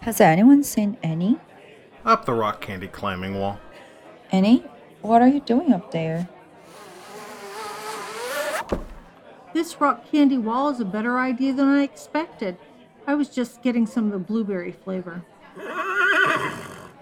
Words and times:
Has 0.00 0.18
anyone 0.18 0.64
seen 0.64 0.96
Annie? 1.02 1.38
Up 2.06 2.24
the 2.24 2.32
rock 2.32 2.62
candy 2.62 2.88
climbing 2.88 3.38
wall. 3.38 3.60
Annie, 4.32 4.64
what 5.02 5.20
are 5.20 5.28
you 5.28 5.40
doing 5.40 5.74
up 5.74 5.90
there? 5.90 6.26
This 9.52 9.78
rock 9.78 10.10
candy 10.10 10.38
wall 10.38 10.70
is 10.70 10.80
a 10.80 10.86
better 10.86 11.18
idea 11.18 11.52
than 11.52 11.68
I 11.68 11.82
expected. 11.82 12.56
I 13.06 13.14
was 13.14 13.28
just 13.28 13.62
getting 13.62 13.86
some 13.86 14.06
of 14.06 14.12
the 14.12 14.18
blueberry 14.18 14.72
flavor. 14.72 15.22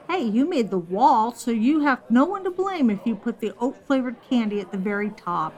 Hey, 0.09 0.25
you 0.25 0.49
made 0.49 0.71
the 0.71 0.79
wall, 0.79 1.33
so 1.33 1.53
you 1.53 1.81
have 1.81 2.01
no 2.11 2.25
one 2.25 2.43
to 2.43 2.51
blame 2.51 2.91
if 2.91 3.01
you 3.05 3.15
put 3.15 3.39
the 3.39 3.53
oat 3.61 3.77
flavored 3.87 4.17
candy 4.29 4.59
at 4.59 4.73
the 4.73 4.79
very 4.79 5.11
top. 5.11 5.53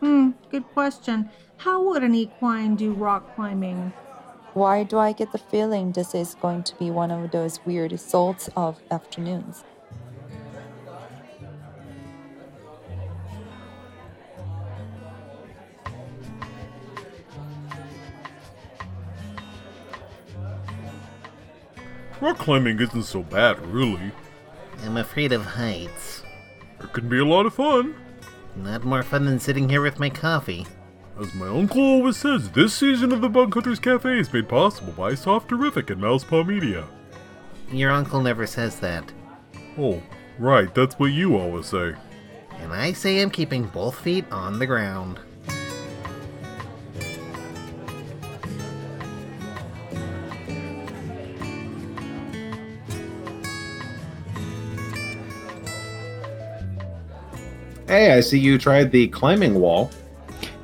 hmm, 0.00 0.30
good 0.50 0.64
question. 0.72 1.28
How 1.58 1.82
would 1.82 2.02
an 2.02 2.14
equine 2.14 2.76
do 2.76 2.92
rock 2.94 3.34
climbing? 3.34 3.92
Why 4.56 4.84
do 4.84 4.96
I 4.96 5.12
get 5.12 5.32
the 5.32 5.38
feeling 5.38 5.92
this 5.92 6.14
is 6.14 6.34
going 6.36 6.62
to 6.62 6.74
be 6.76 6.90
one 6.90 7.10
of 7.10 7.30
those 7.30 7.60
weird 7.66 8.00
sorts 8.00 8.48
of 8.56 8.80
afternoons? 8.90 9.64
Rock 22.22 22.38
climbing 22.38 22.80
isn't 22.80 23.02
so 23.02 23.22
bad, 23.24 23.60
really. 23.66 24.10
I'm 24.84 24.96
afraid 24.96 25.32
of 25.32 25.44
heights. 25.44 26.22
It 26.80 26.94
can 26.94 27.10
be 27.10 27.18
a 27.18 27.26
lot 27.26 27.44
of 27.44 27.52
fun. 27.52 27.94
Not 28.56 28.84
more 28.84 29.02
fun 29.02 29.26
than 29.26 29.38
sitting 29.38 29.68
here 29.68 29.82
with 29.82 29.98
my 29.98 30.08
coffee. 30.08 30.66
As 31.18 31.32
my 31.32 31.48
uncle 31.48 31.80
always 31.80 32.18
says, 32.18 32.50
this 32.50 32.74
season 32.74 33.10
of 33.10 33.22
the 33.22 33.30
Bug 33.30 33.54
Hunters 33.54 33.78
Cafe 33.78 34.18
is 34.18 34.30
made 34.30 34.50
possible 34.50 34.92
by 34.92 35.14
Soft 35.14 35.48
Terrific 35.48 35.88
and 35.88 35.98
Mousepaw 35.98 36.46
Media. 36.46 36.84
Your 37.72 37.90
uncle 37.90 38.20
never 38.20 38.46
says 38.46 38.78
that. 38.80 39.10
Oh, 39.78 40.02
right, 40.38 40.74
that's 40.74 40.98
what 40.98 41.06
you 41.06 41.38
always 41.38 41.66
say. 41.66 41.94
And 42.60 42.70
I 42.70 42.92
say 42.92 43.22
I'm 43.22 43.30
keeping 43.30 43.64
both 43.64 43.98
feet 43.98 44.30
on 44.30 44.58
the 44.58 44.66
ground. 44.66 45.18
Hey, 57.88 58.12
I 58.12 58.20
see 58.20 58.38
you 58.38 58.58
tried 58.58 58.92
the 58.92 59.08
climbing 59.08 59.54
wall. 59.54 59.90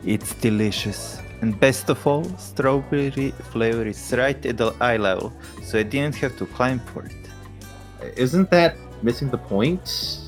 It's 0.05 0.35
delicious. 0.35 1.19
And 1.41 1.59
best 1.59 1.91
of 1.91 2.07
all, 2.07 2.25
strawberry 2.39 3.31
flavor 3.51 3.87
is 3.87 4.15
right 4.17 4.47
at 4.47 4.57
the 4.57 4.73
eye 4.81 4.97
level, 4.97 5.33
so 5.63 5.79
I 5.79 5.83
didn't 5.83 6.15
have 6.17 6.37
to 6.39 6.47
climb 6.47 6.79
for 6.79 7.05
it. 7.05 8.17
Isn't 8.17 8.51
that 8.51 8.77
missing 9.03 9.31
the 9.31 9.39
point? 9.39 10.21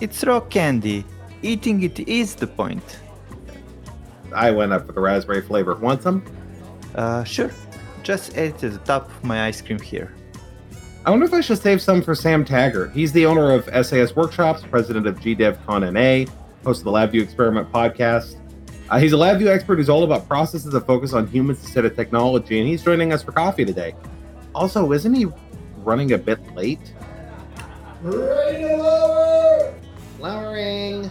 It's 0.00 0.24
rock 0.24 0.50
candy. 0.50 1.04
Eating 1.42 1.82
it 1.82 2.00
is 2.00 2.34
the 2.34 2.46
point. 2.46 2.98
I 4.34 4.50
went 4.50 4.72
up 4.72 4.86
for 4.86 4.92
the 4.92 5.00
raspberry 5.00 5.42
flavor. 5.42 5.74
Want 5.74 6.02
some? 6.02 6.24
Uh, 6.94 7.24
sure. 7.24 7.50
Just 8.02 8.36
add 8.36 8.50
it 8.50 8.58
to 8.58 8.70
the 8.70 8.78
top 8.78 9.08
of 9.08 9.24
my 9.24 9.46
ice 9.46 9.60
cream 9.60 9.80
here. 9.80 10.12
I 11.04 11.10
wonder 11.10 11.26
if 11.26 11.32
I 11.32 11.40
should 11.40 11.58
save 11.58 11.80
some 11.80 12.02
for 12.02 12.14
Sam 12.14 12.44
Taggart. 12.44 12.92
He's 12.92 13.12
the 13.12 13.26
owner 13.26 13.52
of 13.52 13.64
SAS 13.86 14.16
Workshops, 14.16 14.64
president 14.68 15.06
of 15.06 15.20
GDevCon 15.20 15.92
NA, 15.92 16.30
host 16.64 16.80
of 16.80 16.84
the 16.84 16.90
LabVIEW 16.90 17.22
Experiment 17.22 17.70
podcast. 17.72 18.36
Uh, 18.88 18.98
he's 18.98 19.12
a 19.12 19.16
LabVIEW 19.16 19.48
expert 19.48 19.76
who's 19.76 19.88
all 19.88 20.04
about 20.04 20.28
processes 20.28 20.70
that 20.72 20.86
focus 20.86 21.12
on 21.12 21.26
humans 21.26 21.60
instead 21.62 21.84
of 21.84 21.96
technology, 21.96 22.60
and 22.60 22.68
he's 22.68 22.84
joining 22.84 23.12
us 23.12 23.22
for 23.22 23.32
coffee 23.32 23.64
today. 23.64 23.94
Also, 24.54 24.92
isn't 24.92 25.12
he 25.12 25.26
running 25.78 26.12
a 26.12 26.18
bit 26.18 26.38
late? 26.54 26.94
Lowering. 30.20 31.10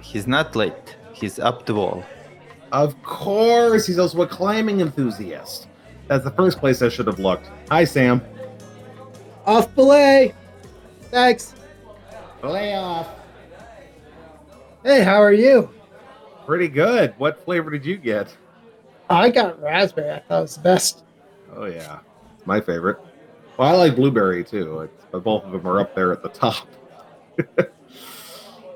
He's 0.00 0.26
not 0.26 0.56
late. 0.56 0.96
He's 1.12 1.38
up 1.38 1.66
the 1.66 1.74
wall. 1.74 2.02
Of 2.72 3.00
course, 3.02 3.86
he's 3.86 3.98
also 3.98 4.22
a 4.22 4.26
climbing 4.26 4.80
enthusiast. 4.80 5.68
That's 6.08 6.24
the 6.24 6.30
first 6.30 6.58
place 6.58 6.80
I 6.80 6.88
should 6.88 7.06
have 7.06 7.18
looked. 7.18 7.50
Hi, 7.70 7.84
Sam. 7.84 8.22
Off 9.44 9.74
belay. 9.74 10.34
Thanks. 11.10 11.54
Lay 12.42 12.74
off. 12.74 13.08
Hey, 14.82 15.02
how 15.02 15.20
are 15.22 15.32
you? 15.32 15.68
Pretty 16.46 16.68
good. 16.68 17.12
What 17.18 17.44
flavor 17.44 17.70
did 17.70 17.84
you 17.84 17.96
get? 17.96 18.34
I 19.10 19.30
got 19.30 19.60
raspberry. 19.60 20.12
I 20.12 20.20
thought 20.20 20.38
it 20.38 20.42
was 20.42 20.56
the 20.56 20.62
best. 20.62 21.04
Oh 21.54 21.66
yeah, 21.66 21.98
my 22.44 22.60
favorite. 22.60 22.98
Well, 23.56 23.68
I 23.68 23.76
like 23.76 23.96
blueberry 23.96 24.44
too, 24.44 24.80
it's, 24.80 25.04
but 25.10 25.24
both 25.24 25.44
of 25.44 25.52
them 25.52 25.66
are 25.66 25.80
up 25.80 25.94
there 25.94 26.12
at 26.12 26.22
the 26.22 26.28
top. 26.28 26.68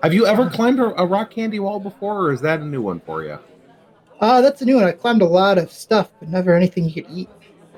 Have 0.02 0.14
you 0.14 0.26
ever 0.26 0.48
climbed 0.48 0.80
a, 0.80 1.00
a 1.00 1.06
rock 1.06 1.30
candy 1.30 1.60
wall 1.60 1.78
before, 1.78 2.26
or 2.26 2.32
is 2.32 2.40
that 2.40 2.60
a 2.60 2.64
new 2.64 2.80
one 2.80 3.00
for 3.00 3.22
you? 3.22 3.38
Uh, 4.20 4.40
that's 4.40 4.62
a 4.62 4.64
new 4.64 4.76
one. 4.76 4.84
I 4.84 4.92
climbed 4.92 5.22
a 5.22 5.26
lot 5.26 5.58
of 5.58 5.70
stuff, 5.70 6.10
but 6.18 6.28
never 6.28 6.54
anything 6.54 6.88
you 6.88 7.02
could 7.02 7.10
eat. 7.12 7.28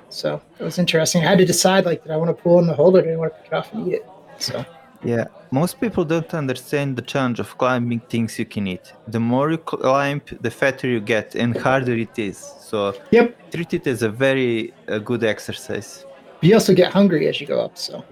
So 0.08 0.40
it 0.58 0.64
was 0.64 0.78
interesting. 0.78 1.22
I 1.22 1.28
had 1.28 1.38
to 1.38 1.44
decide 1.44 1.84
like, 1.84 2.02
did 2.02 2.12
I 2.12 2.16
want 2.16 2.36
to 2.36 2.42
pull 2.42 2.58
in 2.60 2.66
the 2.66 2.74
holder? 2.74 3.00
Or 3.00 3.02
did 3.02 3.14
I 3.14 3.16
want 3.16 3.34
to 3.34 3.38
pick 3.40 3.52
it 3.52 3.54
off 3.54 3.72
and 3.72 3.88
eat 3.88 3.94
it? 3.94 4.06
So 4.38 4.64
Yeah, 5.04 5.24
most 5.50 5.80
people 5.80 6.04
don't 6.04 6.32
understand 6.32 6.96
the 6.96 7.02
challenge 7.02 7.40
of 7.40 7.58
climbing 7.58 8.00
things 8.08 8.38
you 8.38 8.44
can 8.44 8.66
eat. 8.68 8.92
The 9.08 9.18
more 9.18 9.50
you 9.50 9.58
climb, 9.58 10.22
the 10.40 10.50
fatter 10.50 10.86
you 10.86 11.00
get 11.00 11.34
and 11.34 11.56
harder 11.56 11.94
it 11.94 12.16
is. 12.18 12.38
So 12.38 12.94
yep. 13.10 13.36
treat 13.50 13.74
it 13.74 13.86
as 13.86 14.02
a 14.02 14.08
very 14.08 14.72
uh, 14.88 14.98
good 14.98 15.24
exercise. 15.24 16.06
You 16.40 16.54
also 16.54 16.74
get 16.74 16.92
hungry 16.92 17.26
as 17.28 17.40
you 17.40 17.46
go 17.46 17.60
up. 17.60 17.76
So 17.76 18.04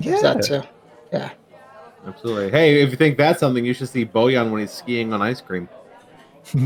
yeah, 0.00 0.20
that 0.22 0.42
too. 0.42 0.62
Yeah. 1.12 1.30
Absolutely. 2.06 2.50
Hey, 2.50 2.82
if 2.82 2.90
you 2.90 2.96
think 2.96 3.16
that's 3.16 3.40
something, 3.40 3.64
you 3.64 3.72
should 3.72 3.88
see 3.88 4.04
Boyan 4.04 4.50
when 4.50 4.60
he's 4.60 4.72
skiing 4.72 5.12
on 5.12 5.22
ice 5.22 5.40
cream. 5.40 5.68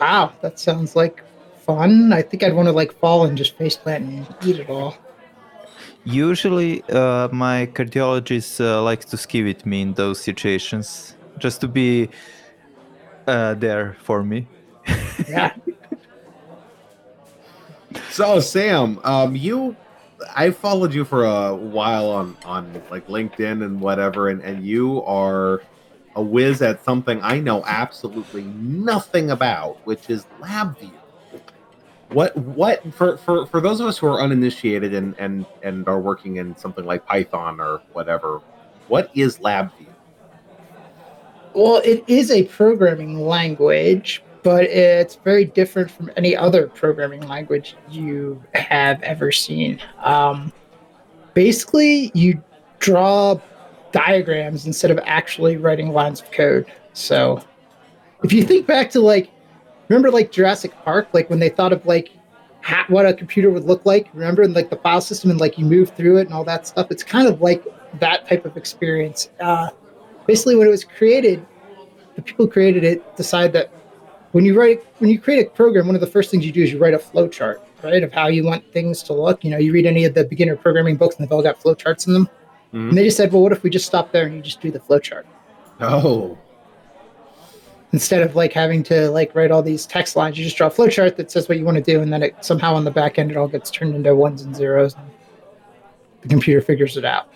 wow, 0.00 0.32
that 0.40 0.58
sounds 0.58 0.96
like 0.96 1.22
fun. 1.60 2.12
I 2.12 2.22
think 2.22 2.42
I'd 2.42 2.54
want 2.54 2.66
to 2.66 2.72
like 2.72 2.92
fall 2.92 3.26
and 3.26 3.38
just 3.38 3.56
face 3.56 3.76
plant 3.76 4.04
and 4.04 4.26
eat 4.44 4.58
it 4.58 4.68
all. 4.68 4.96
Usually, 6.04 6.82
uh, 6.84 7.28
my 7.28 7.66
cardiologist 7.66 8.60
uh, 8.60 8.82
likes 8.82 9.04
to 9.06 9.16
ski 9.16 9.42
with 9.42 9.66
me 9.66 9.82
in 9.82 9.94
those 9.94 10.20
situations, 10.20 11.16
just 11.38 11.60
to 11.60 11.68
be 11.68 12.08
uh, 13.26 13.54
there 13.54 13.96
for 14.02 14.22
me. 14.22 14.46
yeah. 15.28 15.54
so, 18.10 18.40
Sam, 18.40 19.00
um, 19.04 19.36
you, 19.36 19.76
I 20.34 20.50
followed 20.50 20.94
you 20.94 21.04
for 21.04 21.24
a 21.24 21.54
while 21.54 22.10
on 22.10 22.36
on 22.44 22.82
like 22.90 23.06
LinkedIn 23.06 23.64
and 23.64 23.80
whatever, 23.80 24.28
and 24.28 24.42
and 24.42 24.64
you 24.64 25.02
are 25.04 25.62
a 26.16 26.22
whiz 26.22 26.62
at 26.62 26.84
something 26.84 27.20
I 27.22 27.38
know 27.38 27.62
absolutely 27.66 28.42
nothing 28.44 29.30
about, 29.30 29.78
which 29.86 30.10
is 30.10 30.26
LabVIEW 30.40 30.97
what 32.10 32.36
what 32.36 32.92
for, 32.94 33.18
for 33.18 33.46
for 33.46 33.60
those 33.60 33.80
of 33.80 33.86
us 33.86 33.98
who 33.98 34.06
are 34.06 34.20
uninitiated 34.20 34.94
and 34.94 35.14
and 35.18 35.46
and 35.62 35.86
are 35.88 36.00
working 36.00 36.36
in 36.36 36.56
something 36.56 36.84
like 36.84 37.04
python 37.06 37.60
or 37.60 37.82
whatever 37.92 38.40
what 38.88 39.10
is 39.14 39.38
labview? 39.38 39.86
Well 41.54 41.82
it 41.84 42.04
is 42.06 42.30
a 42.30 42.44
programming 42.44 43.26
language 43.26 44.22
but 44.42 44.64
it's 44.64 45.16
very 45.16 45.44
different 45.44 45.90
from 45.90 46.10
any 46.16 46.34
other 46.34 46.68
programming 46.68 47.20
language 47.22 47.76
you 47.90 48.42
have 48.54 49.02
ever 49.02 49.30
seen. 49.30 49.80
Um, 50.02 50.52
basically 51.34 52.10
you 52.14 52.42
draw 52.78 53.38
diagrams 53.92 54.66
instead 54.66 54.90
of 54.90 54.98
actually 55.04 55.56
writing 55.56 55.92
lines 55.92 56.22
of 56.22 56.30
code. 56.30 56.66
So 56.94 57.42
if 58.22 58.32
you 58.32 58.42
think 58.42 58.66
back 58.66 58.90
to 58.90 59.00
like 59.00 59.30
remember 59.88 60.10
like 60.10 60.30
Jurassic 60.30 60.72
Park, 60.84 61.08
like 61.12 61.30
when 61.30 61.38
they 61.38 61.48
thought 61.48 61.72
of 61.72 61.84
like 61.86 62.10
ha- 62.62 62.84
what 62.88 63.06
a 63.06 63.14
computer 63.14 63.50
would 63.50 63.64
look 63.64 63.84
like. 63.86 64.08
Remember, 64.14 64.42
and 64.42 64.54
like 64.54 64.70
the 64.70 64.76
file 64.76 65.00
system, 65.00 65.30
and 65.30 65.40
like 65.40 65.58
you 65.58 65.64
move 65.64 65.90
through 65.90 66.18
it 66.18 66.26
and 66.26 66.32
all 66.32 66.44
that 66.44 66.66
stuff. 66.66 66.90
It's 66.90 67.02
kind 67.02 67.28
of 67.28 67.40
like 67.40 67.64
that 68.00 68.28
type 68.28 68.44
of 68.44 68.56
experience. 68.56 69.30
Uh, 69.40 69.70
basically, 70.26 70.56
when 70.56 70.66
it 70.66 70.70
was 70.70 70.84
created, 70.84 71.44
the 72.16 72.22
people 72.22 72.46
who 72.46 72.50
created 72.50 72.84
it 72.84 73.16
decide 73.16 73.52
that 73.52 73.70
when 74.32 74.44
you 74.44 74.58
write 74.58 74.84
when 74.98 75.10
you 75.10 75.18
create 75.18 75.46
a 75.46 75.50
program, 75.50 75.86
one 75.86 75.94
of 75.94 76.00
the 76.00 76.06
first 76.06 76.30
things 76.30 76.44
you 76.44 76.52
do 76.52 76.62
is 76.62 76.72
you 76.72 76.78
write 76.78 76.94
a 76.94 76.98
flow 76.98 77.28
chart, 77.28 77.62
right, 77.82 78.02
of 78.02 78.12
how 78.12 78.28
you 78.28 78.44
want 78.44 78.64
things 78.72 79.02
to 79.04 79.12
look. 79.12 79.44
You 79.44 79.50
know, 79.50 79.58
you 79.58 79.72
read 79.72 79.86
any 79.86 80.04
of 80.04 80.14
the 80.14 80.24
beginner 80.24 80.56
programming 80.56 80.96
books, 80.96 81.16
and 81.16 81.24
they've 81.24 81.32
all 81.32 81.42
got 81.42 81.60
flow 81.60 81.74
charts 81.74 82.06
in 82.06 82.12
them. 82.12 82.28
Mm-hmm. 82.68 82.90
And 82.90 82.98
they 82.98 83.04
just 83.04 83.16
said, 83.16 83.32
well, 83.32 83.42
what 83.42 83.52
if 83.52 83.62
we 83.62 83.70
just 83.70 83.86
stop 83.86 84.12
there 84.12 84.26
and 84.26 84.34
you 84.34 84.42
just 84.42 84.60
do 84.60 84.70
the 84.70 84.80
flow 84.80 84.98
chart? 84.98 85.26
Oh, 85.80 86.36
instead 87.92 88.22
of 88.22 88.34
like 88.36 88.52
having 88.52 88.82
to 88.82 89.10
like 89.10 89.34
write 89.34 89.50
all 89.50 89.62
these 89.62 89.86
text 89.86 90.14
lines 90.16 90.36
you 90.38 90.44
just 90.44 90.56
draw 90.56 90.66
a 90.66 90.70
flowchart 90.70 91.16
that 91.16 91.30
says 91.30 91.48
what 91.48 91.58
you 91.58 91.64
want 91.64 91.76
to 91.76 91.82
do 91.82 92.00
and 92.02 92.12
then 92.12 92.22
it 92.22 92.34
somehow 92.44 92.74
on 92.74 92.84
the 92.84 92.90
back 92.90 93.18
end 93.18 93.30
it 93.30 93.36
all 93.36 93.48
gets 93.48 93.70
turned 93.70 93.94
into 93.94 94.14
ones 94.14 94.42
and 94.42 94.54
zeros 94.54 94.94
and 94.94 95.10
the 96.22 96.28
computer 96.28 96.60
figures 96.60 96.96
it 96.96 97.04
out 97.04 97.28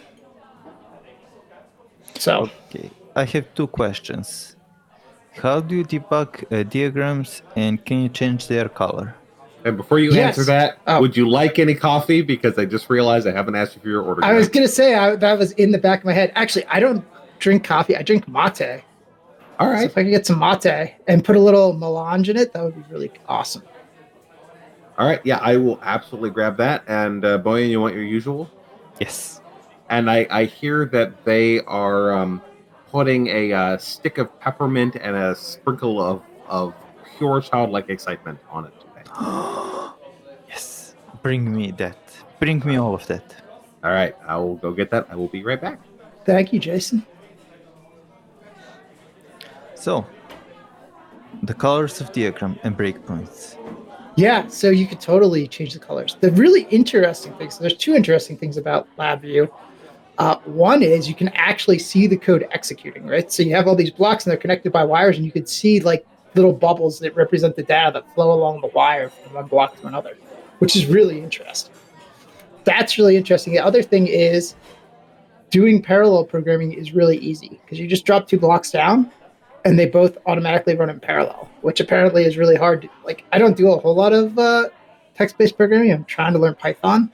so 2.19 2.51
okay 2.69 2.91
i 3.17 3.25
have 3.25 3.47
two 3.55 3.67
questions 3.67 4.57
how 5.43 5.61
do 5.61 5.77
you 5.77 5.85
debug 5.85 6.45
uh, 6.53 6.63
diagrams 6.65 7.43
and 7.57 7.83
can 7.87 8.03
you 8.03 8.09
change 8.09 8.49
their 8.49 8.69
color 8.69 9.15
And 9.65 9.77
before 9.77 10.01
you 10.01 10.11
Yes. 10.13 10.37
answer 10.37 10.45
that, 10.53 10.79
Oh. 10.89 11.01
would 11.03 11.17
you 11.17 11.27
like 11.31 11.61
any 11.61 11.77
coffee? 11.77 12.21
Because 12.21 12.59
I 12.59 12.65
just 12.65 12.91
realized 12.91 13.29
I 13.29 13.33
haven't 13.33 13.55
asked 13.55 13.77
you 13.77 13.81
for 13.81 13.89
your 13.95 14.03
order. 14.03 14.25
I 14.25 14.31
yet. 14.33 14.39
was 14.39 14.49
gonna 14.49 14.67
say 14.81 14.97
I, 14.97 15.15
that 15.25 15.39
was 15.39 15.53
in 15.53 15.71
the 15.71 15.79
back 15.79 16.01
of 16.01 16.05
my 16.05 16.13
head. 16.13 16.33
Actually, 16.35 16.67
I 16.67 16.81
don't 16.81 17.05
drink 17.39 17.63
coffee. 17.63 17.95
I 17.97 18.03
drink 18.03 18.27
mate. 18.27 18.83
All 19.63 19.79
So 19.79 19.85
if 19.85 19.97
I 19.97 20.03
could 20.03 20.11
get 20.11 20.27
some 20.27 20.41
mate 20.41 20.97
and 21.07 21.25
put 21.25 21.37
a 21.37 21.39
little 21.39 21.73
melange 21.73 22.29
in 22.29 22.37
it, 22.37 22.53
that 22.53 22.65
would 22.65 22.75
be 22.75 22.83
really 22.93 23.13
awesome. 23.29 23.63
All 24.99 25.07
right. 25.07 25.21
Yeah, 25.23 25.39
I 25.39 25.57
will 25.57 25.79
absolutely 25.83 26.31
grab 26.31 26.57
that. 26.57 26.83
And 26.89 27.25
uh, 27.25 27.39
Boyan, 27.39 27.71
you 27.71 27.81
want 27.81 27.95
your 27.95 28.03
usual? 28.03 28.51
Yes. 28.99 29.41
And 29.89 30.11
I, 30.11 30.27
I 30.31 30.45
hear 30.47 30.87
that 30.87 31.25
they 31.25 31.61
are 31.61 32.13
um, 32.13 32.43
putting 32.91 33.29
a 33.29 33.53
uh, 33.53 33.79
stick 33.79 34.19
of 34.19 34.37
peppermint 34.41 34.97
and 34.97 35.15
a 35.15 35.37
sprinkle 35.37 36.03
of, 36.03 36.23
of 36.49 36.75
pure 37.17 37.41
childlike 37.41 37.89
excitement 37.89 38.41
on 38.51 38.67
it 38.67 38.73
today. 38.81 39.11
yes. 40.49 40.97
Bring 41.23 41.55
me 41.55 41.71
that. 41.73 41.99
Bring 42.41 42.59
me 42.67 42.77
all 42.77 42.97
of 42.97 43.07
that. 43.07 43.37
All 43.85 43.93
right. 43.93 44.17
I 44.27 44.39
will 44.39 44.57
go 44.57 44.73
get 44.73 44.91
that. 44.91 45.07
I 45.09 45.15
will 45.15 45.29
be 45.29 45.45
right 45.45 45.61
back. 45.61 45.79
Thank 46.25 46.53
you, 46.53 46.59
Jason. 46.59 47.07
So, 49.83 50.07
the 51.43 51.55
colors 51.55 52.01
of 52.01 52.13
diagram 52.13 52.57
and 52.63 52.79
breakpoints. 52.79 53.57
Yeah, 54.15 54.47
so 54.47 54.71
you 54.71 54.87
could 54.87 55.01
totally 55.01 55.49
change 55.49 55.73
the 55.73 55.81
colors. 55.81 56.17
The 56.21 56.31
really 56.31 56.69
interesting 56.71 57.33
things, 57.33 57.59
there's 57.59 57.77
two 57.77 57.93
interesting 57.93 58.37
things 58.39 58.57
about 58.57 58.87
LabVIEW. 58.97 59.51
Uh, 60.19 60.37
one 60.45 60.85
is 60.85 61.09
you 61.09 61.17
can 61.17 61.31
actually 61.31 61.81
see 61.81 62.07
the 62.07 62.17
code 62.17 62.47
executing, 62.53 63.09
right? 63.09 63.33
So 63.33 63.43
you 63.43 63.57
have 63.57 63.67
all 63.67 63.75
these 63.75 63.91
blocks 63.91 64.25
and 64.25 64.31
they're 64.31 64.39
connected 64.39 64.73
by 64.73 64.85
wires, 64.85 65.17
and 65.17 65.27
you 65.27 65.33
could 65.33 65.49
see 65.49 65.81
like 65.81 66.07
little 66.37 66.53
bubbles 66.53 67.01
that 67.01 67.17
represent 67.17 67.57
the 67.57 67.65
data 67.65 67.91
that 67.95 68.15
flow 68.15 68.33
along 68.33 68.61
the 68.61 68.69
wire 68.69 69.09
from 69.09 69.35
one 69.35 69.49
block 69.49 69.81
to 69.81 69.89
another, 69.89 70.17
which 70.61 70.77
is 70.77 70.87
really 70.87 71.19
interesting. 71.21 71.75
That's 72.63 72.99
really 72.99 73.17
interesting. 73.17 73.53
The 73.53 73.65
other 73.65 73.83
thing 73.83 74.07
is 74.07 74.55
doing 75.51 75.83
parallel 75.83 76.25
programming 76.25 76.73
is 76.73 76.93
really 76.93 77.17
easy 77.17 77.61
because 77.65 77.81
you 77.81 77.89
just 77.89 78.05
drop 78.05 78.29
two 78.29 78.39
blocks 78.39 78.71
down 78.71 79.11
and 79.65 79.79
they 79.79 79.87
both 79.87 80.19
automatically 80.27 80.75
run 80.75 80.91
in 80.91 81.01
parallel, 81.01 81.49
which 81.61 81.81
apparently 81.81 82.25
is 82.25 82.37
really 82.37 82.57
hard. 82.57 82.89
Like, 83.05 83.25
I 83.33 83.39
don't 83.39 83.57
do 83.57 83.73
a 83.73 83.79
whole 83.79 83.95
lot 83.95 84.13
of 84.13 84.39
uh, 84.39 84.69
text-based 85.15 85.57
programming. 85.57 85.93
I'm 85.93 86.05
trying 86.05 86.33
to 86.33 86.39
learn 86.39 86.55
Python, 86.55 87.11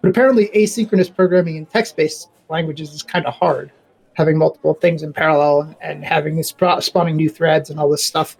but 0.00 0.08
apparently 0.08 0.48
asynchronous 0.54 1.14
programming 1.14 1.56
in 1.56 1.66
text-based 1.66 2.28
languages 2.48 2.92
is 2.94 3.02
kind 3.02 3.26
of 3.26 3.34
hard. 3.34 3.70
Having 4.14 4.38
multiple 4.38 4.74
things 4.74 5.02
in 5.02 5.12
parallel 5.12 5.62
and, 5.62 5.76
and 5.80 6.04
having 6.04 6.36
this 6.36 6.48
sp- 6.52 6.80
spawning 6.80 7.16
new 7.16 7.28
threads 7.28 7.70
and 7.70 7.78
all 7.78 7.88
this 7.88 8.04
stuff. 8.04 8.36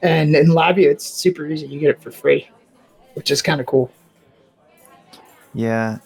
And 0.00 0.34
in 0.34 0.48
LabVIEW, 0.48 0.86
it's 0.86 1.04
super 1.06 1.46
easy. 1.46 1.66
You 1.66 1.78
get 1.78 1.90
it 1.90 2.02
for 2.02 2.10
free, 2.10 2.48
which 3.14 3.30
is 3.30 3.42
kind 3.42 3.60
of 3.60 3.66
cool. 3.66 3.90
Yeah. 5.54 5.98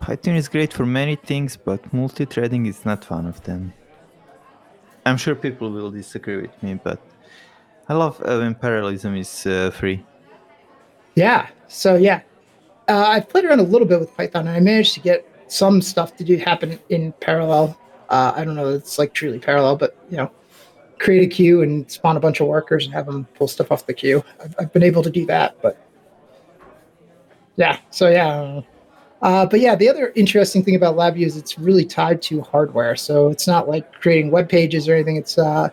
Python 0.00 0.36
is 0.36 0.48
great 0.48 0.72
for 0.72 0.86
many 0.86 1.16
things, 1.16 1.56
but 1.56 1.92
multi-threading 1.92 2.66
is 2.66 2.84
not 2.84 3.08
one 3.10 3.26
of 3.26 3.42
them. 3.44 3.72
I'm 5.08 5.16
sure 5.16 5.34
people 5.34 5.70
will 5.70 5.90
disagree 5.90 6.40
with 6.42 6.62
me, 6.62 6.74
but 6.74 7.00
I 7.88 7.94
love 7.94 8.20
uh, 8.22 8.38
when 8.38 8.54
parallelism 8.54 9.16
is 9.16 9.46
uh, 9.46 9.70
free. 9.70 10.04
Yeah. 11.14 11.48
So 11.68 11.96
yeah, 11.96 12.20
uh, 12.88 13.06
I've 13.08 13.28
played 13.28 13.44
around 13.44 13.60
a 13.60 13.64
little 13.64 13.86
bit 13.86 14.00
with 14.00 14.14
Python, 14.16 14.46
and 14.46 14.56
I 14.56 14.60
managed 14.60 14.94
to 14.94 15.00
get 15.00 15.26
some 15.48 15.80
stuff 15.82 16.16
to 16.16 16.24
do 16.24 16.36
happen 16.36 16.78
in 16.88 17.12
parallel. 17.20 17.78
Uh, 18.08 18.32
I 18.34 18.44
don't 18.44 18.54
know, 18.54 18.68
it's 18.68 18.98
like 18.98 19.12
truly 19.12 19.38
parallel, 19.38 19.76
but 19.76 19.96
you 20.10 20.16
know, 20.16 20.30
create 20.98 21.22
a 21.22 21.26
queue 21.26 21.62
and 21.62 21.90
spawn 21.90 22.16
a 22.16 22.20
bunch 22.20 22.40
of 22.40 22.46
workers 22.46 22.84
and 22.84 22.94
have 22.94 23.06
them 23.06 23.26
pull 23.34 23.48
stuff 23.48 23.70
off 23.70 23.86
the 23.86 23.94
queue. 23.94 24.24
I've, 24.42 24.54
I've 24.58 24.72
been 24.72 24.82
able 24.82 25.02
to 25.02 25.10
do 25.10 25.26
that, 25.26 25.60
but 25.60 25.78
yeah. 27.56 27.78
So 27.90 28.08
yeah. 28.08 28.62
I 29.20 29.28
don't 29.28 29.32
know. 29.32 29.42
Uh, 29.42 29.46
but 29.46 29.60
yeah, 29.60 29.74
the 29.74 29.88
other 29.88 30.12
interesting 30.14 30.64
thing 30.64 30.74
about 30.74 30.96
LabVIEW 30.96 31.26
is 31.26 31.36
it's 31.36 31.58
really 31.58 31.84
tied 31.84 32.22
to 32.22 32.40
hardware. 32.42 32.96
So 32.96 33.28
it's 33.28 33.46
not 33.46 33.68
like 33.68 33.92
creating 33.92 34.30
web 34.30 34.48
pages 34.48 34.88
or 34.88 34.94
anything. 34.94 35.16
It's 35.16 35.38
uh, 35.38 35.70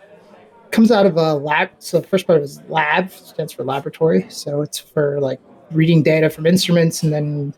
comes 0.70 0.90
out 0.90 1.06
of 1.06 1.16
a 1.16 1.34
lab. 1.34 1.70
So 1.78 2.00
the 2.00 2.06
first 2.06 2.26
part 2.26 2.42
is 2.42 2.60
lab 2.68 3.10
stands 3.10 3.52
for 3.52 3.64
laboratory. 3.64 4.26
So 4.28 4.62
it's 4.62 4.78
for 4.78 5.20
like 5.20 5.40
reading 5.70 6.02
data 6.02 6.30
from 6.30 6.46
instruments 6.46 7.02
and 7.02 7.12
then 7.12 7.54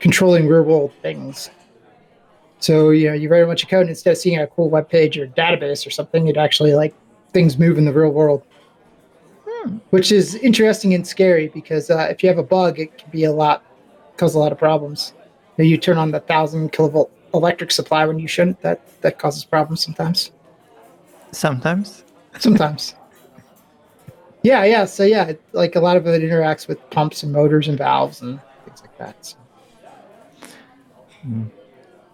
controlling 0.00 0.46
real 0.46 0.62
world 0.62 0.92
things. 1.02 1.50
So 2.58 2.90
you 2.90 3.08
know, 3.08 3.14
you 3.14 3.28
write 3.28 3.42
a 3.42 3.46
bunch 3.46 3.62
of 3.62 3.68
code 3.68 3.82
and 3.82 3.90
instead 3.90 4.12
of 4.12 4.18
seeing 4.18 4.38
a 4.38 4.46
cool 4.46 4.70
web 4.70 4.88
page 4.88 5.18
or 5.18 5.26
database 5.26 5.86
or 5.86 5.90
something, 5.90 6.28
it 6.28 6.36
actually 6.36 6.74
like 6.74 6.94
things 7.32 7.58
move 7.58 7.78
in 7.78 7.84
the 7.84 7.92
real 7.92 8.10
world. 8.10 8.42
Which 9.90 10.12
is 10.12 10.34
interesting 10.36 10.92
and 10.92 11.06
scary 11.06 11.48
because 11.48 11.88
uh, 11.88 12.08
if 12.10 12.22
you 12.22 12.28
have 12.28 12.38
a 12.38 12.42
bug, 12.42 12.78
it 12.78 12.98
can 12.98 13.10
be 13.10 13.24
a 13.24 13.32
lot, 13.32 13.64
cause 14.16 14.34
a 14.34 14.38
lot 14.38 14.52
of 14.52 14.58
problems. 14.58 15.12
You, 15.56 15.64
know, 15.64 15.70
you 15.70 15.78
turn 15.78 15.98
on 15.98 16.10
the 16.10 16.20
thousand 16.20 16.72
kilovolt 16.72 17.10
electric 17.32 17.70
supply 17.70 18.06
when 18.06 18.18
you 18.18 18.28
shouldn't. 18.28 18.60
That 18.62 18.80
that 19.02 19.18
causes 19.18 19.44
problems 19.44 19.82
sometimes. 19.82 20.30
Sometimes. 21.32 22.04
Sometimes. 22.38 22.94
yeah, 24.42 24.64
yeah. 24.64 24.84
So 24.84 25.04
yeah, 25.04 25.26
it, 25.26 25.42
like 25.52 25.76
a 25.76 25.80
lot 25.80 25.96
of 25.96 26.06
it 26.06 26.22
interacts 26.22 26.68
with 26.68 26.78
pumps 26.90 27.22
and 27.22 27.32
motors 27.32 27.68
and 27.68 27.78
valves 27.78 28.22
and 28.22 28.40
things 28.64 28.80
like 28.82 28.98
that. 28.98 29.26
So. 29.26 29.36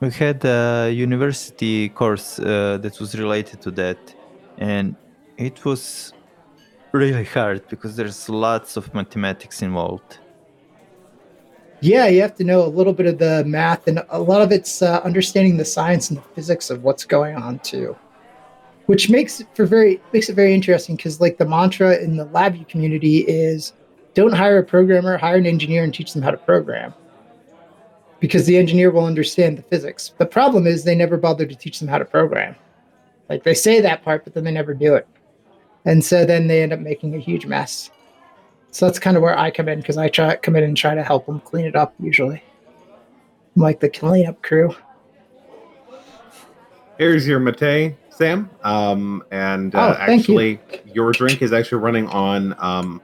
We 0.01 0.11
had 0.11 0.45
a 0.45 0.91
university 0.91 1.91
course 1.91 2.39
uh, 2.39 2.79
that 2.81 2.99
was 3.01 3.19
related 3.19 3.61
to 3.63 3.71
that, 3.73 3.99
and 4.57 4.97
it 5.37 5.65
was 5.65 6.15
really 6.93 7.25
hard 7.25 7.69
because 7.69 7.97
there's 7.97 8.29
lots 8.29 8.77
of 8.77 8.95
mathematics 8.95 9.61
involved. 9.63 10.20
Yeah, 11.83 12.09
you 12.09 12.21
have 12.21 12.35
to 12.37 12.45
know 12.45 12.63
a 12.63 12.69
little 12.69 12.93
bit 12.93 13.07
of 13.07 13.19
the 13.19 13.43
math, 13.47 13.89
and 13.89 14.05
a 14.11 14.21
lot 14.21 14.43
of 14.43 14.53
it's 14.53 14.83
uh, 14.83 15.01
understanding 15.03 15.57
the 15.57 15.65
science 15.65 16.11
and 16.11 16.19
the 16.19 16.23
physics 16.35 16.69
of 16.69 16.83
what's 16.83 17.05
going 17.07 17.37
on 17.37 17.59
too, 17.61 17.97
which 18.85 19.09
makes 19.09 19.41
it 19.41 19.47
for 19.55 19.65
very 19.65 19.99
makes 20.13 20.29
it 20.29 20.35
very 20.35 20.53
interesting 20.53 20.97
because 20.97 21.23
like 21.23 21.39
the 21.39 21.47
mantra 21.47 21.97
in 21.97 22.19
the 22.19 22.27
LabVIEW 22.27 22.69
community 22.69 23.21
is, 23.21 23.73
don't 24.13 24.35
hire 24.35 24.59
a 24.59 24.63
programmer, 24.63 25.17
hire 25.17 25.37
an 25.37 25.47
engineer 25.47 25.83
and 25.83 25.95
teach 25.95 26.13
them 26.13 26.23
how 26.23 26.31
to 26.31 26.37
program, 26.37 26.93
because 28.19 28.45
the 28.45 28.59
engineer 28.59 28.91
will 28.91 29.07
understand 29.07 29.57
the 29.57 29.63
physics. 29.63 30.13
The 30.19 30.27
problem 30.27 30.67
is 30.67 30.85
they 30.85 30.95
never 30.95 31.17
bother 31.17 31.47
to 31.47 31.55
teach 31.55 31.79
them 31.79 31.89
how 31.89 31.97
to 31.97 32.05
program. 32.05 32.57
Like 33.31 33.43
they 33.43 33.55
say 33.55 33.81
that 33.81 34.05
part, 34.05 34.25
but 34.25 34.35
then 34.35 34.45
they 34.45 34.53
never 34.53 34.75
do 34.75 34.97
it, 34.97 35.09
and 35.87 36.05
so 36.05 36.27
then 36.27 36.47
they 36.47 36.63
end 36.63 36.75
up 36.75 36.81
making 36.81 37.15
a 37.15 37.19
huge 37.19 37.47
mess. 37.47 37.91
So 38.71 38.87
that's 38.87 38.99
kind 38.99 39.17
of 39.17 39.23
where 39.23 39.39
I 39.39 39.51
come 39.51 39.69
in 39.69 39.81
because 39.81 39.97
I 39.97 40.09
try 40.09 40.37
come 40.37 40.57
in 40.57 40.63
and 40.65 40.77
try 40.77 40.95
to 40.95 41.03
help 41.03 41.27
them 41.27 41.41
clean 41.41 41.67
it 41.67 41.75
up. 41.77 41.95
Usually, 42.01 42.43
I'm 43.57 43.63
like 43.63 43.81
the 43.81 43.89
cleanup 43.89 44.43
crew. 44.43 44.75
Here's 46.99 47.27
your 47.27 47.41
mate, 47.41 47.97
Sam. 48.11 48.51
Um, 48.63 49.25
and 49.31 49.75
uh, 49.75 49.97
Oh, 49.99 50.07
thank 50.07 50.29
you. 50.29 50.39
actually, 50.39 50.61
your 50.93 51.13
drink 51.13 51.41
is 51.43 51.53
actually 51.53 51.79
running 51.79 52.07
on 52.09 52.55
um, 52.59 53.01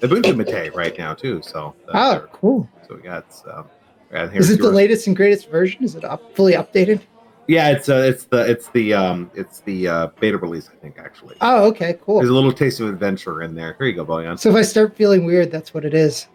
Ubuntu 0.00 0.36
Mate 0.36 0.74
right 0.74 0.96
now 0.98 1.14
too. 1.14 1.40
So, 1.42 1.74
uh, 1.88 2.20
Oh, 2.20 2.26
cool! 2.32 2.68
so 2.86 2.96
we 2.96 3.02
got. 3.02 3.24
Um, 3.50 3.64
and 4.10 4.30
here's 4.32 4.50
Is 4.50 4.58
it 4.58 4.62
the 4.62 4.70
latest 4.70 5.06
and 5.06 5.16
greatest 5.16 5.48
version? 5.48 5.84
Is 5.84 5.94
it 5.94 6.04
up, 6.04 6.34
fully 6.36 6.52
updated? 6.54 7.00
Yeah, 7.48 7.70
it's 7.70 7.88
uh, 7.88 8.04
it's 8.08 8.24
the 8.24 8.50
it's 8.50 8.68
the 8.70 8.92
um 8.92 9.30
it's 9.34 9.60
the 9.60 9.86
uh, 9.86 10.06
beta 10.18 10.36
release, 10.36 10.68
I 10.72 10.76
think 10.76 10.98
actually. 10.98 11.36
Oh, 11.40 11.64
okay, 11.68 11.98
cool. 12.02 12.18
There's 12.18 12.30
a 12.30 12.34
little 12.34 12.52
taste 12.52 12.80
of 12.80 12.88
adventure 12.88 13.42
in 13.42 13.54
there. 13.54 13.74
Here 13.78 13.86
you 13.86 13.92
go, 13.94 14.04
Boyan. 14.04 14.38
So 14.38 14.50
if 14.50 14.56
I 14.56 14.62
start 14.62 14.96
feeling 14.96 15.24
weird, 15.24 15.50
that's 15.52 15.72
what 15.72 15.84
it 15.84 15.94
is. 15.94 16.26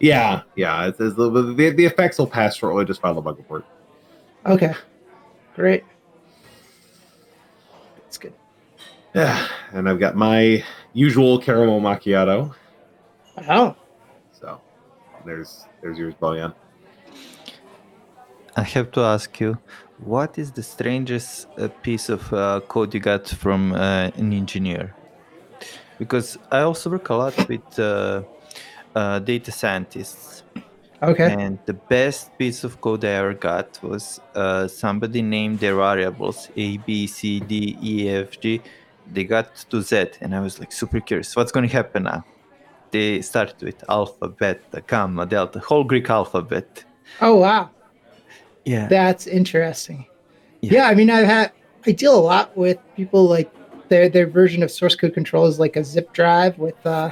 Yeah, 0.00 0.42
yeah. 0.56 0.86
It's, 0.86 1.00
it's 1.00 1.16
the, 1.16 1.28
the 1.28 1.70
the 1.70 1.84
effects 1.84 2.18
will 2.18 2.26
pass 2.26 2.56
shortly. 2.56 2.84
Just 2.84 3.00
file 3.00 3.14
the 3.14 3.20
bug 3.20 3.36
report. 3.38 3.64
Okay, 4.46 4.74
great. 5.56 5.84
That's 7.96 8.18
good. 8.18 8.34
Yeah, 9.14 9.48
and 9.72 9.88
I've 9.88 9.98
got 9.98 10.14
my 10.14 10.62
usual 10.92 11.38
caramel 11.40 11.80
macchiato. 11.80 12.54
Oh, 13.48 13.74
So 14.32 14.60
there's 15.26 15.64
there's 15.82 15.98
yours, 15.98 16.14
Boyan. 16.20 16.54
I 18.56 18.62
have 18.62 18.92
to 18.92 19.00
ask 19.00 19.40
you, 19.40 19.58
what 19.98 20.38
is 20.38 20.52
the 20.52 20.62
strangest 20.62 21.46
uh, 21.58 21.68
piece 21.82 22.08
of 22.08 22.32
uh, 22.32 22.60
code 22.68 22.94
you 22.94 23.00
got 23.00 23.28
from 23.28 23.72
uh, 23.72 24.10
an 24.16 24.32
engineer? 24.32 24.94
Because 25.98 26.38
I 26.50 26.60
also 26.60 26.90
work 26.90 27.08
a 27.08 27.14
lot 27.14 27.48
with 27.48 27.78
uh, 27.78 28.22
uh, 28.94 29.18
data 29.20 29.52
scientists, 29.52 30.42
okay. 31.02 31.32
and 31.32 31.58
the 31.66 31.74
best 31.74 32.36
piece 32.38 32.64
of 32.64 32.80
code 32.80 33.04
I 33.04 33.10
ever 33.10 33.34
got 33.34 33.78
was 33.82 34.20
uh, 34.34 34.66
somebody 34.66 35.22
named 35.22 35.60
their 35.60 35.76
variables 35.76 36.48
A, 36.56 36.78
B, 36.78 37.06
C, 37.06 37.40
D, 37.40 37.78
E, 37.80 38.08
F, 38.08 38.40
G. 38.40 38.60
They 39.12 39.24
got 39.24 39.54
to 39.70 39.82
Z, 39.82 40.12
and 40.20 40.34
I 40.34 40.40
was 40.40 40.58
like 40.58 40.72
super 40.72 41.00
curious. 41.00 41.36
What's 41.36 41.52
going 41.52 41.68
to 41.68 41.72
happen 41.72 42.04
now? 42.04 42.24
They 42.90 43.22
started 43.22 43.60
with 43.62 43.84
alpha, 43.88 44.28
beta, 44.28 44.82
gamma, 44.86 45.26
delta, 45.26 45.58
whole 45.60 45.84
Greek 45.84 46.08
alphabet. 46.10 46.84
Oh 47.20 47.36
wow, 47.36 47.70
Yeah. 48.64 48.86
that's 48.88 49.26
interesting. 49.26 50.06
Yeah. 50.60 50.72
Yeah. 50.72 50.84
I 50.88 50.94
mean, 50.94 51.10
I've 51.10 51.26
had 51.26 51.52
I 51.86 51.92
deal 51.92 52.18
a 52.18 52.20
lot 52.20 52.56
with 52.56 52.78
people 52.96 53.24
like 53.24 53.52
their 53.88 54.08
their 54.08 54.26
version 54.26 54.62
of 54.62 54.70
source 54.70 54.96
code 54.96 55.14
control 55.14 55.46
is 55.46 55.58
like 55.58 55.76
a 55.76 55.84
zip 55.84 56.12
drive 56.12 56.58
with 56.58 56.86
uh, 56.86 57.10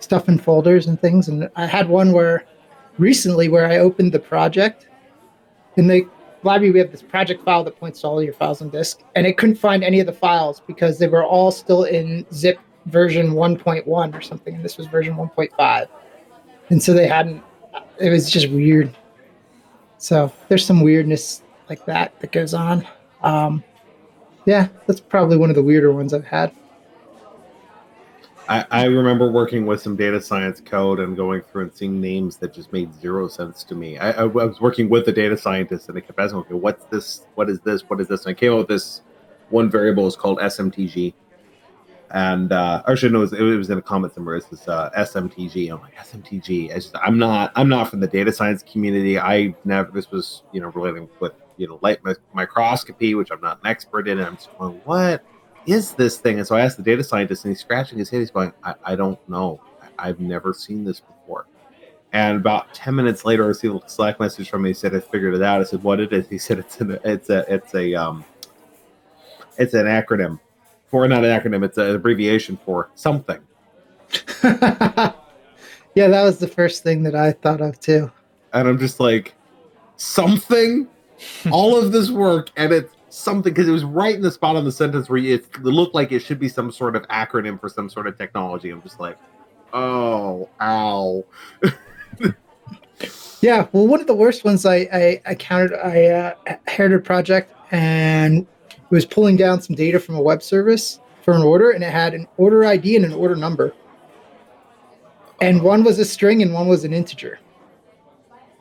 stuff 0.00 0.28
in 0.28 0.38
folders 0.38 0.86
and 0.86 1.00
things. 1.00 1.28
And 1.28 1.48
I 1.56 1.66
had 1.66 1.88
one 1.88 2.12
where 2.12 2.44
recently 2.98 3.48
where 3.48 3.66
I 3.66 3.78
opened 3.78 4.12
the 4.12 4.18
project 4.18 4.88
in 5.76 5.86
the 5.86 6.06
library. 6.42 6.72
We 6.72 6.78
have 6.80 6.90
this 6.90 7.02
project 7.02 7.44
file 7.44 7.64
that 7.64 7.78
points 7.78 8.00
to 8.00 8.08
all 8.08 8.22
your 8.22 8.32
files 8.32 8.62
on 8.62 8.70
disk, 8.70 9.00
and 9.14 9.26
it 9.26 9.36
couldn't 9.36 9.56
find 9.56 9.84
any 9.84 10.00
of 10.00 10.06
the 10.06 10.12
files 10.12 10.60
because 10.66 10.98
they 10.98 11.08
were 11.08 11.24
all 11.24 11.50
still 11.50 11.84
in 11.84 12.26
zip 12.32 12.58
version 12.86 13.32
1.1 13.32 14.14
or 14.14 14.20
something, 14.20 14.54
and 14.54 14.64
this 14.64 14.76
was 14.76 14.86
version 14.86 15.14
1.5. 15.14 15.88
And 16.70 16.82
so 16.82 16.92
they 16.92 17.06
hadn't. 17.06 17.42
It 17.98 18.10
was 18.10 18.30
just 18.30 18.50
weird. 18.50 18.96
So 20.00 20.32
there's 20.48 20.64
some 20.64 20.80
weirdness 20.80 21.42
like 21.68 21.84
that 21.84 22.18
that 22.20 22.32
goes 22.32 22.54
on. 22.54 22.88
Um, 23.22 23.62
yeah, 24.46 24.68
that's 24.86 24.98
probably 24.98 25.36
one 25.36 25.50
of 25.50 25.56
the 25.56 25.62
weirder 25.62 25.92
ones 25.92 26.14
I've 26.14 26.24
had. 26.24 26.52
I, 28.48 28.64
I 28.70 28.84
remember 28.86 29.30
working 29.30 29.66
with 29.66 29.82
some 29.82 29.96
data 29.96 30.18
science 30.20 30.62
code 30.64 31.00
and 31.00 31.14
going 31.14 31.42
through 31.42 31.64
and 31.64 31.72
seeing 31.74 32.00
names 32.00 32.38
that 32.38 32.54
just 32.54 32.72
made 32.72 32.92
zero 32.94 33.28
sense 33.28 33.62
to 33.64 33.74
me. 33.74 33.98
I, 33.98 34.12
I 34.12 34.24
was 34.24 34.58
working 34.58 34.88
with 34.88 35.06
a 35.06 35.12
data 35.12 35.36
scientist 35.36 35.90
and 35.90 35.98
I 35.98 36.00
kept 36.00 36.18
asking, 36.18 36.40
okay, 36.40 36.54
what's 36.54 36.86
this? 36.86 37.26
What 37.34 37.50
is 37.50 37.60
this? 37.60 37.82
What 37.82 38.00
is 38.00 38.08
this? 38.08 38.24
And 38.24 38.30
I 38.30 38.34
came 38.34 38.52
up 38.52 38.58
with 38.58 38.68
this 38.68 39.02
one 39.50 39.70
variable 39.70 40.06
is 40.06 40.16
called 40.16 40.38
SMTG. 40.38 41.12
And 42.12 42.52
uh, 42.52 42.82
actually, 42.88 43.12
no, 43.12 43.18
it 43.18 43.20
was, 43.20 43.32
it 43.32 43.42
was 43.42 43.70
in 43.70 43.78
a 43.78 43.82
comment 43.82 44.14
somewhere. 44.14 44.36
It's 44.36 44.46
this 44.46 44.66
uh, 44.66 44.90
SMTG. 44.96 45.72
I'm 45.72 45.80
like 45.80 45.96
SMTG. 45.96 46.72
I 46.72 46.74
just, 46.74 46.96
I'm 46.96 47.18
not. 47.18 47.52
I'm 47.54 47.68
not 47.68 47.88
from 47.88 48.00
the 48.00 48.08
data 48.08 48.32
science 48.32 48.64
community. 48.64 49.18
I 49.18 49.54
never. 49.64 49.90
This 49.92 50.10
was, 50.10 50.42
you 50.52 50.60
know, 50.60 50.68
relating 50.68 51.08
with 51.20 51.32
you 51.56 51.68
know 51.68 51.78
light 51.82 52.00
microscopy, 52.32 53.14
which 53.14 53.30
I'm 53.30 53.40
not 53.40 53.60
an 53.60 53.66
expert 53.66 54.08
in. 54.08 54.18
And 54.18 54.26
I'm 54.26 54.36
just 54.36 54.56
going, 54.58 54.80
what? 54.84 55.24
is 55.66 55.92
this 55.92 56.18
thing? 56.18 56.38
And 56.38 56.46
so 56.46 56.56
I 56.56 56.62
asked 56.62 56.76
the 56.76 56.82
data 56.82 57.04
scientist, 57.04 57.44
and 57.44 57.52
he's 57.52 57.60
scratching 57.60 57.98
his 57.98 58.10
head. 58.10 58.20
He's 58.20 58.30
going, 58.30 58.52
I, 58.64 58.74
I 58.84 58.96
don't 58.96 59.18
know. 59.28 59.60
I've 59.98 60.20
never 60.20 60.54
seen 60.54 60.84
this 60.84 61.00
before. 61.00 61.46
And 62.12 62.38
about 62.38 62.74
ten 62.74 62.96
minutes 62.96 63.24
later, 63.24 63.44
I 63.44 63.48
received 63.48 63.84
a 63.84 63.88
Slack 63.88 64.18
message 64.18 64.50
from 64.50 64.62
him. 64.62 64.68
He 64.68 64.74
said, 64.74 64.96
"I 64.96 65.00
figured 65.00 65.34
it 65.34 65.42
out." 65.42 65.60
I 65.60 65.64
said, 65.64 65.82
"What 65.84 66.00
it 66.00 66.12
is?" 66.12 66.28
He 66.28 66.38
said, 66.38 66.58
"It's 66.58 66.80
an 66.80 66.98
it's 67.04 67.30
a 67.30 67.44
it's 67.52 67.72
a 67.74 67.94
um 67.94 68.24
it's 69.58 69.74
an 69.74 69.86
acronym 69.86 70.40
for 70.90 71.06
not 71.08 71.24
an 71.24 71.40
acronym. 71.40 71.64
It's 71.64 71.78
an 71.78 71.94
abbreviation 71.94 72.58
for 72.64 72.90
something." 72.94 73.40
yeah, 74.42 75.12
that 75.94 76.22
was 76.22 76.38
the 76.38 76.48
first 76.48 76.82
thing 76.82 77.02
that 77.04 77.14
I 77.14 77.32
thought 77.32 77.60
of 77.60 77.78
too. 77.80 78.10
And 78.52 78.68
I'm 78.68 78.78
just 78.78 79.00
like, 79.00 79.34
something. 80.00 80.88
All 81.52 81.76
of 81.76 81.92
this 81.92 82.10
work, 82.10 82.50
and 82.56 82.72
it's 82.72 82.94
something 83.10 83.52
because 83.52 83.68
it 83.68 83.72
was 83.72 83.84
right 83.84 84.14
in 84.14 84.22
the 84.22 84.30
spot 84.30 84.56
on 84.56 84.64
the 84.64 84.72
sentence 84.72 85.10
where 85.10 85.18
it 85.18 85.62
looked 85.62 85.94
like 85.94 86.12
it 86.12 86.20
should 86.20 86.38
be 86.38 86.48
some 86.48 86.72
sort 86.72 86.96
of 86.96 87.06
acronym 87.08 87.60
for 87.60 87.68
some 87.68 87.90
sort 87.90 88.06
of 88.06 88.16
technology. 88.16 88.70
I'm 88.70 88.80
just 88.80 88.98
like, 88.98 89.18
oh, 89.74 90.48
ow. 90.60 91.24
yeah, 93.42 93.66
well, 93.72 93.86
one 93.86 94.00
of 94.00 94.06
the 94.06 94.14
worst 94.14 94.44
ones 94.44 94.64
I 94.64 94.76
I, 94.76 95.22
I 95.26 95.34
counted. 95.34 95.74
I 95.74 96.06
uh, 96.06 96.34
a 96.46 96.98
project 97.00 97.54
and 97.70 98.46
was 98.90 99.06
pulling 99.06 99.36
down 99.36 99.62
some 99.62 99.76
data 99.76 99.98
from 99.98 100.16
a 100.16 100.22
web 100.22 100.42
service 100.42 101.00
for 101.22 101.34
an 101.34 101.42
order, 101.42 101.70
and 101.70 101.82
it 101.84 101.92
had 101.92 102.14
an 102.14 102.26
order 102.36 102.64
ID 102.64 102.96
and 102.96 103.04
an 103.04 103.12
order 103.12 103.36
number, 103.36 103.72
and 105.40 105.62
one 105.62 105.84
was 105.84 105.98
a 105.98 106.04
string 106.04 106.42
and 106.42 106.52
one 106.52 106.68
was 106.68 106.84
an 106.84 106.92
integer. 106.92 107.38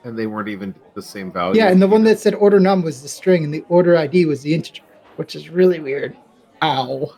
And 0.03 0.17
they 0.17 0.27
weren't 0.27 0.47
even 0.47 0.73
the 0.93 1.01
same 1.01 1.31
value. 1.31 1.59
Yeah, 1.59 1.69
and 1.69 1.81
the 1.81 1.87
one 1.87 2.03
that 2.05 2.19
said 2.19 2.33
order 2.35 2.59
num 2.59 2.83
was 2.83 3.01
the 3.01 3.09
string, 3.09 3.43
and 3.43 3.53
the 3.53 3.65
order 3.67 3.97
ID 3.97 4.25
was 4.25 4.41
the 4.41 4.53
integer, 4.53 4.83
which 5.17 5.35
is 5.35 5.49
really 5.49 5.79
weird. 5.79 6.15
Ow. 6.61 7.13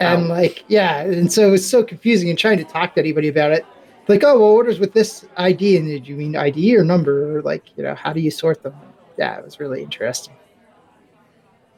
And 0.00 0.24
Ow. 0.24 0.28
like, 0.28 0.64
yeah, 0.66 1.02
and 1.02 1.32
so 1.32 1.46
it 1.46 1.50
was 1.52 1.68
so 1.68 1.84
confusing. 1.84 2.28
And 2.28 2.38
trying 2.38 2.58
to 2.58 2.64
talk 2.64 2.94
to 2.94 3.00
anybody 3.00 3.28
about 3.28 3.52
it, 3.52 3.64
like, 4.08 4.24
oh, 4.24 4.38
well, 4.38 4.50
orders 4.50 4.80
with 4.80 4.92
this 4.92 5.24
ID, 5.36 5.76
and 5.76 5.86
did 5.86 6.08
you 6.08 6.16
mean 6.16 6.34
ID 6.34 6.76
or 6.76 6.82
number, 6.82 7.36
or 7.36 7.42
like, 7.42 7.64
you 7.76 7.84
know, 7.84 7.94
how 7.94 8.12
do 8.12 8.20
you 8.20 8.30
sort 8.30 8.62
them? 8.62 8.74
Yeah, 9.16 9.38
it 9.38 9.44
was 9.44 9.60
really 9.60 9.82
interesting. 9.82 10.34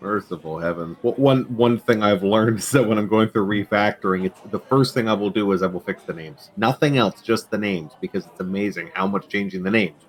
Merciful 0.01 0.59
heavens! 0.59 0.97
One 1.01 1.45
one 1.57 1.79
thing 1.79 2.03
I've 2.03 2.23
learned 2.23 2.59
is 2.61 2.71
that 2.71 2.87
when 2.87 2.99
I'm 2.99 3.09
going 3.09 3.29
through 3.31 3.47
refactoring, 3.47 4.27
it's 4.27 4.41
the 4.51 4.61
first 4.61 4.93
thing 4.93 5.09
I 5.09 5.15
will 5.15 5.31
do 5.31 5.51
is 5.53 5.63
I 5.63 5.67
will 5.67 5.81
fix 5.81 6.03
the 6.03 6.13
names. 6.13 6.51
Nothing 6.57 6.99
else, 6.99 7.23
just 7.23 7.51
the 7.51 7.59
names, 7.59 7.93
because 8.01 8.27
it's 8.27 8.41
amazing 8.41 8.91
how 8.95 9.07
much 9.07 9.29
changing 9.29 9.63
the 9.63 9.71
names 9.71 10.03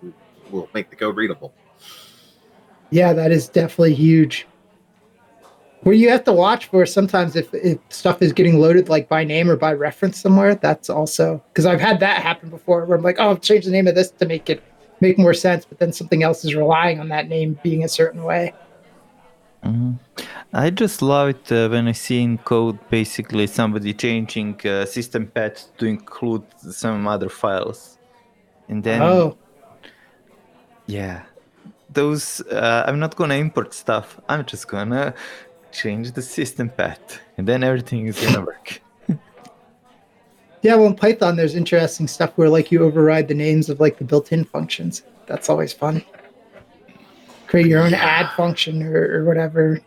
will, 0.51 0.70
make 0.74 0.89
the 0.89 0.96
code 0.96 1.15
readable. 1.15 1.53
Yeah, 2.89 3.13
that 3.13 3.32
is 3.32 3.48
definitely 3.48 3.94
huge. 3.94 4.46
Where 5.82 5.96
you 5.96 6.10
have 6.10 6.24
to 6.25 6.34
watch 6.34 6.65
for 6.65 6.86
sometimes 6.86 7.36
if, 7.36 7.53
if 7.53 7.79
stuff 7.89 8.22
is 8.22 8.34
getting 8.34 8.60
loaded 8.60 8.89
like 8.89 9.08
by 9.08 9.24
name 9.24 9.50
or 9.50 9.56
by 9.56 9.72
reference 9.74 10.20
somewhere. 10.20 10.56
That's 10.56 10.89
also 10.89 11.41
because 11.50 11.65
I've 11.65 11.79
had 11.79 12.00
that 12.01 12.22
happen 12.22 12.50
before 12.50 12.84
where 12.86 12.98
I'm 12.98 13.03
like, 13.03 13.20
oh, 13.20 13.32
I've 13.32 13.41
changed 13.41 13.67
the 13.67 13.72
name 13.72 13.88
of 13.88 13.96
this 13.96 14.12
to 14.12 14.25
make 14.25 14.50
it 14.50 14.62
make 15.00 15.17
more 15.17 15.34
sense, 15.34 15.63
but 15.63 15.79
then 15.79 15.94
something 15.94 16.24
else 16.24 16.44
is 16.44 16.56
relying 16.56 17.00
on 17.00 17.10
that 17.10 17.29
name 17.29 17.60
being 17.63 17.84
a 17.84 17.88
certain 17.88 18.24
way. 18.24 18.53
Mm-hmm. 19.64 19.94
I 20.54 20.70
just 20.70 21.02
love 21.02 21.30
it 21.30 21.52
uh, 21.52 21.68
when 21.70 21.88
I 21.88 21.92
see 21.92 22.22
in 22.22 22.38
code 22.38 22.78
basically 22.90 23.48
somebody 23.48 23.94
changing 23.94 24.60
uh, 24.66 24.86
system 24.86 25.28
path 25.28 25.68
to 25.78 25.86
include 25.86 26.44
some 26.60 27.08
other 27.08 27.30
files, 27.30 27.98
and 28.70 28.84
then 28.84 29.02
oh, 29.02 29.38
yeah, 30.86 31.24
those 31.92 32.42
uh, 32.42 32.84
I'm 32.88 33.00
not 33.00 33.16
gonna 33.16 33.36
import 33.36 33.74
stuff. 33.74 34.20
I'm 34.30 34.46
just 34.46 34.68
gonna 34.68 35.14
change 35.72 36.12
the 36.14 36.22
system 36.22 36.70
path, 36.70 37.20
and 37.38 37.48
then 37.48 37.64
everything 37.64 38.08
is 38.08 38.20
gonna 38.20 38.46
work. 38.52 38.82
yeah, 40.62 40.76
well, 40.76 40.88
in 40.88 40.96
Python, 40.96 41.36
there's 41.36 41.56
interesting 41.56 42.08
stuff 42.08 42.32
where 42.38 42.50
like 42.50 42.72
you 42.72 42.84
override 42.84 43.28
the 43.28 43.36
names 43.36 43.70
of 43.70 43.80
like 43.80 43.98
the 43.98 44.06
built-in 44.06 44.46
functions. 44.46 45.04
That's 45.26 45.50
always 45.50 45.74
fun 45.74 46.06
create 47.48 47.68
your 47.68 47.82
own 47.82 47.94
add 47.94 48.32
function 48.34 48.84
or, 48.84 49.20
or 49.20 49.24
whatever. 49.25 49.80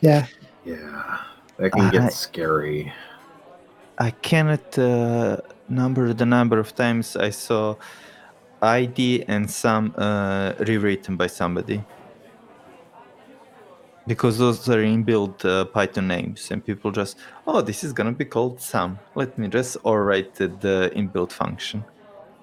Yeah. 0.00 0.26
Yeah. 0.64 1.18
That 1.56 1.70
can 1.70 1.90
get 1.90 2.02
I, 2.02 2.08
scary. 2.08 2.92
I 3.98 4.10
cannot 4.10 4.78
uh, 4.78 5.38
number 5.68 6.12
the 6.12 6.26
number 6.26 6.58
of 6.58 6.74
times 6.74 7.16
I 7.16 7.30
saw 7.30 7.76
ID 8.60 9.24
and 9.28 9.50
some 9.50 9.94
uh, 9.96 10.54
rewritten 10.60 11.16
by 11.16 11.26
somebody. 11.26 11.84
Because 14.06 14.36
those 14.36 14.68
are 14.68 14.82
inbuilt 14.82 15.44
uh, 15.46 15.64
Python 15.64 16.08
names, 16.08 16.50
and 16.50 16.62
people 16.62 16.90
just, 16.90 17.16
oh, 17.46 17.62
this 17.62 17.82
is 17.82 17.94
gonna 17.94 18.12
be 18.12 18.26
called 18.26 18.60
sum. 18.60 18.98
Let 19.14 19.38
me 19.38 19.48
just 19.48 19.78
overwrite 19.82 20.34
the 20.34 20.92
inbuilt 20.94 21.32
function. 21.32 21.84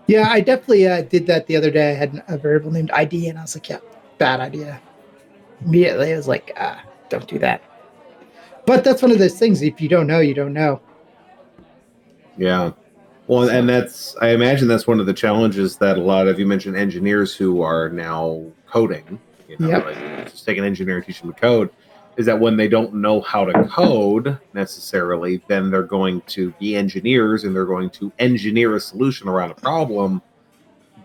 Yeah, 0.08 0.28
I 0.30 0.42
definitely 0.42 0.88
uh, 0.88 1.04
did 1.04 1.28
that 1.28 1.46
the 1.46 1.56
other 1.56 1.70
day. 1.70 1.92
I 1.92 1.94
had 1.94 2.24
a 2.28 2.38
variable 2.38 2.72
named 2.72 2.90
ID, 2.92 3.30
and 3.30 3.38
I 3.38 3.44
was 3.44 3.56
like, 3.56 3.70
yeah, 3.70 3.78
bad 4.22 4.40
idea. 4.40 4.80
Immediately, 5.66 6.14
I 6.14 6.16
was 6.16 6.28
like, 6.28 6.54
ah, 6.58 6.80
don't 7.10 7.28
do 7.28 7.40
that. 7.40 7.64
But 8.68 8.84
that's 8.84 9.02
one 9.02 9.12
of 9.12 9.18
those 9.18 9.40
things. 9.40 9.64
If 9.64 9.82
you 9.82 9.90
don't 9.90 10.06
know, 10.06 10.20
you 10.20 10.36
don't 10.36 10.54
know. 10.54 10.80
Yeah. 12.38 12.72
Well, 13.26 13.50
and 13.50 13.68
that's, 13.68 14.16
I 14.22 14.30
imagine 14.30 14.68
that's 14.68 14.86
one 14.86 15.00
of 15.00 15.08
the 15.08 15.14
challenges 15.14 15.78
that 15.78 15.98
a 15.98 16.02
lot 16.02 16.28
of 16.28 16.40
you 16.40 16.46
mentioned 16.46 16.78
engineers 16.78 17.36
who 17.36 17.62
are 17.64 17.90
now 17.90 18.46
coding, 18.68 19.20
you 19.48 19.58
know, 19.58 19.70
yep. 19.70 19.86
like 19.86 20.32
just 20.32 20.46
take 20.46 20.60
an 20.60 20.66
engineer 20.66 20.98
and 20.98 21.06
teach 21.06 21.22
them 21.22 21.34
to 21.34 21.40
code, 21.40 21.72
is 22.18 22.28
that 22.28 22.40
when 22.40 22.58
they 22.58 22.68
don't 22.68 22.94
know 22.94 23.22
how 23.22 23.44
to 23.46 23.64
code 23.70 24.38
necessarily, 24.54 25.42
then 25.48 25.72
they're 25.72 25.82
going 25.82 26.22
to 26.28 26.52
be 26.60 26.76
engineers 26.76 27.44
and 27.44 27.56
they're 27.56 27.66
going 27.66 27.90
to 27.90 28.12
engineer 28.20 28.76
a 28.76 28.80
solution 28.80 29.28
around 29.28 29.50
a 29.50 29.56
problem 29.56 30.22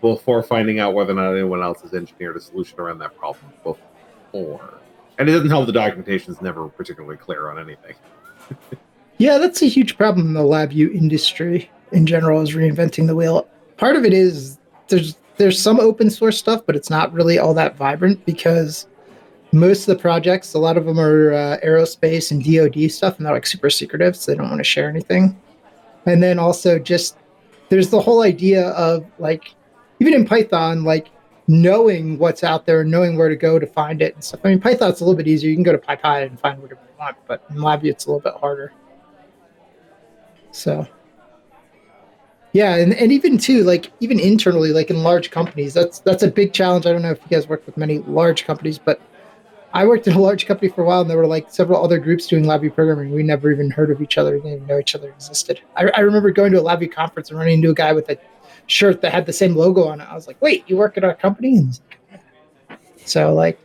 before 0.01 0.43
finding 0.43 0.79
out 0.79 0.93
whether 0.93 1.11
or 1.11 1.15
not 1.15 1.31
anyone 1.31 1.61
else 1.61 1.81
has 1.81 1.93
engineered 1.93 2.37
a 2.37 2.41
solution 2.41 2.79
around 2.79 2.99
that 2.99 3.17
problem 3.17 3.51
before. 3.63 4.79
And 5.17 5.27
it 5.27 5.31
doesn't 5.31 5.49
help 5.49 5.65
the 5.65 5.71
documentation 5.71 6.33
is 6.33 6.41
never 6.41 6.67
particularly 6.67 7.17
clear 7.17 7.49
on 7.49 7.59
anything. 7.59 7.95
yeah, 9.17 9.37
that's 9.37 9.61
a 9.61 9.67
huge 9.67 9.97
problem 9.97 10.27
in 10.27 10.33
the 10.33 10.41
LabVIEW 10.41 10.93
industry 10.93 11.69
in 11.91 12.05
general 12.05 12.41
is 12.41 12.53
reinventing 12.53 13.07
the 13.07 13.15
wheel. 13.15 13.47
Part 13.77 13.95
of 13.95 14.05
it 14.05 14.13
is 14.13 14.57
there's 14.87 15.15
there's 15.37 15.61
some 15.61 15.79
open 15.79 16.09
source 16.09 16.37
stuff, 16.37 16.63
but 16.65 16.75
it's 16.75 16.89
not 16.89 17.13
really 17.13 17.37
all 17.37 17.53
that 17.53 17.75
vibrant 17.77 18.25
because 18.25 18.87
most 19.51 19.87
of 19.87 19.95
the 19.95 20.01
projects, 20.01 20.53
a 20.53 20.59
lot 20.59 20.77
of 20.77 20.85
them 20.85 20.99
are 20.99 21.31
uh, 21.31 21.57
aerospace 21.63 22.31
and 22.31 22.43
DoD 22.43 22.91
stuff, 22.91 23.17
and 23.17 23.25
they're 23.25 23.33
like 23.33 23.45
super 23.45 23.69
secretive, 23.69 24.15
so 24.15 24.31
they 24.31 24.37
don't 24.37 24.49
want 24.49 24.59
to 24.59 24.63
share 24.63 24.89
anything. 24.89 25.39
And 26.05 26.23
then 26.23 26.39
also 26.39 26.79
just 26.79 27.17
there's 27.69 27.89
the 27.89 28.01
whole 28.01 28.21
idea 28.21 28.69
of 28.69 29.05
like 29.19 29.53
even 29.99 30.13
in 30.13 30.25
Python, 30.25 30.83
like 30.83 31.09
knowing 31.47 32.17
what's 32.17 32.43
out 32.43 32.65
there, 32.65 32.81
and 32.81 32.91
knowing 32.91 33.17
where 33.17 33.29
to 33.29 33.35
go 33.35 33.57
to 33.57 33.65
find 33.65 34.01
it 34.01 34.13
and 34.13 34.23
stuff. 34.23 34.41
I 34.43 34.49
mean, 34.49 34.59
Python's 34.59 35.01
a 35.01 35.05
little 35.05 35.17
bit 35.17 35.27
easier. 35.27 35.49
You 35.49 35.55
can 35.55 35.63
go 35.63 35.71
to 35.71 35.77
PyPI 35.77 36.25
and 36.25 36.39
find 36.39 36.61
whatever 36.61 36.81
you 36.81 36.99
want, 36.99 37.17
but 37.27 37.43
in 37.49 37.57
LabVIEW, 37.57 37.85
it's 37.89 38.05
a 38.05 38.11
little 38.11 38.21
bit 38.21 38.39
harder. 38.39 38.73
So, 40.51 40.87
yeah, 42.53 42.75
and, 42.75 42.93
and 42.93 43.11
even 43.11 43.37
too, 43.37 43.63
like 43.63 43.91
even 43.99 44.19
internally, 44.19 44.71
like 44.71 44.89
in 44.89 45.03
large 45.03 45.31
companies, 45.31 45.73
that's 45.73 45.99
that's 45.99 46.23
a 46.23 46.27
big 46.27 46.53
challenge. 46.53 46.85
I 46.85 46.91
don't 46.91 47.01
know 47.01 47.11
if 47.11 47.19
you 47.21 47.29
guys 47.29 47.47
work 47.47 47.65
with 47.65 47.77
many 47.77 47.99
large 47.99 48.45
companies, 48.45 48.79
but 48.79 48.99
I 49.73 49.85
worked 49.85 50.07
in 50.07 50.13
a 50.13 50.19
large 50.19 50.47
company 50.47 50.69
for 50.71 50.81
a 50.81 50.85
while, 50.85 51.01
and 51.01 51.09
there 51.09 51.17
were 51.17 51.27
like 51.27 51.51
several 51.51 51.83
other 51.83 51.99
groups 51.99 52.25
doing 52.25 52.45
LabVIEW 52.45 52.73
programming. 52.73 53.11
We 53.11 53.21
never 53.21 53.51
even 53.51 53.69
heard 53.69 53.91
of 53.91 54.01
each 54.01 54.17
other. 54.17 54.31
We 54.31 54.37
didn't 54.39 54.53
even 54.55 54.67
know 54.67 54.79
each 54.79 54.95
other 54.95 55.09
existed. 55.09 55.61
I, 55.75 55.91
I 55.95 55.99
remember 55.99 56.31
going 56.31 56.51
to 56.53 56.59
a 56.59 56.63
LabVIEW 56.63 56.91
conference 56.91 57.29
and 57.29 57.37
running 57.37 57.55
into 57.55 57.69
a 57.69 57.75
guy 57.75 57.93
with 57.93 58.09
a 58.09 58.17
shirt 58.67 59.01
that 59.01 59.11
had 59.13 59.25
the 59.25 59.33
same 59.33 59.55
logo 59.55 59.85
on 59.85 60.01
it. 60.01 60.07
I 60.09 60.13
was 60.15 60.27
like, 60.27 60.41
"Wait, 60.41 60.63
you 60.67 60.77
work 60.77 60.97
at 60.97 61.03
our 61.03 61.15
company?" 61.15 61.57
And 61.57 61.67
he's 61.67 61.81
like, 61.89 62.21
"Yeah." 62.69 62.75
so 63.05 63.33
like, 63.33 63.59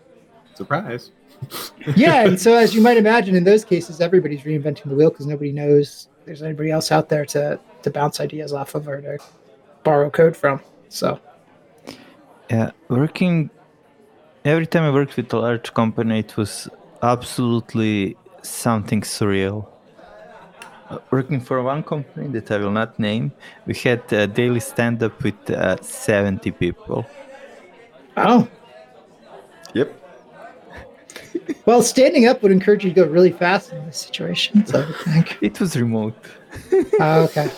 Surprise. 0.54 1.10
yeah. 1.96 2.24
And 2.24 2.40
so 2.40 2.54
as 2.64 2.74
you 2.74 2.82
might 2.82 2.96
imagine, 2.96 3.34
in 3.34 3.44
those 3.44 3.64
cases, 3.64 4.00
everybody's 4.00 4.42
reinventing 4.42 4.88
the 4.88 4.94
wheel 4.94 5.10
because 5.10 5.26
nobody 5.26 5.52
knows 5.52 6.08
there's 6.24 6.42
anybody 6.42 6.70
else 6.70 6.92
out 6.92 7.08
there 7.08 7.26
to 7.26 7.58
to 7.82 7.90
bounce 7.90 8.20
ideas 8.20 8.52
off 8.52 8.74
of 8.74 8.88
or 8.88 9.00
to 9.00 9.18
borrow 9.82 10.08
code 10.10 10.36
from. 10.36 10.60
So 10.88 11.20
Yeah, 12.50 12.70
working 12.88 13.50
every 14.44 14.66
time 14.66 14.84
I 14.84 14.90
worked 14.90 15.16
with 15.16 15.32
a 15.32 15.38
large 15.38 15.72
company, 15.74 16.20
it 16.20 16.36
was 16.36 16.68
absolutely 17.02 18.16
something 18.42 19.02
surreal. 19.02 19.66
Uh, 20.92 20.98
Working 21.10 21.40
for 21.40 21.62
one 21.62 21.82
company 21.82 22.28
that 22.28 22.50
I 22.50 22.58
will 22.58 22.70
not 22.70 22.98
name, 22.98 23.32
we 23.66 23.74
had 23.74 24.12
a 24.12 24.26
daily 24.26 24.60
stand 24.60 25.02
up 25.02 25.22
with 25.22 25.50
uh, 25.50 25.80
70 25.80 26.50
people. 26.52 27.06
oh, 28.18 28.46
Yep. 29.72 29.90
well, 31.66 31.82
standing 31.82 32.26
up 32.26 32.42
would 32.42 32.52
encourage 32.52 32.84
you 32.84 32.90
to 32.90 32.96
go 32.96 33.06
really 33.06 33.32
fast 33.32 33.72
in 33.72 33.86
this 33.86 33.96
situation. 33.96 34.66
So 34.66 34.82
I 34.82 34.86
would 34.86 34.96
think. 34.96 35.38
It 35.40 35.58
was 35.60 35.76
remote. 35.76 36.14
Oh, 37.00 37.24
okay. 37.24 37.50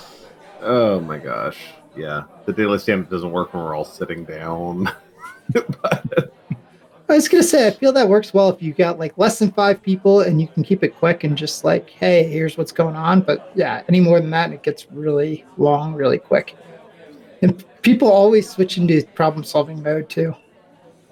Oh 0.61 1.01
my 1.01 1.19
gosh. 1.19 1.59
Yeah. 1.97 2.23
The 2.47 2.53
daily 2.53 2.79
stand 2.79 3.05
up 3.05 3.11
doesn't 3.11 3.33
work 3.33 3.53
when 3.53 3.65
we're 3.65 3.75
all 3.75 3.85
sitting 3.85 4.25
down. 4.25 4.89
but, 5.83 6.33
I 7.09 7.15
was 7.15 7.29
gonna 7.29 7.43
say, 7.43 7.67
I 7.67 7.71
feel 7.71 7.93
that 7.93 8.09
works 8.09 8.33
well 8.33 8.49
if 8.49 8.63
you 8.63 8.73
got 8.73 8.99
like 8.99 9.17
less 9.19 9.39
than 9.39 9.53
five 9.53 9.83
people 9.83 10.21
and 10.23 10.41
you 10.41 10.49
can 10.49 10.63
keep 10.63 10.83
it 10.83 10.97
quick 10.97 11.23
and 11.25 11.37
just 11.37 11.63
like, 11.65 11.91
hey, 11.91 12.25
here's 12.25 12.57
what's 12.57 12.73
going 12.73 12.97
on. 12.97 13.21
But 13.21 13.53
yeah, 13.55 13.83
any 13.89 14.01
more 14.01 14.21
than 14.21 14.31
that, 14.31 14.53
it 14.53 14.63
gets 14.63 14.91
really 14.91 15.45
long, 15.59 15.95
really 15.95 16.19
quick. 16.19 16.57
And 17.43 17.63
people 17.83 18.11
always 18.11 18.49
switch 18.49 18.79
into 18.79 19.05
problem 19.15 19.45
solving 19.45 19.83
mode 19.83 20.09
too. 20.09 20.35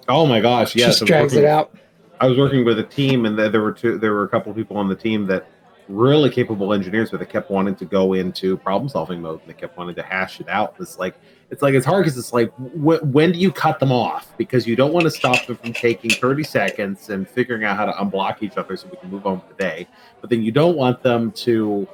oh 0.09 0.25
my 0.25 0.41
gosh. 0.41 0.75
Yes. 0.75 0.97
just 0.97 1.05
drags 1.05 1.33
working- 1.33 1.43
it 1.43 1.49
out. 1.49 1.75
I 2.19 2.27
was 2.27 2.37
working 2.37 2.63
with 2.63 2.79
a 2.79 2.83
team, 2.83 3.25
and 3.25 3.37
there 3.37 3.61
were 3.61 3.73
two. 3.73 3.97
There 3.97 4.13
were 4.13 4.23
a 4.23 4.29
couple 4.29 4.49
of 4.49 4.55
people 4.55 4.77
on 4.77 4.87
the 4.87 4.95
team 4.95 5.25
that 5.25 5.45
really 5.89 6.29
capable 6.29 6.71
engineers, 6.71 7.11
but 7.11 7.19
they 7.19 7.25
kept 7.25 7.51
wanting 7.51 7.75
to 7.75 7.85
go 7.85 8.13
into 8.13 8.55
problem 8.57 8.87
solving 8.87 9.21
mode, 9.21 9.41
and 9.41 9.49
they 9.49 9.53
kept 9.53 9.77
wanting 9.77 9.95
to 9.95 10.03
hash 10.03 10.39
it 10.39 10.47
out. 10.47 10.75
It's 10.79 10.97
like 10.97 11.15
it's 11.53 11.61
like 11.61 11.75
it's 11.75 11.85
hard 11.85 12.03
because 12.03 12.17
it's 12.17 12.33
like 12.33 12.51
wh- 12.55 13.03
when 13.13 13.31
do 13.31 13.39
you 13.39 13.51
cut 13.51 13.79
them 13.79 13.91
off? 13.91 14.33
Because 14.37 14.67
you 14.67 14.75
don't 14.75 14.91
want 14.91 15.03
to 15.03 15.11
stop 15.11 15.45
them 15.45 15.55
from 15.55 15.71
taking 15.71 16.09
thirty 16.09 16.43
seconds 16.43 17.09
and 17.09 17.29
figuring 17.29 17.63
out 17.63 17.77
how 17.77 17.85
to 17.85 17.91
unblock 17.93 18.41
each 18.41 18.57
other 18.57 18.75
so 18.75 18.87
we 18.89 18.97
can 18.97 19.11
move 19.11 19.25
on 19.27 19.35
with 19.35 19.47
the 19.55 19.63
day. 19.63 19.87
But 20.19 20.31
then 20.31 20.41
you 20.41 20.51
don't 20.51 20.75
want 20.75 21.03
them 21.03 21.31
to 21.31 21.87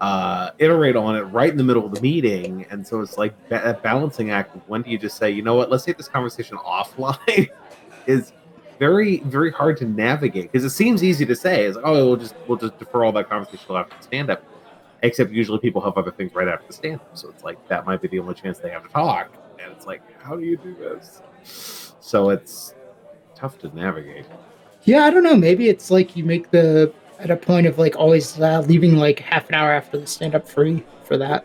uh, 0.00 0.50
iterate 0.58 0.96
on 0.96 1.14
it 1.14 1.22
right 1.22 1.48
in 1.48 1.56
the 1.56 1.62
middle 1.62 1.86
of 1.86 1.94
the 1.94 2.00
meeting, 2.00 2.66
and 2.70 2.84
so 2.86 3.00
it's 3.00 3.16
like 3.16 3.34
a 3.52 3.74
balancing 3.74 4.30
act. 4.32 4.56
When 4.66 4.82
do 4.82 4.90
you 4.90 4.98
just 4.98 5.16
say, 5.16 5.30
you 5.30 5.42
know 5.42 5.54
what, 5.54 5.70
let's 5.70 5.84
take 5.84 5.96
this 5.96 6.08
conversation 6.08 6.56
offline? 6.66 7.48
is 8.06 8.32
very 8.78 9.20
very 9.20 9.52
hard 9.52 9.76
to 9.76 9.84
navigate 9.84 10.50
because 10.50 10.64
it 10.64 10.70
seems 10.70 11.04
easy 11.04 11.24
to 11.24 11.36
say 11.36 11.64
it's 11.64 11.76
like, 11.76 11.86
oh 11.86 11.94
we'll 12.08 12.16
just 12.16 12.34
we'll 12.48 12.58
just 12.58 12.76
defer 12.78 13.04
all 13.04 13.12
that 13.12 13.30
conversation 13.30 13.74
after 13.76 13.94
stand 14.02 14.30
up 14.30 14.42
except 15.04 15.30
usually 15.30 15.58
people 15.58 15.80
have 15.80 15.96
other 15.96 16.10
things 16.10 16.34
right 16.34 16.48
after 16.48 16.66
the 16.66 16.72
stand 16.72 16.94
up 17.00 17.16
so 17.16 17.28
it's 17.28 17.44
like 17.44 17.56
that 17.68 17.86
might 17.86 18.00
be 18.02 18.08
the 18.08 18.18
only 18.18 18.34
chance 18.34 18.58
they 18.58 18.70
have 18.70 18.82
to 18.82 18.88
talk 18.88 19.30
and 19.62 19.70
it's 19.72 19.86
like 19.86 20.02
how 20.20 20.34
do 20.34 20.42
you 20.44 20.56
do 20.56 20.74
this 20.74 21.22
so 22.00 22.30
it's 22.30 22.74
tough 23.34 23.58
to 23.58 23.68
navigate 23.76 24.26
Yeah, 24.84 25.04
I 25.04 25.10
don't 25.10 25.22
know. 25.22 25.36
Maybe 25.36 25.68
it's 25.68 25.90
like 25.90 26.14
you 26.16 26.24
make 26.24 26.50
the 26.50 26.92
at 27.18 27.30
a 27.30 27.36
point 27.36 27.66
of 27.66 27.78
like 27.78 27.96
always 27.96 28.38
uh, 28.40 28.60
leaving 28.66 28.96
like 28.96 29.18
half 29.20 29.48
an 29.48 29.54
hour 29.54 29.72
after 29.72 29.96
the 29.98 30.06
stand 30.06 30.34
up 30.34 30.46
free 30.48 30.84
for 31.04 31.16
that. 31.16 31.44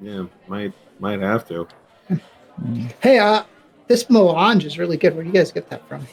yeah 0.00 0.24
might 0.46 0.72
might 1.00 1.20
have 1.20 1.46
to 1.48 1.66
Hey, 3.00 3.18
uh, 3.18 3.42
this 3.88 4.08
melange 4.10 4.64
is 4.64 4.78
really 4.78 4.96
good. 4.96 5.14
Where 5.14 5.22
do 5.24 5.28
you 5.28 5.34
guys 5.34 5.50
get 5.52 5.68
that 5.70 5.86
from? 5.88 6.06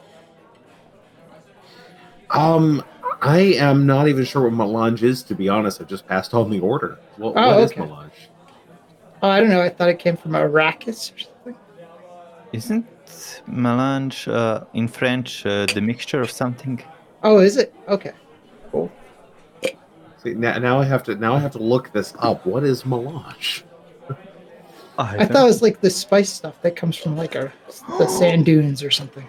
um 2.32 2.84
i 3.26 3.40
am 3.40 3.86
not 3.86 4.08
even 4.08 4.24
sure 4.24 4.44
what 4.44 4.54
melange 4.54 5.04
is 5.04 5.24
to 5.24 5.36
be 5.36 5.50
honest 5.50 5.82
I've 5.82 5.88
just 5.88 6.08
passed 6.08 6.34
on 6.34 6.50
the 6.50 6.60
order 6.60 6.98
what, 7.18 7.34
Oh, 7.36 7.48
what 7.48 7.60
is 7.60 7.72
okay. 7.72 7.82
melange 7.82 8.30
Oh, 9.24 9.30
I 9.30 9.40
don't 9.40 9.50
know. 9.50 9.62
I 9.62 9.70
thought 9.70 9.90
it 9.90 9.98
came 9.98 10.18
from 10.18 10.34
Arrakis 10.34 11.16
or 11.16 11.18
something. 11.18 11.56
Isn't 12.54 12.86
melange 13.48 14.28
uh, 14.28 14.66
in 14.74 14.88
French 14.88 15.46
uh, 15.46 15.66
the 15.74 15.82
mixture 15.82 16.22
of 16.22 16.30
something? 16.30 16.84
Oh, 17.24 17.40
is 17.40 17.58
it? 17.58 17.74
Okay. 17.88 18.12
Cool. 18.72 18.92
See, 20.22 20.34
now, 20.36 20.60
now 20.60 20.80
i 20.80 20.86
have 20.86 21.02
to 21.04 21.16
now 21.16 21.34
i 21.34 21.40
have 21.40 21.52
to 21.54 21.60
look 21.60 21.92
this 21.92 22.14
up 22.20 22.46
what 22.46 22.64
is 22.64 22.86
melange 22.86 23.64
I 24.98 25.26
thought 25.26 25.44
it 25.44 25.48
was 25.48 25.62
like 25.62 25.82
the 25.82 25.90
spice 25.90 26.32
stuff 26.32 26.62
that 26.62 26.76
comes 26.76 26.96
from 26.96 27.18
like 27.18 27.36
our 27.36 27.52
the 28.00 28.08
sand 28.08 28.46
dunes 28.46 28.84
or 28.84 28.92
something. 28.92 29.28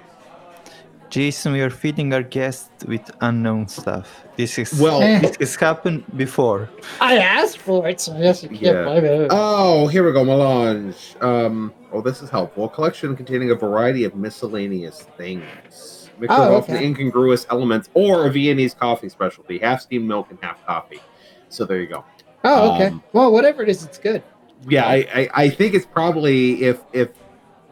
Jason, 1.11 1.53
we 1.53 1.61
are 1.61 1.71
feeding 1.71 2.13
our 2.13 2.23
guests 2.23 2.85
with 2.85 3.11
unknown 3.21 3.69
stuff. 3.69 4.25
This 4.37 4.59
is 4.59 4.79
Well- 4.81 5.01
Eh. 5.03 5.21
this 5.21 5.37
has 5.39 5.55
happened 5.57 6.05
before. 6.17 6.69
I 7.01 7.19
asked 7.19 7.59
for 7.59 7.89
it, 7.89 8.01
so 8.01 8.13
I 8.15 8.21
guess 8.23 8.43
you 8.43 8.49
can't 8.49 8.63
Yeah. 8.63 8.85
blame 8.85 9.05
it. 9.05 9.29
Oh, 9.31 9.87
here 9.87 10.05
we 10.05 10.13
go. 10.13 10.25
Melange. 10.25 11.15
Um, 11.21 11.73
oh, 11.93 12.01
this 12.01 12.23
is 12.23 12.31
helpful. 12.31 12.65
A 12.65 12.69
collection 12.69 13.15
containing 13.17 13.51
a 13.51 13.55
variety 13.55 14.05
of 14.05 14.15
miscellaneous 14.17 15.07
things. 15.17 16.11
Mixture 16.19 16.35
of 16.43 16.51
Oh, 16.53 16.57
often 16.57 16.77
okay. 16.77 16.87
incongruous 16.87 17.47
elements 17.51 17.89
or 17.95 18.27
a 18.27 18.31
Viennese 18.31 18.75
coffee 18.75 19.09
specialty. 19.09 19.59
Half 19.59 19.83
steamed 19.83 20.09
milk 20.09 20.27
and 20.31 20.39
half 20.43 20.65
coffee. 20.67 21.01
So 21.49 21.65
there 21.65 21.79
you 21.81 21.87
go. 21.87 22.05
oh, 22.45 22.75
okay. 22.75 22.87
um, 22.87 23.03
well, 23.13 23.33
whatever 23.33 23.63
it 23.63 23.69
is, 23.69 23.85
it's 23.85 23.99
good. 23.99 24.23
Yeah, 24.69 24.87
I, 24.87 25.07
I, 25.15 25.29
I 25.35 25.49
think 25.51 25.75
it's 25.75 25.87
probably 25.87 26.63
if 26.65 26.79
if 26.93 27.09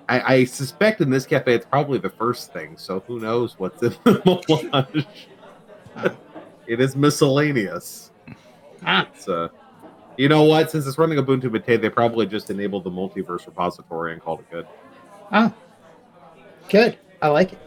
I, 0.09 0.35
I 0.35 0.45
suspect 0.45 1.01
in 1.01 1.11
this 1.11 1.25
cafe 1.27 1.55
it's 1.55 1.67
probably 1.67 1.99
the 1.99 2.11
first 2.11 2.53
thing. 2.53 2.77
So 2.77 3.01
who 3.07 3.21
knows 3.21 3.59
what's 3.59 3.83
in 3.83 3.95
the 4.05 4.43
melange? 4.73 5.07
it 6.67 6.81
is 6.81 6.95
miscellaneous. 6.97 8.11
Ah, 8.85 9.09
It's 9.15 9.29
uh, 9.29 9.49
you 10.17 10.29
know 10.29 10.45
what? 10.45 10.71
Since 10.71 10.87
it's 10.87 10.99
running 10.99 11.19
Ubuntu 11.19 11.51
Mate, 11.51 11.81
they 11.81 11.89
probably 11.89 12.27
just 12.27 12.51
enabled 12.51 12.85
the 12.85 12.91
multiverse 12.91 13.47
repository 13.47 14.13
and 14.13 14.23
called 14.23 14.41
it 14.41 14.51
good. 14.51 14.67
oh, 15.33 15.53
good. 16.69 16.99
I 17.23 17.29
like 17.29 17.53
it. 17.55 17.59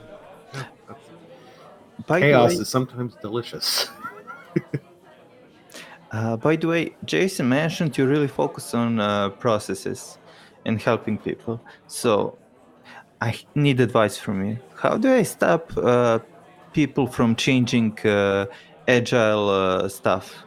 By 2.06 2.20
the 2.20 2.28
Chaos 2.28 2.56
way, 2.56 2.62
is 2.62 2.70
sometimes 2.70 3.16
delicious. 3.22 3.90
Uh, 6.10 6.38
by 6.38 6.56
the 6.56 6.66
way, 6.66 6.96
Jason 7.04 7.50
mentioned 7.50 7.98
you 7.98 8.06
really 8.08 8.30
focus 8.30 8.74
on 8.74 8.98
uh, 8.98 9.28
processes 9.28 10.18
and 10.68 10.80
helping 10.82 11.18
people. 11.18 11.60
So 11.88 12.38
I 13.22 13.40
need 13.56 13.80
advice 13.80 14.18
from 14.18 14.46
you. 14.46 14.58
How 14.76 14.98
do 14.98 15.12
I 15.12 15.24
stop 15.24 15.76
uh, 15.78 16.20
people 16.74 17.08
from 17.08 17.36
changing 17.36 17.98
uh, 18.06 18.46
agile 18.88 19.50
uh, 19.50 19.90
stuff? 19.90 20.44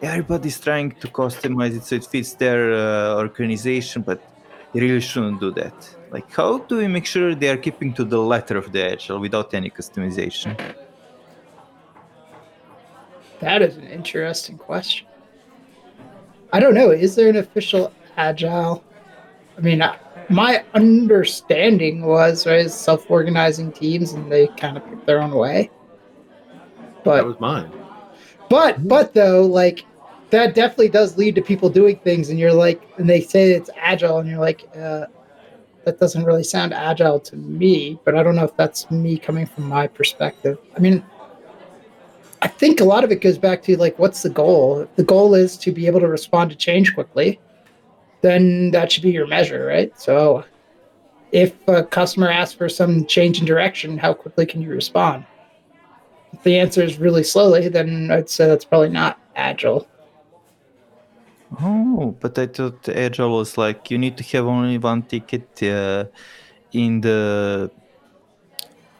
Everybody's 0.00 0.58
trying 0.60 0.92
to 1.02 1.08
customize 1.08 1.76
it 1.76 1.84
so 1.84 1.96
it 1.96 2.06
fits 2.06 2.34
their 2.34 2.72
uh, 2.72 3.16
organization, 3.16 4.02
but 4.02 4.22
they 4.72 4.80
really 4.80 5.00
shouldn't 5.00 5.40
do 5.40 5.50
that. 5.52 5.96
Like, 6.10 6.30
how 6.32 6.58
do 6.58 6.78
we 6.78 6.86
make 6.86 7.06
sure 7.06 7.34
they 7.34 7.48
are 7.48 7.56
keeping 7.56 7.92
to 7.94 8.04
the 8.04 8.18
letter 8.18 8.56
of 8.56 8.72
the 8.72 8.92
agile 8.92 9.18
without 9.18 9.52
any 9.52 9.70
customization? 9.70 10.56
That 13.40 13.60
is 13.62 13.76
an 13.76 13.88
interesting 13.88 14.56
question. 14.56 15.06
I 16.52 16.60
don't 16.60 16.74
know. 16.74 16.90
Is 16.90 17.16
there 17.16 17.28
an 17.28 17.36
official 17.36 17.92
agile? 18.16 18.85
I 19.56 19.60
mean, 19.60 19.82
I, 19.82 19.98
my 20.28 20.64
understanding 20.74 22.04
was 22.04 22.46
right, 22.46 22.70
self-organizing 22.70 23.72
teams, 23.72 24.12
and 24.12 24.30
they 24.30 24.48
kind 24.48 24.76
of 24.76 24.84
pick 24.88 25.06
their 25.06 25.22
own 25.22 25.32
way. 25.32 25.70
But 27.04 27.16
that 27.16 27.26
was 27.26 27.40
mine. 27.40 27.70
but 28.50 28.86
but 28.86 29.14
though, 29.14 29.46
like 29.46 29.84
that 30.30 30.54
definitely 30.54 30.88
does 30.88 31.16
lead 31.16 31.34
to 31.36 31.42
people 31.42 31.70
doing 31.70 31.98
things, 32.00 32.30
and 32.30 32.38
you're 32.38 32.52
like, 32.52 32.82
and 32.98 33.08
they 33.08 33.20
say 33.20 33.52
it's 33.52 33.70
agile, 33.76 34.18
and 34.18 34.28
you're 34.28 34.40
like, 34.40 34.68
uh, 34.76 35.06
that 35.84 36.00
doesn't 36.00 36.24
really 36.24 36.44
sound 36.44 36.74
agile 36.74 37.20
to 37.20 37.36
me. 37.36 37.98
But 38.04 38.16
I 38.16 38.22
don't 38.22 38.34
know 38.34 38.44
if 38.44 38.56
that's 38.56 38.90
me 38.90 39.18
coming 39.18 39.46
from 39.46 39.68
my 39.68 39.86
perspective. 39.86 40.58
I 40.76 40.80
mean, 40.80 41.04
I 42.42 42.48
think 42.48 42.80
a 42.80 42.84
lot 42.84 43.04
of 43.04 43.12
it 43.12 43.20
goes 43.20 43.38
back 43.38 43.62
to 43.64 43.76
like, 43.76 43.98
what's 43.98 44.22
the 44.22 44.30
goal? 44.30 44.88
The 44.96 45.04
goal 45.04 45.34
is 45.34 45.56
to 45.58 45.72
be 45.72 45.86
able 45.86 46.00
to 46.00 46.08
respond 46.08 46.50
to 46.50 46.56
change 46.56 46.94
quickly, 46.94 47.40
then 48.26 48.70
that 48.72 48.90
should 48.90 49.02
be 49.02 49.10
your 49.10 49.26
measure, 49.26 49.64
right? 49.64 49.92
So, 49.98 50.44
if 51.32 51.54
a 51.68 51.84
customer 51.84 52.30
asks 52.30 52.54
for 52.54 52.68
some 52.68 53.06
change 53.06 53.40
in 53.40 53.46
direction, 53.46 53.98
how 53.98 54.12
quickly 54.14 54.46
can 54.46 54.60
you 54.62 54.70
respond? 54.70 55.24
If 56.32 56.42
the 56.42 56.58
answer 56.58 56.82
is 56.82 56.98
really 56.98 57.24
slowly, 57.24 57.68
then 57.68 58.10
I'd 58.10 58.28
say 58.28 58.46
that's 58.46 58.64
probably 58.64 58.90
not 58.90 59.18
agile. 59.34 59.86
Oh, 61.62 62.16
but 62.20 62.38
I 62.38 62.46
thought 62.46 62.88
Agile 62.88 63.36
was 63.38 63.56
like 63.56 63.90
you 63.90 63.98
need 63.98 64.16
to 64.18 64.24
have 64.24 64.46
only 64.46 64.78
one 64.78 65.02
ticket 65.02 65.48
uh, 65.62 66.04
in 66.72 67.00
the 67.00 67.70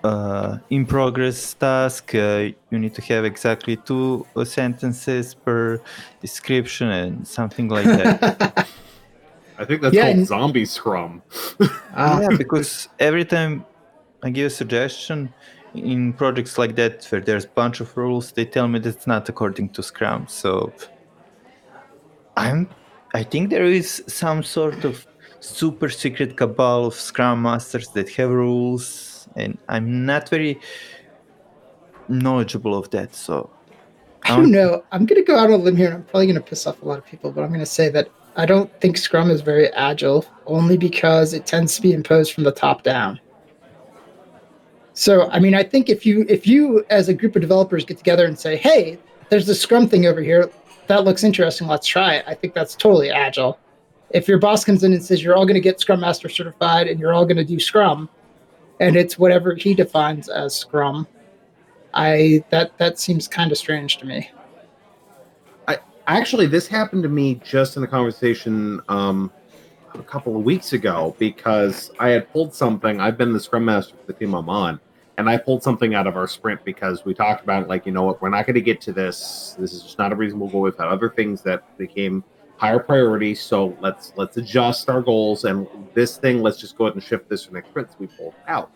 uh, 0.05 0.59
in 0.71 0.87
progress 0.87 1.55
task, 1.55 2.15
uh, 2.15 2.51
you 2.71 2.79
need 2.79 2.95
to 2.95 3.03
have 3.03 3.25
exactly 3.25 3.77
two 3.77 4.25
sentences 4.45 5.35
per 5.35 5.81
description 6.21 6.89
and 6.91 7.27
something 7.27 7.69
like 7.69 7.87
that. 7.87 8.69
I 9.59 9.65
think 9.65 9.81
that's 9.83 9.95
Yeah, 9.95 10.05
called 10.05 10.17
and- 10.17 10.27
zombie 10.27 10.65
scrum. 10.67 11.23
Uh, 11.95 12.19
yeah, 12.31 12.37
because 12.37 12.89
every 12.99 13.25
time 13.25 13.65
I 14.23 14.31
give 14.31 14.47
a 14.47 14.51
suggestion 14.51 15.33
in 15.75 16.13
projects 16.13 16.59
like 16.59 16.75
that 16.77 17.05
where 17.11 17.21
there's 17.21 17.45
a 17.45 17.49
bunch 17.49 17.81
of 17.81 17.97
rules, 17.97 18.33
they 18.33 18.45
tell 18.45 18.69
me 18.69 18.79
that's 18.79 19.07
not 19.07 19.29
according 19.29 19.69
to 19.71 19.83
Scrum. 19.83 20.27
So 20.29 20.73
I'm 22.37 22.69
I 23.15 23.23
think 23.23 23.51
there 23.51 23.65
is 23.65 24.03
some 24.07 24.43
sort 24.43 24.85
of 24.85 25.07
super 25.41 25.89
secret 25.89 26.37
cabal 26.37 26.87
of 26.87 26.95
Scrum 26.95 27.43
Masters 27.43 27.89
that 27.91 28.09
have 28.11 28.31
rules, 28.31 29.29
and 29.37 29.57
I'm 29.69 30.05
not 30.05 30.29
very 30.29 30.61
knowledgeable 32.09 32.77
of 32.77 32.91
that. 32.91 33.15
So 33.15 33.51
I 34.25 34.37
don't 34.37 34.51
know. 34.51 34.85
I'm 34.93 35.07
going 35.07 35.21
to 35.23 35.27
go 35.27 35.39
out 35.39 35.47
on 35.51 35.53
a 35.53 35.57
limb 35.57 35.77
here, 35.77 35.87
and 35.87 35.95
I'm 35.97 36.05
probably 36.05 36.27
going 36.27 36.37
to 36.37 36.43
piss 36.43 36.67
off 36.67 36.83
a 36.83 36.85
lot 36.89 36.99
of 36.99 37.07
people, 37.07 37.31
but 37.31 37.43
I'm 37.43 37.49
going 37.49 37.61
to 37.61 37.67
say 37.67 37.89
that 37.91 38.09
I 38.37 38.45
don't 38.45 38.71
think 38.81 38.99
Scrum 38.99 39.31
is 39.31 39.41
very 39.41 39.69
agile, 39.73 40.27
only 40.47 40.77
because 40.77 41.33
it 41.33 41.47
tends 41.47 41.75
to 41.77 41.83
be 41.83 41.93
imposed 41.93 42.35
from 42.35 42.45
the 42.45 42.53
top 42.53 42.83
down. 42.83 43.19
So, 44.93 45.31
I 45.31 45.41
mean, 45.41 45.55
I 45.55 45.63
think 45.63 45.89
if 45.89 46.07
you 46.07 46.25
if 46.29 46.47
you 46.47 46.85
as 46.91 47.09
a 47.09 47.15
group 47.15 47.35
of 47.35 47.43
developers 47.43 47.85
get 47.85 47.99
together 47.99 48.27
and 48.27 48.39
say, 48.39 48.57
"Hey, 48.57 48.99
there's 49.31 49.47
this 49.47 49.61
Scrum 49.61 49.89
thing 49.89 50.07
over 50.07 50.23
here. 50.23 50.51
That 50.87 51.05
looks 51.05 51.25
interesting. 51.25 51.67
Let's 51.67 51.87
try 51.87 52.15
it." 52.15 52.25
I 52.27 52.35
think 52.35 52.55
that's 52.55 52.75
totally 52.75 53.11
agile. 53.11 53.59
If 54.11 54.29
your 54.29 54.39
boss 54.39 54.65
comes 54.65 54.85
in 54.85 54.93
and 54.93 55.05
says 55.05 55.23
you're 55.23 55.35
all 55.35 55.47
going 55.47 55.55
to 55.55 55.61
get 55.61 55.81
Scrum 55.81 56.01
Master 56.01 56.29
certified 56.29 56.89
and 56.89 57.01
you're 57.01 57.13
all 57.13 57.25
going 57.25 57.37
to 57.37 57.45
do 57.45 57.59
Scrum, 57.59 58.09
and 58.81 58.97
it's 58.97 59.19
whatever 59.19 59.55
he 59.55 59.75
defines 59.75 60.29
as 60.29 60.55
Scrum, 60.55 61.07
I 61.95 62.45
that 62.51 62.77
that 62.79 62.99
seems 62.99 63.29
kind 63.29 63.51
of 63.51 63.59
strange 63.59 63.97
to 63.99 64.07
me. 64.07 64.31
Actually, 66.09 66.47
this 66.47 66.69
happened 66.69 67.03
to 67.03 67.09
me 67.09 67.35
just 67.45 67.77
in 67.77 67.83
a 67.83 67.87
conversation 67.87 68.81
um, 68.89 69.33
a 69.95 70.03
couple 70.03 70.37
of 70.37 70.45
weeks 70.45 70.73
ago 70.73 71.17
because 71.19 71.91
I 71.99 72.11
had 72.11 72.33
pulled 72.33 72.55
something. 72.55 73.01
I've 73.01 73.19
been 73.19 73.33
the 73.33 73.41
scrum 73.41 73.65
master 73.65 73.97
for 73.97 74.07
the 74.07 74.13
team 74.13 74.33
I'm 74.35 74.49
on, 74.49 74.79
and 75.17 75.29
I 75.29 75.37
pulled 75.37 75.65
something 75.65 75.95
out 75.95 76.07
of 76.07 76.17
our 76.17 76.29
sprint 76.29 76.65
because 76.65 77.05
we 77.05 77.13
talked 77.13 77.43
about 77.43 77.65
it, 77.65 77.69
like, 77.69 77.87
you 77.87 77.93
know 77.93 78.05
what, 78.05 78.23
we're 78.23 78.29
not 78.29 78.47
going 78.47 78.55
to 78.55 78.61
get 78.61 78.81
to 78.83 78.93
this. 78.93 79.57
This 79.59 79.73
is 79.73 79.83
just 79.83 79.99
not 79.99 80.13
a 80.13 80.15
reasonable 80.15 80.49
goal. 80.49 80.63
We've 80.63 80.77
had 80.77 80.87
other 80.87 81.09
things 81.09 81.43
that 81.43 81.77
became 81.77 82.23
higher 82.57 82.79
priority, 82.79 83.35
so 83.35 83.77
let's 83.81 84.13
let's 84.17 84.37
adjust 84.37 84.89
our 84.89 85.03
goals 85.03 85.45
and 85.45 85.67
this 85.95 86.19
thing. 86.19 86.41
Let's 86.41 86.59
just 86.59 86.79
go 86.79 86.85
ahead 86.85 86.95
and 86.95 87.03
shift 87.03 87.29
this 87.29 87.47
to 87.47 87.53
next 87.53 87.71
sprint. 87.71 87.91
So 87.91 87.97
we 87.99 88.07
pulled 88.07 88.35
out. 88.47 88.71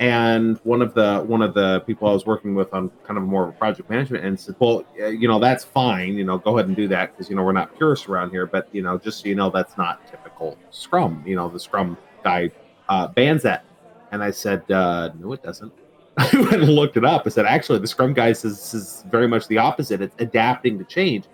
And 0.00 0.58
one 0.64 0.82
of 0.82 0.92
the 0.94 1.20
one 1.20 1.40
of 1.40 1.54
the 1.54 1.80
people 1.80 2.08
I 2.08 2.12
was 2.12 2.26
working 2.26 2.56
with 2.56 2.74
on 2.74 2.90
kind 3.06 3.16
of 3.16 3.22
more 3.22 3.44
of 3.44 3.50
a 3.50 3.52
project 3.52 3.88
management 3.88 4.24
and 4.24 4.38
said, 4.38 4.56
"Well, 4.58 4.84
you 4.96 5.28
know, 5.28 5.38
that's 5.38 5.62
fine. 5.62 6.14
You 6.14 6.24
know, 6.24 6.36
go 6.36 6.58
ahead 6.58 6.66
and 6.66 6.74
do 6.74 6.88
that 6.88 7.12
because 7.12 7.30
you 7.30 7.36
know 7.36 7.44
we're 7.44 7.52
not 7.52 7.76
purists 7.76 8.08
around 8.08 8.30
here. 8.30 8.44
But 8.44 8.68
you 8.72 8.82
know, 8.82 8.98
just 8.98 9.20
so 9.20 9.28
you 9.28 9.36
know, 9.36 9.50
that's 9.50 9.78
not 9.78 10.04
typical 10.10 10.58
Scrum. 10.70 11.22
You 11.24 11.36
know, 11.36 11.48
the 11.48 11.60
Scrum 11.60 11.96
Guide 12.24 12.52
uh, 12.88 13.08
bans 13.08 13.42
that." 13.42 13.64
And 14.10 14.22
I 14.22 14.32
said, 14.32 14.68
uh, 14.68 15.10
"No, 15.18 15.32
it 15.32 15.44
doesn't." 15.44 15.72
I 16.16 16.28
went 16.32 16.54
and 16.54 16.70
looked 16.70 16.96
it 16.96 17.04
up. 17.04 17.22
I 17.26 17.28
said, 17.28 17.46
"Actually, 17.46 17.78
the 17.78 17.86
Scrum 17.86 18.14
Guide 18.14 18.36
says 18.36 18.74
is 18.74 19.04
very 19.10 19.28
much 19.28 19.46
the 19.46 19.58
opposite. 19.58 20.00
It's 20.02 20.16
adapting 20.18 20.76
to 20.78 20.84
change." 20.84 21.26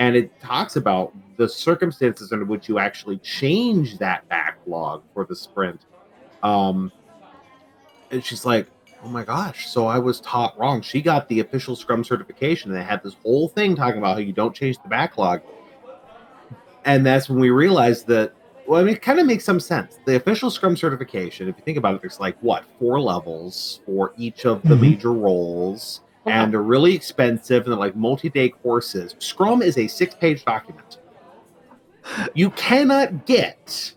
And 0.00 0.16
it 0.16 0.32
talks 0.40 0.74
about 0.76 1.12
the 1.36 1.48
circumstances 1.48 2.32
under 2.32 2.44
which 2.44 2.68
you 2.68 2.78
actually 2.78 3.18
change 3.18 3.98
that 3.98 4.28
backlog 4.28 5.02
for 5.14 5.26
the 5.26 5.36
sprint. 5.36 5.82
Um, 6.42 6.90
and 8.10 8.24
she's 8.24 8.44
like, 8.44 8.66
"Oh 9.04 9.08
my 9.08 9.24
gosh!" 9.24 9.68
So 9.68 9.86
I 9.86 9.98
was 9.98 10.20
taught 10.20 10.58
wrong. 10.58 10.82
She 10.82 11.00
got 11.02 11.28
the 11.28 11.40
official 11.40 11.76
Scrum 11.76 12.04
certification, 12.04 12.70
and 12.70 12.80
they 12.80 12.84
had 12.84 13.02
this 13.02 13.16
whole 13.22 13.48
thing 13.48 13.76
talking 13.76 13.98
about 13.98 14.14
how 14.14 14.20
you 14.20 14.32
don't 14.32 14.54
change 14.54 14.76
the 14.82 14.88
backlog. 14.88 15.40
And 16.84 17.04
that's 17.04 17.28
when 17.28 17.38
we 17.40 17.50
realized 17.50 18.06
that. 18.08 18.32
Well, 18.66 18.80
I 18.80 18.84
mean, 18.84 18.94
it 18.94 19.02
kind 19.02 19.18
of 19.18 19.26
makes 19.26 19.44
some 19.44 19.58
sense. 19.58 19.98
The 20.04 20.14
official 20.14 20.48
Scrum 20.48 20.76
certification, 20.76 21.48
if 21.48 21.56
you 21.56 21.64
think 21.64 21.76
about 21.76 21.96
it, 21.96 22.02
there's 22.02 22.20
like 22.20 22.36
what 22.40 22.64
four 22.78 23.00
levels 23.00 23.80
for 23.84 24.12
each 24.16 24.46
of 24.46 24.62
the 24.62 24.76
Mhm. 24.76 24.80
major 24.80 25.12
roles, 25.12 26.02
and 26.24 26.52
they're 26.52 26.62
really 26.62 26.94
expensive 26.94 27.64
and 27.64 27.72
they're 27.72 27.78
like 27.78 27.96
multi-day 27.96 28.50
courses. 28.50 29.16
Scrum 29.18 29.60
is 29.60 29.76
a 29.76 29.88
six-page 29.88 30.44
document. 30.44 30.98
You 32.34 32.50
cannot 32.50 33.26
get 33.26 33.92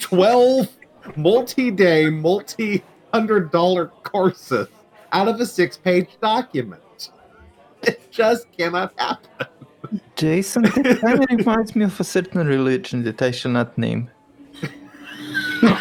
twelve 0.00 0.68
multi-day, 1.16 2.10
multi 2.10 2.82
hundred 3.14 3.52
dollar 3.52 3.86
courses 4.02 4.66
out 5.12 5.28
of 5.28 5.40
a 5.40 5.46
six 5.46 5.76
page 5.76 6.10
document. 6.20 6.82
It 7.86 8.00
just 8.10 8.50
cannot 8.56 8.92
happen. 8.98 9.46
Jason, 10.16 10.62
that 10.62 10.98
kind 11.02 11.22
of 11.22 11.28
reminds 11.38 11.76
me 11.76 11.84
of 11.84 12.00
a 12.00 12.04
certain 12.04 12.46
religion 12.46 13.04
that 13.04 13.20
I 13.20 13.30
shall 13.30 13.52
not 13.52 13.76
name. 13.76 14.10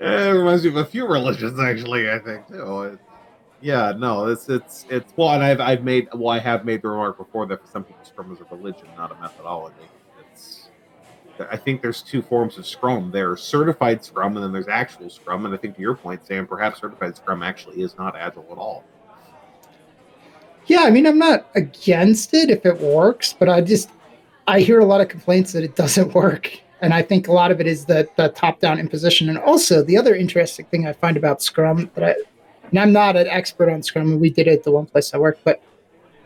It 0.00 0.32
reminds 0.32 0.64
me 0.64 0.70
of 0.70 0.76
a 0.76 0.84
few 0.86 1.06
religions, 1.06 1.60
actually. 1.60 2.10
I 2.10 2.18
think 2.18 2.48
too. 2.48 2.82
It- 2.82 2.98
yeah, 3.62 3.92
no, 3.96 4.26
it's 4.28 4.48
it's 4.48 4.86
it's 4.88 5.12
well, 5.16 5.28
and 5.34 5.44
I've 5.44 5.60
I've 5.60 5.84
made 5.84 6.08
well, 6.14 6.30
I 6.30 6.38
have 6.38 6.64
made 6.64 6.80
the 6.80 6.88
remark 6.88 7.18
before 7.18 7.44
that 7.46 7.60
for 7.60 7.66
some 7.66 7.84
people, 7.84 8.02
Scrum 8.04 8.32
is 8.32 8.40
a 8.40 8.46
religion, 8.56 8.88
not 8.96 9.12
a 9.12 9.16
methodology. 9.20 9.86
I 11.50 11.56
think 11.56 11.82
there's 11.82 12.02
two 12.02 12.22
forms 12.22 12.58
of 12.58 12.66
Scrum. 12.66 13.10
There's 13.10 13.42
certified 13.42 14.04
Scrum, 14.04 14.36
and 14.36 14.44
then 14.44 14.52
there's 14.52 14.68
actual 14.68 15.10
Scrum. 15.10 15.44
And 15.46 15.54
I 15.54 15.56
think 15.56 15.76
to 15.76 15.80
your 15.80 15.94
point, 15.94 16.26
Sam, 16.26 16.46
perhaps 16.46 16.80
certified 16.80 17.16
Scrum 17.16 17.42
actually 17.42 17.82
is 17.82 17.96
not 17.96 18.16
agile 18.16 18.46
at 18.50 18.58
all. 18.58 18.84
Yeah, 20.66 20.80
I 20.82 20.90
mean, 20.90 21.06
I'm 21.06 21.18
not 21.18 21.46
against 21.54 22.34
it 22.34 22.50
if 22.50 22.64
it 22.64 22.78
works, 22.80 23.32
but 23.32 23.48
I 23.48 23.60
just 23.60 23.90
I 24.46 24.60
hear 24.60 24.80
a 24.80 24.84
lot 24.84 25.00
of 25.00 25.08
complaints 25.08 25.52
that 25.52 25.64
it 25.64 25.76
doesn't 25.76 26.14
work, 26.14 26.60
and 26.80 26.92
I 26.92 27.02
think 27.02 27.28
a 27.28 27.32
lot 27.32 27.50
of 27.50 27.60
it 27.60 27.66
is 27.66 27.86
the 27.86 28.08
the 28.16 28.28
top 28.28 28.60
down 28.60 28.78
imposition. 28.78 29.28
And 29.28 29.38
also, 29.38 29.82
the 29.82 29.96
other 29.96 30.14
interesting 30.14 30.66
thing 30.66 30.86
I 30.86 30.92
find 30.92 31.16
about 31.16 31.42
Scrum 31.42 31.90
that 31.94 32.04
I 32.04 32.14
and 32.70 32.78
I'm 32.78 32.92
not 32.92 33.16
an 33.16 33.26
expert 33.26 33.68
on 33.68 33.82
Scrum, 33.82 34.12
and 34.12 34.20
we 34.20 34.30
did 34.30 34.46
it 34.46 34.52
at 34.52 34.62
the 34.62 34.70
one 34.70 34.86
place 34.86 35.12
I 35.12 35.18
work, 35.18 35.38
but 35.44 35.60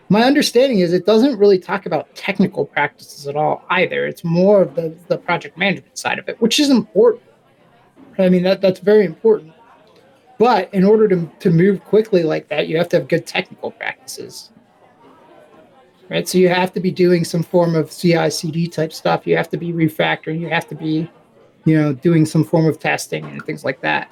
my 0.09 0.23
understanding 0.25 0.81
is 0.81 0.93
it 0.93 1.07
doesn't 1.07 1.39
really 1.39 1.59
talk 1.59 1.87
about 1.87 2.15
technical 2.15 2.65
practices 2.65 3.27
at 3.27 3.37
all 3.37 3.65
either. 3.71 4.07
It's 4.07 4.25
more 4.25 4.63
of 4.63 4.75
the 4.75 4.95
the 5.09 5.19
project 5.19 5.57
management 5.57 5.99
side 5.99 6.19
of 6.19 6.29
it, 6.29 6.41
which 6.41 6.61
is 6.61 6.71
important. 6.71 7.23
I 8.19 8.29
mean, 8.29 8.43
that 8.43 8.61
that's 8.61 8.81
very 8.81 9.05
important. 9.05 9.53
But 10.39 10.73
in 10.75 10.85
order 10.85 11.09
to, 11.09 11.31
to 11.41 11.51
move 11.51 11.85
quickly 11.85 12.23
like 12.23 12.49
that, 12.49 12.69
you 12.69 12.77
have 12.77 12.89
to 12.91 12.99
have 12.99 13.09
good 13.09 13.27
technical 13.27 13.71
practices. 13.71 14.51
Right? 16.11 16.29
So 16.29 16.39
you 16.39 16.49
have 16.49 16.73
to 16.75 16.81
be 16.81 16.91
doing 16.91 17.25
some 17.25 17.43
form 17.43 17.75
of 17.75 17.91
CI 17.91 18.31
CD 18.31 18.67
type 18.67 18.93
stuff. 18.93 19.27
You 19.27 19.37
have 19.37 19.49
to 19.51 19.57
be 19.57 19.73
refactoring. 19.73 20.41
You 20.41 20.49
have 20.49 20.69
to 20.69 20.75
be, 20.75 21.11
you 21.65 21.81
know, 21.81 21.93
doing 21.93 22.27
some 22.27 22.45
form 22.45 22.67
of 22.67 22.79
testing 22.79 23.25
and 23.25 23.45
things 23.47 23.65
like 23.65 23.81
that. 23.81 24.11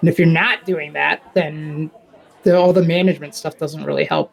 And 0.00 0.08
if 0.08 0.18
you're 0.18 0.28
not 0.28 0.64
doing 0.64 0.92
that, 0.92 1.22
then 1.34 1.90
the, 2.42 2.56
all 2.56 2.72
the 2.72 2.84
management 2.84 3.34
stuff 3.34 3.58
doesn't 3.58 3.84
really 3.84 4.04
help. 4.04 4.32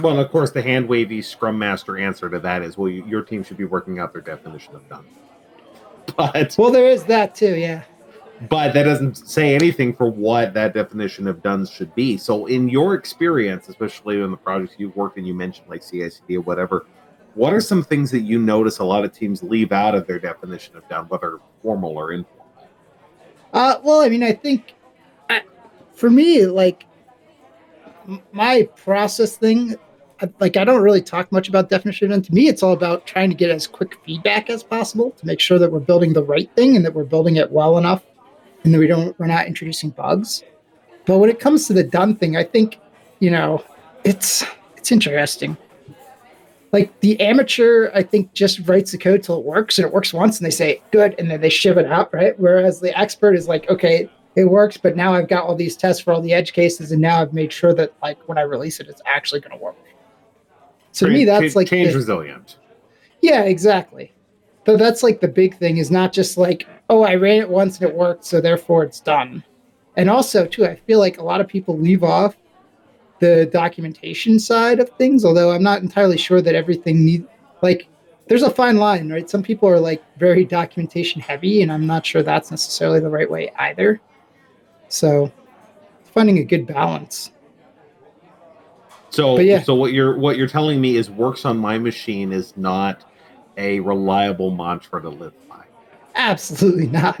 Well, 0.00 0.12
and 0.12 0.20
of 0.20 0.30
course, 0.30 0.50
the 0.50 0.62
hand 0.62 0.88
wavy 0.88 1.22
Scrum 1.22 1.58
Master 1.58 1.96
answer 1.96 2.28
to 2.28 2.38
that 2.40 2.62
is, 2.62 2.76
well, 2.76 2.88
you, 2.90 3.06
your 3.06 3.22
team 3.22 3.42
should 3.44 3.56
be 3.56 3.64
working 3.64 3.98
out 3.98 4.12
their 4.12 4.22
definition 4.22 4.74
of 4.74 4.88
done. 4.88 5.06
But 6.16 6.54
Well, 6.58 6.70
there 6.70 6.88
is 6.88 7.04
that 7.04 7.34
too, 7.34 7.54
yeah. 7.54 7.84
but 8.50 8.74
that 8.74 8.82
doesn't 8.82 9.14
say 9.14 9.54
anything 9.54 9.94
for 9.94 10.10
what 10.10 10.52
that 10.54 10.74
definition 10.74 11.26
of 11.26 11.42
done 11.42 11.66
should 11.66 11.94
be. 11.94 12.18
So, 12.18 12.46
in 12.46 12.68
your 12.68 12.94
experience, 12.94 13.68
especially 13.68 14.20
in 14.20 14.30
the 14.30 14.36
projects 14.36 14.74
you've 14.78 14.94
worked 14.96 15.16
in, 15.16 15.24
you 15.24 15.32
mentioned 15.34 15.68
like 15.68 15.80
CICD 15.80 16.36
or 16.36 16.40
whatever. 16.42 16.86
What 17.34 17.52
are 17.52 17.60
some 17.60 17.82
things 17.82 18.10
that 18.12 18.20
you 18.20 18.38
notice 18.38 18.78
a 18.78 18.84
lot 18.84 19.04
of 19.04 19.12
teams 19.12 19.42
leave 19.42 19.72
out 19.72 19.94
of 19.94 20.06
their 20.06 20.18
definition 20.20 20.76
of 20.76 20.88
done, 20.88 21.06
whether 21.06 21.38
formal 21.62 21.96
or 21.96 22.12
informal? 22.12 22.46
Uh, 23.52 23.80
well, 23.82 24.00
I 24.02 24.08
mean, 24.08 24.22
I 24.22 24.32
think 24.32 24.74
I, 25.30 25.42
for 25.94 26.10
me, 26.10 26.46
like 26.46 26.86
my 28.32 28.68
process 28.76 29.36
thing, 29.36 29.76
uh, 30.20 30.26
like 30.40 30.56
I 30.56 30.64
don't 30.64 30.82
really 30.82 31.02
talk 31.02 31.30
much 31.32 31.48
about 31.48 31.68
definition. 31.70 32.12
And 32.12 32.24
to 32.24 32.34
me, 32.34 32.48
it's 32.48 32.62
all 32.62 32.72
about 32.72 33.06
trying 33.06 33.30
to 33.30 33.36
get 33.36 33.50
as 33.50 33.66
quick 33.66 33.98
feedback 34.04 34.50
as 34.50 34.62
possible 34.62 35.10
to 35.12 35.26
make 35.26 35.40
sure 35.40 35.58
that 35.58 35.70
we're 35.70 35.80
building 35.80 36.12
the 36.12 36.22
right 36.22 36.50
thing 36.54 36.76
and 36.76 36.84
that 36.84 36.94
we're 36.94 37.04
building 37.04 37.36
it 37.36 37.50
well 37.50 37.78
enough, 37.78 38.04
and 38.64 38.72
that 38.74 38.78
we 38.78 38.86
don't 38.86 39.18
we're 39.18 39.26
not 39.26 39.46
introducing 39.46 39.90
bugs. 39.90 40.42
But 41.06 41.18
when 41.18 41.30
it 41.30 41.40
comes 41.40 41.66
to 41.66 41.72
the 41.72 41.84
done 41.84 42.16
thing, 42.16 42.36
I 42.36 42.44
think 42.44 42.78
you 43.20 43.30
know 43.30 43.64
it's 44.04 44.44
it's 44.76 44.92
interesting. 44.92 45.56
Like 46.72 46.98
the 47.00 47.20
amateur, 47.20 47.90
I 47.94 48.02
think 48.02 48.32
just 48.32 48.66
writes 48.66 48.90
the 48.90 48.98
code 48.98 49.22
till 49.22 49.38
it 49.38 49.44
works, 49.44 49.78
and 49.78 49.86
it 49.86 49.94
works 49.94 50.12
once, 50.12 50.38
and 50.38 50.46
they 50.46 50.50
say 50.50 50.82
good, 50.90 51.14
and 51.18 51.30
then 51.30 51.40
they 51.40 51.48
ship 51.48 51.76
it 51.76 51.86
out, 51.86 52.12
right? 52.12 52.36
Whereas 52.38 52.80
the 52.80 52.98
expert 52.98 53.36
is 53.36 53.46
like, 53.46 53.70
okay, 53.70 54.10
it 54.36 54.44
works, 54.44 54.76
but 54.76 54.96
now 54.96 55.14
I've 55.14 55.28
got 55.28 55.44
all 55.44 55.54
these 55.54 55.76
tests 55.76 56.02
for 56.02 56.12
all 56.12 56.20
the 56.20 56.32
edge 56.32 56.52
cases, 56.52 56.92
and 56.92 57.00
now 57.00 57.20
I've 57.20 57.32
made 57.32 57.52
sure 57.52 57.72
that 57.74 57.92
like 58.02 58.18
when 58.28 58.38
I 58.38 58.42
release 58.42 58.80
it, 58.80 58.88
it's 58.88 59.02
actually 59.06 59.40
going 59.40 59.56
to 59.56 59.62
work. 59.62 59.76
So 60.92 61.06
to 61.06 61.12
me, 61.12 61.24
that's 61.24 61.56
like 61.56 61.68
change 61.68 61.90
the- 61.90 61.98
resilient. 61.98 62.58
yeah, 63.20 63.42
exactly. 63.42 64.12
but 64.64 64.78
that's 64.78 65.02
like 65.02 65.20
the 65.20 65.28
big 65.28 65.56
thing 65.58 65.76
is 65.76 65.90
not 65.90 66.12
just 66.12 66.36
like, 66.36 66.66
oh, 66.88 67.02
I 67.02 67.14
ran 67.16 67.40
it 67.40 67.48
once 67.48 67.80
and 67.80 67.88
it 67.88 67.94
worked, 67.94 68.24
so 68.24 68.40
therefore 68.40 68.84
it's 68.84 69.00
done. 69.00 69.44
And 69.96 70.10
also, 70.10 70.46
too, 70.46 70.64
I 70.66 70.76
feel 70.76 70.98
like 70.98 71.18
a 71.18 71.22
lot 71.24 71.40
of 71.40 71.46
people 71.46 71.78
leave 71.78 72.02
off 72.02 72.36
the 73.20 73.46
documentation 73.52 74.38
side 74.38 74.80
of 74.80 74.88
things, 74.90 75.24
although 75.24 75.52
I'm 75.52 75.62
not 75.62 75.82
entirely 75.82 76.18
sure 76.18 76.42
that 76.42 76.54
everything 76.54 77.04
need 77.04 77.26
like 77.62 77.88
there's 78.26 78.42
a 78.42 78.50
fine 78.50 78.76
line, 78.78 79.12
right? 79.12 79.28
Some 79.28 79.42
people 79.42 79.68
are 79.68 79.78
like 79.78 80.02
very 80.18 80.44
documentation 80.44 81.20
heavy, 81.20 81.62
and 81.62 81.70
I'm 81.70 81.86
not 81.86 82.04
sure 82.06 82.22
that's 82.22 82.50
necessarily 82.50 83.00
the 83.00 83.10
right 83.10 83.30
way 83.30 83.52
either. 83.58 84.00
So 84.88 85.32
finding 86.04 86.38
a 86.38 86.44
good 86.44 86.66
balance. 86.66 87.30
So, 89.10 89.38
yeah. 89.38 89.62
so 89.62 89.74
what 89.74 89.92
you're 89.92 90.18
what 90.18 90.36
you're 90.36 90.48
telling 90.48 90.80
me 90.80 90.96
is 90.96 91.08
works 91.08 91.44
on 91.44 91.56
my 91.56 91.78
machine 91.78 92.32
is 92.32 92.56
not 92.56 93.04
a 93.56 93.78
reliable 93.80 94.50
mantra 94.50 95.00
to 95.02 95.08
live 95.08 95.34
by. 95.48 95.64
Absolutely 96.16 96.88
not. 96.88 97.20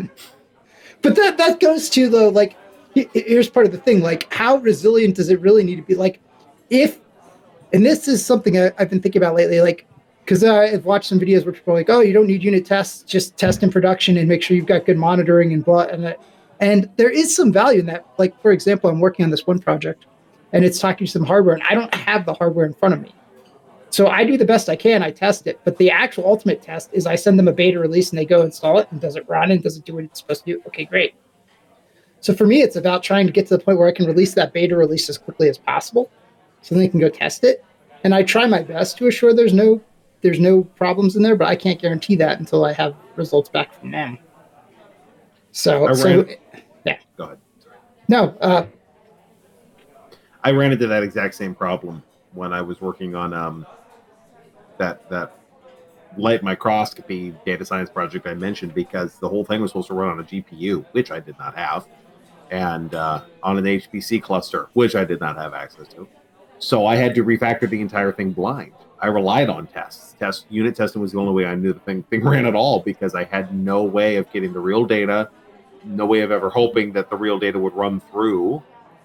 But 1.02 1.14
that 1.16 1.38
that 1.38 1.60
goes 1.60 1.88
to 1.90 2.08
though, 2.08 2.30
like 2.30 2.56
here's 2.94 3.48
part 3.48 3.66
of 3.66 3.72
the 3.72 3.78
thing: 3.78 4.00
like 4.00 4.32
how 4.32 4.56
resilient 4.56 5.16
does 5.16 5.28
it 5.28 5.40
really 5.40 5.62
need 5.62 5.76
to 5.76 5.82
be? 5.82 5.94
Like 5.94 6.18
if, 6.70 6.98
and 7.72 7.84
this 7.86 8.08
is 8.08 8.24
something 8.24 8.58
I, 8.58 8.72
I've 8.78 8.90
been 8.90 9.00
thinking 9.00 9.22
about 9.22 9.34
lately, 9.34 9.60
like 9.60 9.86
because 10.24 10.42
I've 10.42 10.86
watched 10.86 11.08
some 11.08 11.20
videos 11.20 11.44
where 11.44 11.52
people 11.52 11.74
are 11.74 11.76
like, 11.76 11.90
oh, 11.90 12.00
you 12.00 12.14
don't 12.14 12.26
need 12.26 12.42
unit 12.42 12.64
tests, 12.64 13.02
just 13.02 13.36
test 13.36 13.62
in 13.62 13.70
production 13.70 14.16
and 14.16 14.26
make 14.26 14.42
sure 14.42 14.56
you've 14.56 14.66
got 14.66 14.86
good 14.86 14.96
monitoring 14.96 15.52
and 15.52 15.64
blah 15.64 15.82
and 15.82 16.02
that. 16.04 16.20
And 16.60 16.88
there 16.96 17.10
is 17.10 17.34
some 17.34 17.52
value 17.52 17.80
in 17.80 17.86
that. 17.86 18.06
Like 18.18 18.40
for 18.40 18.52
example, 18.52 18.90
I'm 18.90 19.00
working 19.00 19.24
on 19.24 19.30
this 19.30 19.46
one 19.46 19.58
project, 19.58 20.06
and 20.52 20.64
it's 20.64 20.78
talking 20.78 21.06
to 21.06 21.12
some 21.12 21.24
hardware, 21.24 21.54
and 21.54 21.64
I 21.68 21.74
don't 21.74 21.94
have 21.94 22.26
the 22.26 22.34
hardware 22.34 22.66
in 22.66 22.74
front 22.74 22.94
of 22.94 23.00
me. 23.00 23.14
So 23.90 24.08
I 24.08 24.24
do 24.24 24.36
the 24.36 24.44
best 24.44 24.68
I 24.68 24.74
can. 24.74 25.04
I 25.04 25.12
test 25.12 25.46
it, 25.46 25.60
but 25.64 25.78
the 25.78 25.88
actual 25.88 26.26
ultimate 26.26 26.60
test 26.60 26.90
is 26.92 27.06
I 27.06 27.14
send 27.14 27.38
them 27.38 27.46
a 27.46 27.52
beta 27.52 27.78
release 27.78 28.10
and 28.10 28.18
they 28.18 28.24
go 28.24 28.42
install 28.42 28.80
it 28.80 28.88
and 28.90 29.00
does 29.00 29.14
it 29.14 29.28
run 29.28 29.52
and 29.52 29.62
does 29.62 29.76
it 29.76 29.84
do 29.84 29.94
what 29.94 30.02
it's 30.02 30.18
supposed 30.18 30.44
to 30.44 30.54
do? 30.54 30.62
Okay, 30.66 30.84
great. 30.84 31.14
So 32.18 32.34
for 32.34 32.44
me, 32.44 32.60
it's 32.62 32.74
about 32.74 33.04
trying 33.04 33.26
to 33.26 33.32
get 33.32 33.46
to 33.46 33.56
the 33.56 33.62
point 33.62 33.78
where 33.78 33.86
I 33.86 33.92
can 33.92 34.06
release 34.06 34.34
that 34.34 34.52
beta 34.52 34.76
release 34.76 35.08
as 35.08 35.16
quickly 35.18 35.48
as 35.48 35.58
possible, 35.58 36.10
so 36.60 36.74
they 36.74 36.88
can 36.88 36.98
go 36.98 37.08
test 37.08 37.44
it. 37.44 37.64
And 38.02 38.14
I 38.14 38.24
try 38.24 38.46
my 38.46 38.62
best 38.62 38.98
to 38.98 39.06
assure 39.06 39.32
there's 39.32 39.54
no 39.54 39.80
there's 40.22 40.40
no 40.40 40.64
problems 40.64 41.16
in 41.16 41.22
there, 41.22 41.36
but 41.36 41.48
I 41.48 41.54
can't 41.54 41.80
guarantee 41.80 42.16
that 42.16 42.40
until 42.40 42.64
I 42.64 42.72
have 42.72 42.96
results 43.14 43.50
back 43.50 43.78
from 43.78 43.90
them. 43.90 44.18
So, 45.54 45.86
I 45.86 45.92
so 45.94 46.04
ran- 46.04 46.96
Go 47.16 47.24
ahead. 47.24 47.38
no, 48.08 48.36
uh, 48.40 48.66
I 50.42 50.50
ran 50.50 50.72
into 50.72 50.88
that 50.88 51.04
exact 51.04 51.36
same 51.36 51.54
problem 51.54 52.02
when 52.34 52.52
I 52.52 52.60
was 52.60 52.80
working 52.80 53.14
on 53.14 53.32
um 53.32 53.64
that 54.78 55.08
that 55.08 55.32
light 56.16 56.42
microscopy 56.42 57.34
data 57.46 57.64
science 57.64 57.88
project 57.88 58.26
I 58.26 58.34
mentioned 58.34 58.74
because 58.74 59.18
the 59.20 59.28
whole 59.28 59.44
thing 59.44 59.60
was 59.60 59.70
supposed 59.70 59.88
to 59.88 59.94
run 59.94 60.10
on 60.10 60.20
a 60.20 60.24
GPU, 60.24 60.84
which 60.90 61.12
I 61.12 61.20
did 61.20 61.38
not 61.38 61.56
have, 61.56 61.86
and 62.50 62.92
uh, 62.94 63.22
on 63.44 63.56
an 63.56 63.64
HPC 63.64 64.20
cluster, 64.22 64.68
which 64.74 64.96
I 64.96 65.04
did 65.04 65.20
not 65.20 65.36
have 65.36 65.54
access 65.54 65.86
to. 65.94 66.08
So 66.58 66.84
I 66.86 66.96
had 66.96 67.14
to 67.14 67.24
refactor 67.24 67.70
the 67.70 67.80
entire 67.80 68.10
thing 68.12 68.32
blind. 68.32 68.72
I 69.00 69.06
relied 69.06 69.48
on 69.48 69.66
tests. 69.68 70.14
Test 70.18 70.46
unit 70.48 70.74
testing 70.74 71.00
was 71.00 71.12
the 71.12 71.18
only 71.18 71.32
way 71.32 71.46
I 71.46 71.54
knew 71.54 71.72
the 71.72 71.80
thing 71.80 72.02
thing 72.04 72.24
ran 72.24 72.44
at 72.44 72.56
all 72.56 72.80
because 72.80 73.14
I 73.14 73.24
had 73.24 73.54
no 73.54 73.84
way 73.84 74.16
of 74.16 74.30
getting 74.32 74.52
the 74.52 74.60
real 74.60 74.84
data, 74.84 75.30
no 75.84 76.06
way 76.06 76.20
of 76.20 76.30
ever 76.30 76.48
hoping 76.50 76.92
that 76.92 77.10
the 77.10 77.16
real 77.16 77.38
data 77.38 77.58
would 77.58 77.74
run 77.74 78.00
through 78.00 78.62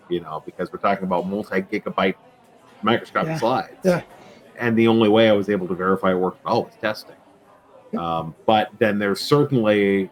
you 0.09 0.19
know, 0.19 0.41
because 0.45 0.73
we're 0.73 0.79
talking 0.79 1.03
about 1.03 1.27
multi-gigabyte 1.27 2.15
microscopic 2.81 3.29
Yeah. 3.29 3.37
slides. 3.37 3.77
Yeah. 3.83 4.01
And 4.57 4.77
the 4.77 4.87
only 4.87 5.07
way 5.07 5.29
I 5.29 5.33
was 5.33 5.49
able 5.49 5.67
to 5.67 5.75
verify 5.75 6.11
it 6.11 6.15
worked 6.15 6.45
at 6.45 6.49
all 6.49 6.63
was 6.63 6.73
testing. 6.81 7.15
Um, 7.97 8.35
but 8.45 8.69
then 8.79 8.99
there's 8.99 9.21
certainly, 9.21 10.09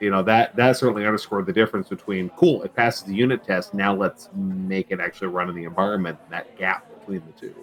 you 0.00 0.10
know, 0.10 0.22
that 0.22 0.54
that 0.56 0.76
certainly 0.76 1.06
underscored 1.06 1.46
the 1.46 1.52
difference 1.52 1.88
between 1.88 2.28
cool, 2.30 2.62
it 2.62 2.74
passes 2.74 3.04
the 3.04 3.14
unit 3.14 3.44
test. 3.44 3.72
Now 3.72 3.94
let's 3.94 4.28
make 4.34 4.90
it 4.90 5.00
actually 5.00 5.28
run 5.28 5.48
in 5.48 5.54
the 5.54 5.64
environment. 5.64 6.18
That 6.30 6.56
gap 6.58 6.86
between 6.98 7.22
the 7.26 7.40
two. 7.40 7.54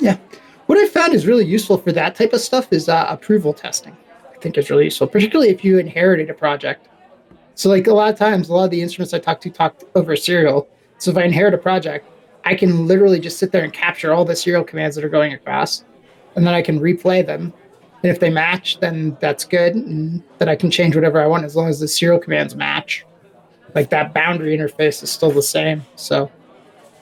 Yeah. 0.00 0.16
What 0.66 0.78
I 0.78 0.86
found 0.86 1.14
is 1.14 1.26
really 1.26 1.44
useful 1.44 1.78
for 1.78 1.92
that 1.92 2.14
type 2.14 2.32
of 2.32 2.40
stuff 2.40 2.72
is 2.72 2.88
uh, 2.88 3.06
approval 3.08 3.52
testing. 3.52 3.96
I 4.32 4.38
think 4.38 4.56
is 4.56 4.70
really 4.70 4.84
useful, 4.84 5.06
particularly 5.06 5.50
if 5.50 5.64
you 5.64 5.78
inherited 5.78 6.30
a 6.30 6.34
project. 6.34 6.88
So, 7.58 7.68
like 7.68 7.88
a 7.88 7.92
lot 7.92 8.12
of 8.12 8.16
times, 8.16 8.48
a 8.48 8.54
lot 8.54 8.66
of 8.66 8.70
the 8.70 8.80
instruments 8.80 9.12
I 9.12 9.18
talk 9.18 9.40
to 9.40 9.50
talk 9.50 9.82
over 9.96 10.14
serial. 10.14 10.68
So, 10.98 11.10
if 11.10 11.16
I 11.16 11.24
inherit 11.24 11.54
a 11.54 11.58
project, 11.58 12.08
I 12.44 12.54
can 12.54 12.86
literally 12.86 13.18
just 13.18 13.36
sit 13.36 13.50
there 13.50 13.64
and 13.64 13.72
capture 13.72 14.14
all 14.14 14.24
the 14.24 14.36
serial 14.36 14.62
commands 14.62 14.94
that 14.94 15.04
are 15.04 15.08
going 15.08 15.32
across, 15.32 15.84
and 16.36 16.46
then 16.46 16.54
I 16.54 16.62
can 16.62 16.78
replay 16.78 17.26
them. 17.26 17.52
And 18.04 18.12
if 18.12 18.20
they 18.20 18.30
match, 18.30 18.78
then 18.78 19.16
that's 19.20 19.44
good, 19.44 19.74
and 19.74 20.22
then 20.38 20.48
I 20.48 20.54
can 20.54 20.70
change 20.70 20.94
whatever 20.94 21.20
I 21.20 21.26
want 21.26 21.44
as 21.44 21.56
long 21.56 21.68
as 21.68 21.80
the 21.80 21.88
serial 21.88 22.20
commands 22.20 22.54
match. 22.54 23.04
Like 23.74 23.90
that 23.90 24.14
boundary 24.14 24.56
interface 24.56 25.02
is 25.02 25.10
still 25.10 25.32
the 25.32 25.42
same. 25.42 25.84
So, 25.96 26.30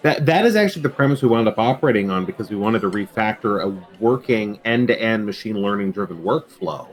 That 0.01 0.25
that 0.25 0.47
is 0.47 0.57
actually 0.57 0.83
the 0.85 0.88
premise 0.88 1.21
we 1.21 1.29
wound 1.29 1.49
up 1.49 1.59
operating 1.59 2.09
on 2.09 2.25
because 2.25 2.49
we 2.49 2.57
wanted 2.57 2.81
to 2.81 2.90
refactor 2.90 3.62
a 3.62 3.87
working 4.03 4.59
end-to-end 4.64 5.27
machine 5.27 5.61
learning 5.61 5.92
driven 5.92 6.23
workflow. 6.23 6.88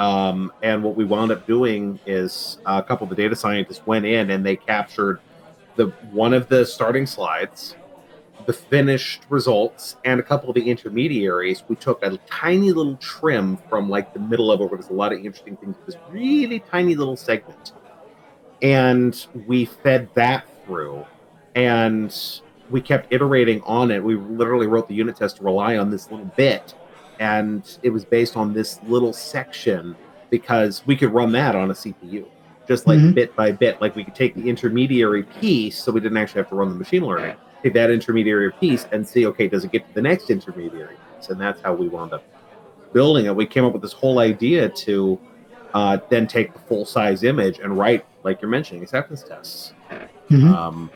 Um, 0.00 0.50
and 0.62 0.82
what 0.82 0.96
we 0.96 1.04
wound 1.04 1.30
up 1.30 1.46
doing 1.46 2.00
is 2.06 2.56
a 2.64 2.82
couple 2.82 3.04
of 3.04 3.10
the 3.10 3.16
data 3.16 3.36
scientists 3.36 3.86
went 3.86 4.06
in 4.06 4.30
and 4.30 4.44
they 4.44 4.56
captured 4.56 5.20
the 5.76 5.88
one 6.10 6.32
of 6.32 6.48
the 6.48 6.64
starting 6.64 7.04
slides, 7.04 7.76
the 8.46 8.52
finished 8.54 9.24
results, 9.28 9.96
and 10.06 10.18
a 10.18 10.22
couple 10.22 10.48
of 10.48 10.54
the 10.54 10.70
intermediaries. 10.70 11.64
We 11.68 11.76
took 11.76 12.02
a 12.02 12.16
tiny 12.26 12.72
little 12.72 12.96
trim 12.96 13.58
from 13.68 13.90
like 13.90 14.14
the 14.14 14.20
middle 14.20 14.50
of 14.50 14.62
it, 14.62 14.70
where 14.70 14.78
there's 14.78 14.90
a 14.90 14.94
lot 14.94 15.12
of 15.12 15.18
interesting 15.18 15.58
things. 15.58 15.76
This 15.84 15.96
really 16.08 16.60
tiny 16.60 16.94
little 16.94 17.16
segment, 17.16 17.72
and 18.62 19.26
we 19.46 19.66
fed 19.66 20.08
that 20.14 20.46
through 20.64 21.04
and 21.54 22.40
we 22.70 22.80
kept 22.80 23.12
iterating 23.12 23.60
on 23.62 23.90
it. 23.90 24.02
We 24.02 24.16
literally 24.16 24.66
wrote 24.66 24.88
the 24.88 24.94
unit 24.94 25.16
test 25.16 25.36
to 25.36 25.44
rely 25.44 25.76
on 25.76 25.90
this 25.90 26.10
little 26.10 26.32
bit, 26.36 26.74
and 27.20 27.78
it 27.82 27.90
was 27.90 28.04
based 28.04 28.36
on 28.36 28.52
this 28.52 28.80
little 28.88 29.12
section 29.12 29.94
because 30.30 30.82
we 30.86 30.96
could 30.96 31.12
run 31.12 31.30
that 31.32 31.54
on 31.54 31.70
a 31.70 31.74
CPU, 31.74 32.24
just 32.66 32.86
like 32.86 32.98
Mhm. 32.98 33.14
bit 33.14 33.36
by 33.36 33.52
bit. 33.52 33.80
Like 33.80 33.94
we 33.94 34.02
could 34.04 34.14
take 34.14 34.34
the 34.34 34.48
intermediary 34.48 35.22
piece, 35.24 35.76
so 35.78 35.92
we 35.92 36.00
didn't 36.00 36.16
actually 36.16 36.40
have 36.40 36.48
to 36.48 36.54
run 36.56 36.70
the 36.70 36.74
machine 36.74 37.04
learning. 37.04 37.34
Take 37.62 37.74
that 37.74 37.90
intermediary 37.90 38.52
piece 38.52 38.86
and 38.90 39.06
see, 39.06 39.26
okay, 39.26 39.46
does 39.48 39.64
it 39.64 39.70
get 39.70 39.86
to 39.86 39.94
the 39.94 40.00
next 40.02 40.30
intermediary 40.30 40.96
piece? 41.18 41.28
And 41.28 41.38
that's 41.38 41.60
how 41.60 41.74
we 41.74 41.88
wound 41.88 42.14
up 42.14 42.24
building 42.94 43.26
it. 43.26 43.36
We 43.36 43.44
came 43.46 43.64
up 43.66 43.72
with 43.74 43.82
this 43.82 43.92
whole 43.92 44.18
idea 44.18 44.68
to 44.68 45.18
uh, 45.74 45.98
then 46.08 46.26
take 46.26 46.52
the 46.52 46.58
full 46.58 46.84
size 46.84 47.22
image 47.22 47.60
and 47.60 47.78
write, 47.78 48.04
like 48.24 48.40
you're 48.42 48.50
mentioning, 48.50 48.82
acceptance 48.82 49.22
tests 49.22 49.72
Mhm. 50.30 50.52
um, 50.52 50.90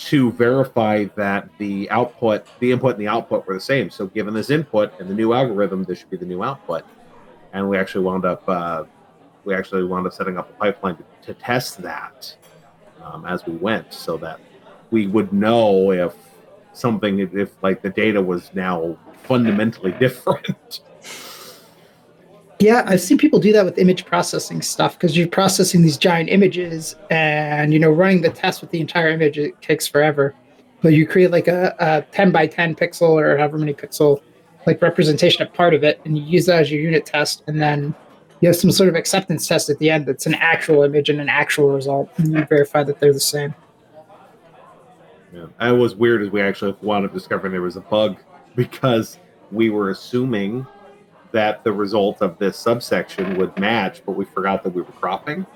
to 0.00 0.32
verify 0.32 1.04
that 1.14 1.48
the 1.58 1.90
output, 1.90 2.46
the 2.58 2.72
input 2.72 2.92
and 2.92 3.00
the 3.00 3.08
output 3.08 3.46
were 3.46 3.54
the 3.54 3.60
same. 3.60 3.90
So, 3.90 4.06
given 4.06 4.32
this 4.32 4.48
input 4.48 4.98
and 4.98 5.10
the 5.10 5.14
new 5.14 5.34
algorithm, 5.34 5.84
this 5.84 5.98
should 5.98 6.10
be 6.10 6.16
the 6.16 6.26
new 6.26 6.42
output. 6.42 6.84
And 7.52 7.68
we 7.68 7.76
actually 7.76 8.04
wound 8.04 8.24
up, 8.24 8.42
uh, 8.48 8.84
we 9.44 9.54
actually 9.54 9.84
wound 9.84 10.06
up 10.06 10.14
setting 10.14 10.38
up 10.38 10.48
a 10.48 10.52
pipeline 10.54 10.96
to, 10.96 11.04
to 11.22 11.34
test 11.34 11.82
that 11.82 12.34
um, 13.02 13.26
as 13.26 13.44
we 13.44 13.54
went, 13.56 13.92
so 13.92 14.16
that 14.18 14.40
we 14.90 15.06
would 15.06 15.32
know 15.34 15.90
if 15.92 16.14
something, 16.72 17.18
if 17.18 17.62
like 17.62 17.82
the 17.82 17.90
data 17.90 18.22
was 18.22 18.50
now 18.54 18.96
fundamentally 19.24 19.92
different. 20.00 20.80
Yeah, 22.60 22.84
I've 22.86 23.00
seen 23.00 23.16
people 23.16 23.38
do 23.38 23.54
that 23.54 23.64
with 23.64 23.78
image 23.78 24.04
processing 24.04 24.60
stuff 24.60 24.98
because 24.98 25.16
you're 25.16 25.26
processing 25.26 25.80
these 25.80 25.96
giant 25.96 26.28
images 26.28 26.94
and 27.10 27.72
you 27.72 27.78
know 27.78 27.90
running 27.90 28.20
the 28.20 28.28
test 28.28 28.60
with 28.60 28.70
the 28.70 28.80
entire 28.80 29.08
image 29.08 29.38
it 29.38 29.60
takes 29.62 29.86
forever. 29.86 30.34
But 30.82 30.90
you 30.90 31.06
create 31.06 31.30
like 31.30 31.48
a, 31.48 31.74
a 31.78 32.02
10 32.12 32.32
by 32.32 32.46
10 32.46 32.74
pixel 32.74 33.12
or 33.12 33.38
however 33.38 33.56
many 33.56 33.72
pixel 33.72 34.20
like 34.66 34.82
representation 34.82 35.42
of 35.42 35.52
part 35.54 35.72
of 35.72 35.82
it 35.84 36.02
and 36.04 36.18
you 36.18 36.24
use 36.24 36.44
that 36.46 36.60
as 36.60 36.70
your 36.70 36.82
unit 36.82 37.06
test 37.06 37.42
and 37.46 37.62
then 37.62 37.94
you 38.40 38.48
have 38.48 38.56
some 38.56 38.70
sort 38.70 38.90
of 38.90 38.94
acceptance 38.94 39.48
test 39.48 39.70
at 39.70 39.78
the 39.78 39.88
end 39.88 40.04
that's 40.04 40.26
an 40.26 40.34
actual 40.34 40.82
image 40.82 41.08
and 41.08 41.18
an 41.18 41.30
actual 41.30 41.70
result 41.70 42.10
and 42.18 42.34
you 42.34 42.44
verify 42.44 42.82
that 42.82 43.00
they're 43.00 43.14
the 43.14 43.20
same. 43.20 43.54
Yeah. 45.32 45.46
It 45.62 45.78
was 45.78 45.94
weird 45.94 46.22
as 46.22 46.30
we 46.30 46.42
actually 46.42 46.76
wound 46.82 47.06
up 47.06 47.14
discovering 47.14 47.52
there 47.52 47.62
was 47.62 47.76
a 47.76 47.80
bug 47.80 48.18
because 48.54 49.18
we 49.50 49.70
were 49.70 49.88
assuming 49.88 50.66
that 51.32 51.62
the 51.64 51.72
result 51.72 52.18
of 52.20 52.38
this 52.38 52.58
subsection 52.58 53.36
would 53.36 53.56
match, 53.58 54.02
but 54.06 54.12
we 54.12 54.24
forgot 54.24 54.62
that 54.64 54.70
we 54.74 54.82
were 54.82 54.92
cropping. 54.92 55.46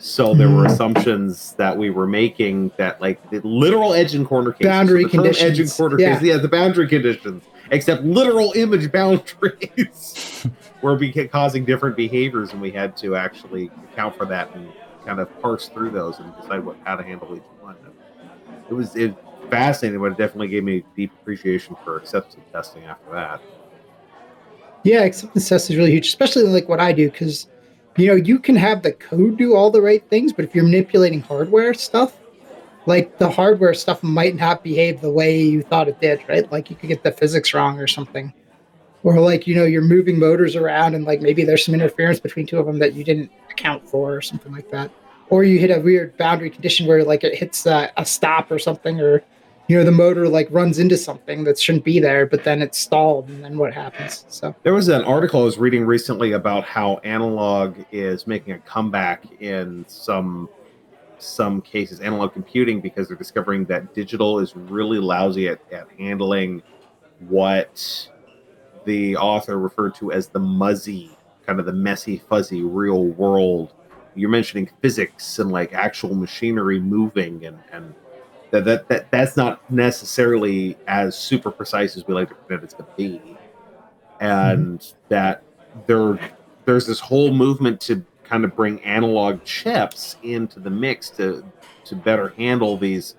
So 0.00 0.32
there 0.32 0.48
were 0.48 0.62
Mm. 0.62 0.70
assumptions 0.70 1.54
that 1.58 1.76
we 1.76 1.90
were 1.90 2.06
making 2.06 2.70
that 2.78 3.00
like 3.00 3.20
the 3.30 3.40
literal 3.42 3.94
edge 3.94 4.14
and 4.14 4.24
corner 4.24 4.52
cases. 4.52 4.66
Boundary 4.68 5.04
term 5.06 5.26
Edge 5.26 5.58
and 5.58 5.72
corner 5.72 5.98
Yeah. 5.98 6.10
cases, 6.12 6.22
yeah, 6.28 6.36
the 6.36 6.48
boundary 6.48 6.86
conditions, 6.86 7.42
except 7.72 8.04
literal 8.04 8.52
image 8.54 8.92
boundaries 8.92 10.46
were 10.82 10.94
be- 10.96 11.12
causing 11.28 11.64
different 11.64 11.96
behaviors, 11.96 12.52
and 12.52 12.60
we 12.62 12.70
had 12.70 12.96
to 12.98 13.16
actually 13.16 13.70
account 13.92 14.14
for 14.16 14.26
that 14.26 14.54
and 14.54 14.72
kind 15.04 15.18
of 15.18 15.28
parse 15.40 15.66
through 15.68 15.90
those 15.90 16.18
and 16.20 16.32
decide 16.40 16.64
what 16.64 16.76
how 16.84 16.94
to 16.94 17.02
handle 17.02 17.34
each 17.34 17.42
one. 17.60 17.74
It 18.70 18.74
was 18.74 18.94
it 18.94 19.16
fascinating, 19.50 19.98
but 20.00 20.12
it 20.12 20.18
definitely 20.18 20.48
gave 20.48 20.62
me 20.62 20.84
deep 20.94 21.10
appreciation 21.22 21.74
for 21.84 21.96
acceptance 21.96 22.44
testing 22.52 22.84
after 22.84 23.10
that. 23.12 23.40
Yeah, 24.84 25.02
acceptance 25.02 25.48
test 25.48 25.70
is 25.70 25.76
really 25.76 25.90
huge, 25.90 26.06
especially 26.06 26.44
like 26.44 26.68
what 26.68 26.80
I 26.80 26.92
do, 26.92 27.10
because 27.10 27.48
you 27.96 28.06
know 28.06 28.14
you 28.14 28.38
can 28.38 28.56
have 28.56 28.82
the 28.82 28.92
code 28.92 29.36
do 29.36 29.54
all 29.54 29.70
the 29.70 29.82
right 29.82 30.08
things, 30.08 30.32
but 30.32 30.44
if 30.44 30.54
you're 30.54 30.64
manipulating 30.64 31.20
hardware 31.20 31.74
stuff, 31.74 32.16
like 32.86 33.18
the 33.18 33.28
hardware 33.28 33.74
stuff 33.74 34.02
might 34.02 34.36
not 34.36 34.62
behave 34.62 35.00
the 35.00 35.10
way 35.10 35.42
you 35.42 35.62
thought 35.62 35.88
it 35.88 36.00
did, 36.00 36.22
right? 36.28 36.50
Like 36.50 36.70
you 36.70 36.76
could 36.76 36.88
get 36.88 37.02
the 37.02 37.12
physics 37.12 37.52
wrong 37.52 37.78
or 37.78 37.86
something, 37.86 38.32
or 39.02 39.18
like 39.20 39.46
you 39.46 39.54
know 39.56 39.64
you're 39.64 39.82
moving 39.82 40.18
motors 40.18 40.56
around 40.56 40.94
and 40.94 41.04
like 41.04 41.20
maybe 41.20 41.44
there's 41.44 41.64
some 41.64 41.74
interference 41.74 42.20
between 42.20 42.46
two 42.46 42.58
of 42.58 42.66
them 42.66 42.78
that 42.78 42.94
you 42.94 43.04
didn't 43.04 43.30
account 43.50 43.86
for 43.88 44.14
or 44.14 44.22
something 44.22 44.52
like 44.52 44.70
that, 44.70 44.90
or 45.28 45.42
you 45.44 45.58
hit 45.58 45.76
a 45.76 45.80
weird 45.80 46.16
boundary 46.16 46.50
condition 46.50 46.86
where 46.86 47.04
like 47.04 47.24
it 47.24 47.34
hits 47.34 47.66
a, 47.66 47.90
a 47.96 48.06
stop 48.06 48.50
or 48.50 48.60
something, 48.60 49.00
or 49.00 49.22
you 49.68 49.76
know 49.76 49.84
the 49.84 49.92
motor 49.92 50.28
like 50.28 50.48
runs 50.50 50.78
into 50.78 50.96
something 50.96 51.44
that 51.44 51.58
shouldn't 51.58 51.84
be 51.84 52.00
there 52.00 52.26
but 52.26 52.42
then 52.44 52.62
it's 52.62 52.78
stalled 52.78 53.28
and 53.28 53.44
then 53.44 53.58
what 53.58 53.72
happens 53.72 54.24
so 54.28 54.54
There 54.62 54.74
was 54.74 54.88
an 54.88 55.04
article 55.04 55.42
I 55.42 55.44
was 55.44 55.58
reading 55.58 55.84
recently 55.84 56.32
about 56.32 56.64
how 56.64 56.96
analog 57.04 57.76
is 57.92 58.26
making 58.26 58.54
a 58.54 58.58
comeback 58.60 59.24
in 59.40 59.84
some 59.86 60.48
some 61.18 61.60
cases, 61.60 62.00
analog 62.00 62.32
computing, 62.32 62.80
because 62.80 63.08
they're 63.08 63.16
discovering 63.16 63.64
that 63.66 63.94
digital 63.94 64.38
is 64.38 64.54
really 64.56 64.98
lousy 64.98 65.48
at, 65.48 65.60
at 65.72 65.88
handling 65.98 66.62
what 67.28 68.08
the 68.84 69.16
author 69.16 69.58
referred 69.58 69.94
to 69.96 70.12
as 70.12 70.28
the 70.28 70.38
muzzy, 70.38 71.10
kind 71.46 71.60
of 71.60 71.66
the 71.66 71.72
messy, 71.72 72.18
fuzzy 72.28 72.62
real 72.62 73.06
world. 73.06 73.72
You're 74.14 74.30
mentioning 74.30 74.70
physics 74.80 75.38
and 75.38 75.50
like 75.50 75.72
actual 75.72 76.14
machinery 76.14 76.80
moving 76.80 77.44
and, 77.44 77.58
and 77.72 77.94
that, 78.50 78.64
that, 78.64 78.88
that 78.88 79.10
that's 79.10 79.36
not 79.36 79.70
necessarily 79.70 80.76
as 80.86 81.18
super 81.18 81.50
precise 81.50 81.96
as 81.96 82.06
we 82.06 82.14
like 82.14 82.28
to 82.28 82.34
pretend 82.34 82.64
it's 82.64 82.74
going 82.74 82.88
to 82.90 82.96
be 82.96 83.38
and 84.20 84.94
that 85.08 85.42
there 85.86 86.18
there's 86.64 86.86
this 86.86 87.00
whole 87.00 87.32
movement 87.32 87.80
to 87.80 88.04
kind 88.24 88.44
of 88.44 88.54
bring 88.54 88.80
analog 88.82 89.42
chips 89.44 90.16
into 90.22 90.60
the 90.60 90.70
mix 90.70 91.10
to 91.10 91.44
to 91.84 91.96
better 91.96 92.30
handle 92.30 92.76
these 92.76 93.16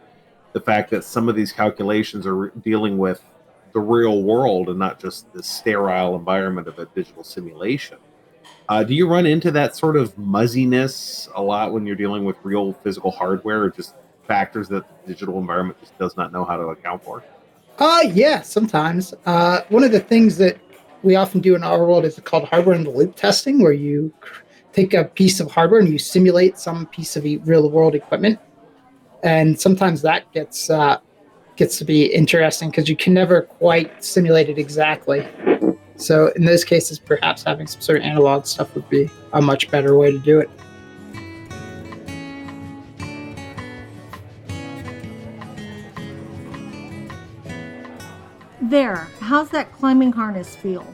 the 0.54 0.60
fact 0.60 0.90
that 0.90 1.04
some 1.04 1.30
of 1.30 1.36
these 1.36 1.52
calculations 1.52 2.26
are 2.26 2.36
re- 2.36 2.52
dealing 2.62 2.98
with 2.98 3.22
the 3.74 3.80
real 3.80 4.24
world 4.24 4.68
and 4.70 4.80
not 4.80 5.00
just 5.00 5.32
the 5.34 5.44
sterile 5.44 6.16
environment 6.16 6.68
of 6.68 6.80
a 6.80 6.86
digital 6.88 7.24
simulation. 7.24 7.98
Uh, 8.68 8.84
do 8.84 8.96
you 8.96 9.08
run 9.08 9.28
into 9.28 9.52
that 9.52 9.76
sort 9.76 9.96
of 9.96 10.18
muzziness 10.18 11.30
a 11.36 11.42
lot 11.42 11.72
when 11.72 11.86
you're 11.86 11.96
dealing 11.96 12.26
with 12.26 12.36
real 12.44 12.74
physical 12.74 13.12
hardware 13.12 13.64
or 13.64 13.70
just 13.70 13.94
factors 14.30 14.70
that 14.70 14.86
the 14.88 15.14
digital 15.14 15.38
environment 15.38 15.78
just 15.82 15.98
does 15.98 16.16
not 16.16 16.32
know 16.32 16.46
how 16.46 16.56
to 16.56 16.68
account 16.68 17.04
for? 17.04 17.22
uh 17.80 18.04
yeah 18.14 18.42
sometimes 18.42 19.14
uh 19.26 19.62
one 19.70 19.84
of 19.84 19.92
the 19.92 20.00
things 20.00 20.38
that 20.38 20.58
we 21.04 21.16
often 21.16 21.40
do 21.40 21.56
in 21.56 21.64
our 21.64 21.86
world 21.86 22.06
is 22.06 22.20
called 22.26 22.46
hardware 22.46 22.76
in 22.76 22.84
the 22.84 22.90
loop 22.90 23.16
testing 23.16 23.62
where 23.62 23.72
you 23.72 24.14
take 24.74 24.94
a 24.94 25.06
piece 25.06 25.40
of 25.40 25.50
hardware 25.50 25.80
and 25.80 25.90
you 25.90 25.98
simulate 25.98 26.58
some 26.58 26.86
piece 26.88 27.16
of 27.18 27.24
real 27.24 27.70
world 27.70 27.96
equipment 27.96 28.40
and 29.24 29.60
sometimes 29.60 30.02
that 30.02 30.32
gets 30.32 30.70
uh, 30.70 30.98
gets 31.60 31.78
to 31.78 31.86
be 31.86 32.06
interesting 32.06 32.70
because 32.70 32.88
you 32.88 32.96
can 32.96 33.14
never 33.14 33.42
quite 33.42 34.04
simulate 34.04 34.50
it 34.50 34.58
exactly. 34.58 35.28
So 35.98 36.32
in 36.38 36.46
those 36.46 36.64
cases, 36.64 36.98
perhaps 36.98 37.44
having 37.44 37.68
some 37.68 37.82
sort 37.82 37.98
of 37.98 38.06
analog 38.06 38.46
stuff 38.46 38.74
would 38.76 38.90
be 38.90 39.10
a 39.34 39.42
much 39.42 39.70
better 39.70 39.98
way 39.98 40.12
to 40.12 40.20
do 40.20 40.40
it. 40.40 40.50
There, 48.70 49.08
how's 49.20 49.50
that 49.50 49.72
climbing 49.72 50.12
harness 50.12 50.56
feel? 50.56 50.86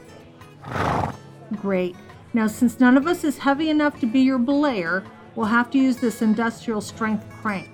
Great. 1.60 1.94
Now, 2.32 2.46
since 2.46 2.80
none 2.80 2.96
of 2.96 3.06
us 3.06 3.22
is 3.22 3.36
heavy 3.36 3.68
enough 3.68 4.00
to 4.00 4.06
be 4.06 4.20
your 4.20 4.38
belayer, 4.38 5.04
we'll 5.34 5.44
have 5.44 5.70
to 5.72 5.78
use 5.78 5.98
this 5.98 6.22
industrial 6.22 6.80
strength 6.80 7.28
crank. 7.42 7.68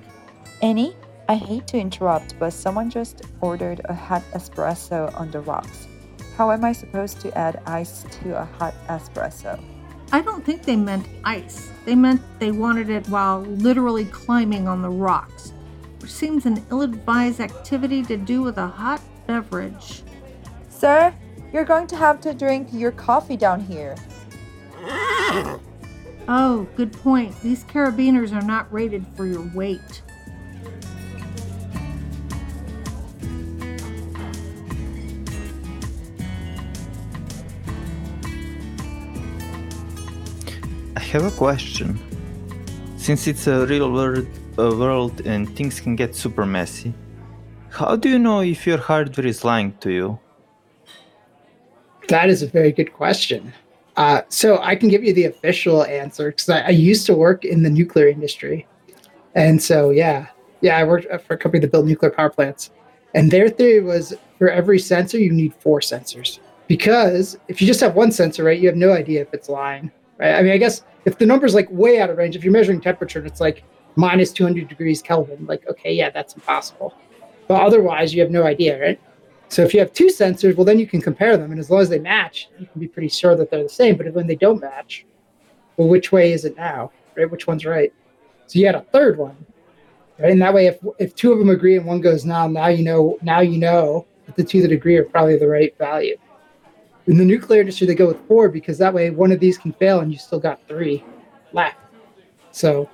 Annie, 0.61 0.97
I 1.29 1.37
hate 1.37 1.69
to 1.69 1.79
interrupt, 1.79 2.37
but 2.41 2.53
someone 2.53 2.91
just 2.91 3.23
ordered 3.41 3.81
a 3.85 3.95
hot 3.95 4.25
espresso 4.33 5.15
on 5.15 5.31
the 5.31 5.38
rocks. 5.38 5.87
How 6.37 6.51
am 6.51 6.65
I 6.65 6.73
supposed 6.73 7.21
to 7.21 7.38
add 7.38 7.62
ice 7.65 8.05
to 8.23 8.43
a 8.43 8.45
hot 8.59 8.75
espresso? 8.88 9.62
I 10.11 10.21
don't 10.21 10.45
think 10.45 10.65
they 10.65 10.75
meant 10.75 11.07
ice. 11.23 11.71
They 11.85 11.95
meant 11.95 12.23
they 12.41 12.51
wanted 12.51 12.91
it 12.91 13.09
while 13.09 13.43
literally 13.43 14.07
climbing 14.07 14.67
on 14.67 14.83
the 14.83 14.91
rocks, 14.91 15.53
which 16.01 16.11
seems 16.11 16.45
an 16.45 16.61
ill 16.73 16.83
advised 16.83 17.38
activity 17.38 18.03
to 18.03 18.17
do 18.17 18.43
with 18.43 18.59
a 18.59 18.67
hot 18.67 19.01
beverage. 19.27 20.03
Sir, 20.69 21.15
you're 21.53 21.65
going 21.65 21.87
to 21.89 21.97
have 21.97 22.21
to 22.23 22.35
drink 22.35 22.69
your 22.73 22.93
coffee 22.93 23.37
down 23.37 23.61
here. 23.61 23.95
Oh, 26.29 26.67
good 26.77 26.93
point. 26.93 27.39
These 27.43 27.65
carabiners 27.65 28.33
are 28.33 28.47
not 28.47 28.73
rated 28.73 29.05
for 29.17 29.27
your 29.27 29.43
weight. 29.55 30.03
I 40.97 41.01
have 41.01 41.25
a 41.25 41.31
question. 41.33 41.99
Since 42.97 43.27
it's 43.27 43.47
a 43.47 43.67
real 43.67 43.93
world, 43.93 44.27
uh, 44.59 44.71
world 44.77 45.23
and 45.27 45.55
things 45.57 45.81
can 45.81 45.97
get 45.97 46.15
super 46.15 46.47
messy, 46.47 46.95
how 47.73 47.97
do 47.97 48.09
you 48.09 48.19
know 48.19 48.41
if 48.41 48.67
your 48.67 48.79
hardware 48.79 49.27
is 49.27 49.45
lying 49.45 49.73
to 49.81 49.91
you? 49.91 50.19
That 52.09 52.29
is 52.29 52.43
a 52.43 52.47
very 52.47 52.73
good 52.73 52.93
question. 52.93 53.53
Uh, 53.97 54.23
so 54.29 54.59
I 54.59 54.77
can 54.77 54.89
give 54.89 55.05
you 55.05 55.13
the 55.13 55.25
official 55.25 55.85
answer 55.85 56.31
because 56.31 56.49
I, 56.49 56.61
I 56.61 56.71
used 56.71 57.07
to 57.07 57.15
work 57.15 57.45
in 57.45 57.63
the 57.63 57.71
nuclear 57.71 58.09
industry, 58.09 58.67
and 59.35 59.63
so 59.63 59.91
yeah, 59.91 60.29
yeah, 60.61 60.77
I 60.79 60.85
worked 60.85 61.07
for 61.25 61.35
a 61.35 61.39
company 61.39 61.61
that 61.61 61.73
built 61.73 61.87
nuclear 61.87 62.11
power 62.11 62.31
plants, 62.31 62.71
and 63.15 63.31
their 63.31 63.49
theory 63.49 63.81
was 63.81 64.15
for 64.39 64.49
every 64.49 64.79
sensor 64.79 65.19
you 65.19 65.33
need 65.33 65.55
four 65.55 65.81
sensors 65.81 66.39
because 66.69 67.39
if 67.49 67.61
you 67.61 67.67
just 67.67 67.81
have 67.81 67.95
one 67.95 68.13
sensor, 68.13 68.45
right, 68.45 68.59
you 68.59 68.67
have 68.69 68.77
no 68.77 68.93
idea 68.93 69.21
if 69.21 69.35
it's 69.35 69.49
lying, 69.49 69.91
right? 70.19 70.35
I 70.35 70.43
mean, 70.43 70.53
I 70.53 70.59
guess 70.59 70.83
if 71.05 71.19
the 71.19 71.27
number's 71.27 71.55
like 71.55 71.69
way 71.71 72.01
out 72.01 72.09
of 72.09 72.17
range, 72.17 72.35
if 72.35 72.45
you're 72.45 72.53
measuring 72.53 72.81
temperature 72.81 73.19
and 73.19 73.29
it's 73.29 73.41
like 73.41 73.63
minus 73.97 74.33
200 74.33 74.69
degrees 74.69 75.03
Kelvin, 75.03 75.45
like 75.47 75.67
okay, 75.69 75.93
yeah, 75.93 76.11
that's 76.11 76.35
impossible. 76.35 76.95
But 77.53 77.67
otherwise, 77.67 78.15
you 78.15 78.23
have 78.23 78.31
no 78.31 78.45
idea, 78.45 78.81
right? 78.81 79.01
So 79.49 79.61
if 79.61 79.75
you 79.75 79.81
have 79.81 79.93
two 79.93 80.07
sensors, 80.07 80.57
well, 80.57 80.65
then 80.65 80.79
you 80.79 80.87
can 80.87 81.03
compare 81.03 81.37
them, 81.37 81.51
and 81.51 81.61
as 81.61 81.69
long 81.69 81.83
as 81.83 81.91
they 81.91 81.99
match, 81.99 82.49
you 82.59 82.67
can 82.67 82.81
be 82.81 82.88
pretty 82.88 83.11
sure 83.11 83.37
that 83.37 83.51
they're 83.51 83.62
the 83.62 83.69
same. 83.69 83.99
But 83.99 84.11
when 84.15 84.27
they 84.27 84.37
don't 84.37 84.59
match, 84.59 85.05
well, 85.77 85.87
which 85.87 86.11
way 86.12 86.33
is 86.33 86.47
it 86.47 86.57
now? 86.57 86.91
Right? 87.15 87.31
Which 87.31 87.47
one's 87.47 87.67
right? 87.67 87.93
So 88.47 88.59
you 88.59 88.65
had 88.65 88.75
a 88.75 88.81
third 88.81 89.19
one, 89.19 89.37
right? 90.19 90.33
And 90.33 90.41
that 90.41 90.55
way, 90.55 90.67
if 90.67 90.79
if 90.99 91.15
two 91.15 91.31
of 91.31 91.38
them 91.38 91.51
agree 91.51 91.77
and 91.77 91.85
one 91.85 92.01
goes 92.01 92.25
now, 92.25 92.49
now 92.49 92.69
you 92.69 92.85
know, 92.85 93.19
now 93.21 93.41
you 93.41 93.59
know 93.59 94.07
that 94.25 94.37
the 94.37 94.45
two 94.45 94.62
that 94.62 94.73
agree 94.73 94.97
are 94.97 95.05
probably 95.05 95.37
the 95.37 95.47
right 95.47 95.77
value. 95.77 96.17
In 97.07 97.19
the 97.19 97.25
nuclear 97.27 97.61
industry, 97.61 97.87
they 97.87 97.95
go 97.95 98.09
with 98.09 98.27
four 98.27 98.49
because 98.49 98.79
that 98.79 98.95
way 98.95 99.11
one 99.11 99.31
of 99.31 99.41
these 99.41 99.59
can 99.59 99.75
fail 99.75 100.01
and 100.01 100.11
you 100.11 100.17
still 100.17 100.41
got 100.41 100.67
three 100.67 101.05
left. 101.53 101.77
So 102.51 102.88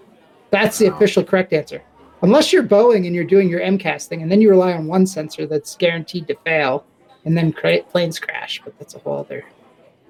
that's 0.50 0.78
the 0.78 0.86
official 0.86 1.22
correct 1.22 1.52
answer. 1.52 1.80
Unless 2.22 2.52
you're 2.52 2.64
Boeing 2.64 3.06
and 3.06 3.14
you're 3.14 3.24
doing 3.24 3.48
your 3.48 3.60
MCAS 3.60 4.06
thing, 4.06 4.22
and 4.22 4.30
then 4.30 4.40
you 4.40 4.50
rely 4.50 4.72
on 4.72 4.86
one 4.86 5.06
sensor 5.06 5.46
that's 5.46 5.76
guaranteed 5.76 6.26
to 6.28 6.34
fail, 6.44 6.84
and 7.24 7.36
then 7.36 7.52
cra- 7.52 7.82
planes 7.82 8.18
crash. 8.18 8.60
But 8.64 8.78
that's 8.78 8.94
a 8.94 8.98
whole 8.98 9.18
other. 9.18 9.44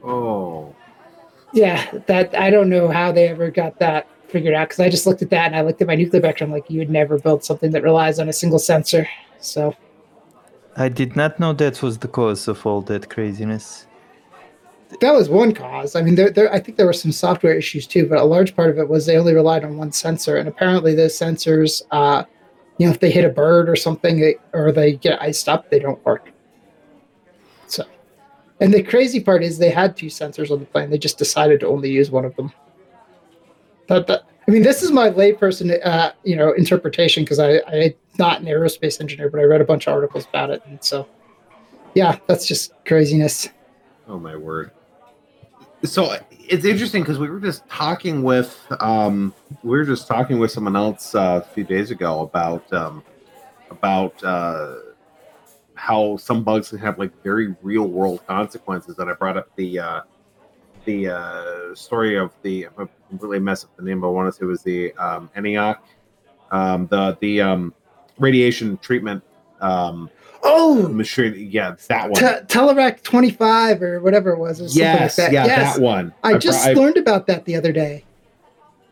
Oh, 0.03 0.75
Yeah, 1.53 1.91
that 2.07 2.35
I 2.35 2.51
don't 2.51 2.69
know 2.69 2.89
how 2.89 3.13
they 3.13 3.29
ever 3.29 3.51
got 3.51 3.79
that 3.81 4.07
figured 4.29 4.55
out 4.55 4.69
because 4.69 4.81
I 4.81 4.89
just 4.89 5.07
looked 5.07 5.23
at 5.23 5.31
that 5.31 5.47
and 5.47 5.57
I 5.57 5.63
looked 5.63 5.81
at 5.81 5.89
my 5.89 5.95
nuclear 5.95 6.21
background 6.21 6.53
like 6.53 6.71
you 6.71 6.79
would 6.79 6.91
never 6.91 7.19
build 7.19 7.43
something 7.45 7.71
that 7.73 7.83
relies 7.83 8.19
on 8.19 8.29
a 8.29 8.33
single 8.33 8.59
sensor. 8.59 9.09
So 9.41 9.75
I 10.77 10.89
did 10.89 11.17
not 11.17 11.41
know 11.41 11.53
that 11.55 11.83
was 11.83 11.99
the 11.99 12.09
cause 12.09 12.47
of 12.47 12.65
all 12.65 12.83
that 12.83 13.11
craziness. 13.11 13.88
That 15.01 15.13
was 15.13 15.29
one 15.29 15.53
cause. 15.53 15.95
I 15.95 16.03
mean, 16.03 16.15
there, 16.15 16.31
there, 16.31 16.53
I 16.53 16.59
think 16.59 16.77
there 16.77 16.87
were 16.87 16.93
some 16.93 17.13
software 17.13 17.55
issues 17.55 17.87
too, 17.87 18.07
but 18.09 18.19
a 18.19 18.25
large 18.25 18.57
part 18.57 18.71
of 18.71 18.79
it 18.79 18.89
was 18.89 19.07
they 19.07 19.19
only 19.19 19.35
relied 19.35 19.65
on 19.65 19.77
one 19.77 19.93
sensor, 19.93 20.37
and 20.37 20.49
apparently 20.49 20.95
those 20.95 21.17
sensors, 21.19 21.83
uh, 21.91 22.25
you 22.79 22.87
know, 22.87 22.93
if 22.93 23.01
they 23.01 23.11
hit 23.11 23.25
a 23.25 23.29
bird 23.29 23.69
or 23.69 23.77
something, 23.77 24.35
or 24.55 24.73
they 24.73 24.95
get 24.95 25.21
iced 25.21 25.49
up, 25.49 25.71
they 25.71 25.79
don't 25.79 26.03
work. 26.07 26.33
So, 27.67 27.85
and 28.61 28.73
the 28.73 28.83
crazy 28.83 29.21
part 29.21 29.43
is 29.43 29.59
they 29.59 29.71
had 29.71 29.97
two 29.97 30.07
sensors 30.07 30.51
on 30.51 30.61
the 30.61 30.67
plane. 30.67 30.89
They 30.89 30.99
just 30.99 31.19
decided 31.19 31.61
to 31.61 31.69
only 31.69 31.91
use 31.91 32.11
one 32.11 32.25
of 32.25 32.35
them. 32.37 32.53
That, 33.89 34.07
that 34.07 34.23
I 34.47 34.51
mean, 34.51 34.63
this 34.63 34.83
is 34.83 34.91
my 34.91 35.11
layperson, 35.11 35.79
uh, 35.85 36.13
you 36.25 36.35
know, 36.37 36.53
interpretation 36.53 37.25
because 37.25 37.39
I, 37.39 37.61
I'm 37.67 37.95
not 38.19 38.41
an 38.41 38.47
aerospace 38.47 39.01
engineer, 39.01 39.29
but 39.29 39.41
I 39.41 39.45
read 39.45 39.61
a 39.61 39.65
bunch 39.65 39.87
of 39.87 39.93
articles 39.93 40.27
about 40.27 40.51
it, 40.51 40.63
and 40.65 40.83
so, 40.83 41.07
yeah, 41.95 42.19
that's 42.27 42.47
just 42.47 42.73
craziness. 42.87 43.51
oh 44.07 44.19
my 44.19 44.35
word. 44.35 44.71
So 45.85 46.17
it's 46.31 46.65
interesting 46.65 47.03
because 47.03 47.19
we 47.19 47.29
were 47.29 47.39
just 47.39 47.69
talking 47.69 48.23
with 48.25 48.61
um, 48.81 49.33
we 49.63 49.71
were 49.71 49.85
just 49.85 50.09
talking 50.09 50.41
with 50.41 50.51
someone 50.51 50.75
else 50.75 51.15
uh, 51.15 51.43
a 51.45 51.49
few 51.55 51.63
days 51.63 51.93
ago 51.93 52.23
about 52.23 52.73
um, 52.73 53.05
about 53.71 54.23
uh, 54.25 54.75
how 55.75 56.17
some 56.17 56.43
bugs 56.43 56.71
can 56.71 56.79
have 56.79 56.99
like 56.99 57.13
very 57.23 57.55
real 57.63 57.87
world 57.87 58.27
consequences. 58.27 58.99
And 58.99 59.09
I 59.09 59.15
brought 59.15 59.37
up 59.37 59.55
the 59.55 59.79
uh, 59.79 60.01
the 60.85 61.09
uh, 61.11 61.75
story 61.77 62.19
of 62.19 62.33
the 62.43 62.67
I 62.67 62.87
completely 63.09 63.39
mess 63.39 63.63
up 63.63 63.77
the 63.77 63.85
name, 63.85 64.01
but 64.01 64.09
I 64.09 64.11
want 64.11 64.35
to 64.35 64.37
say 64.37 64.47
was 64.47 64.63
the 64.63 64.93
um, 64.95 65.31
ENIAC, 65.37 65.79
um, 66.51 66.89
the 66.89 67.17
the 67.21 67.41
um, 67.41 67.73
radiation 68.19 68.79
treatment 68.79 69.23
um, 69.61 70.11
Oh, 70.43 70.89
machine. 70.89 71.35
Yeah, 71.51 71.75
that 71.89 72.11
one. 72.11 72.23
Telerac 72.23 73.03
25 73.03 73.83
or 73.83 74.01
whatever 74.01 74.31
it 74.33 74.39
was. 74.39 74.61
Or 74.61 74.69
something 74.69 74.85
like 74.85 75.01
yes, 75.01 75.17
that. 75.17 75.33
yeah, 75.33 75.47
yes. 75.47 75.77
that 75.77 75.83
one. 75.83 76.13
I 76.23 76.33
br- 76.33 76.39
just 76.39 76.67
I- 76.67 76.73
learned 76.73 76.97
about 76.97 77.27
that 77.27 77.45
the 77.45 77.57
other 77.57 77.73
day. 77.73 78.05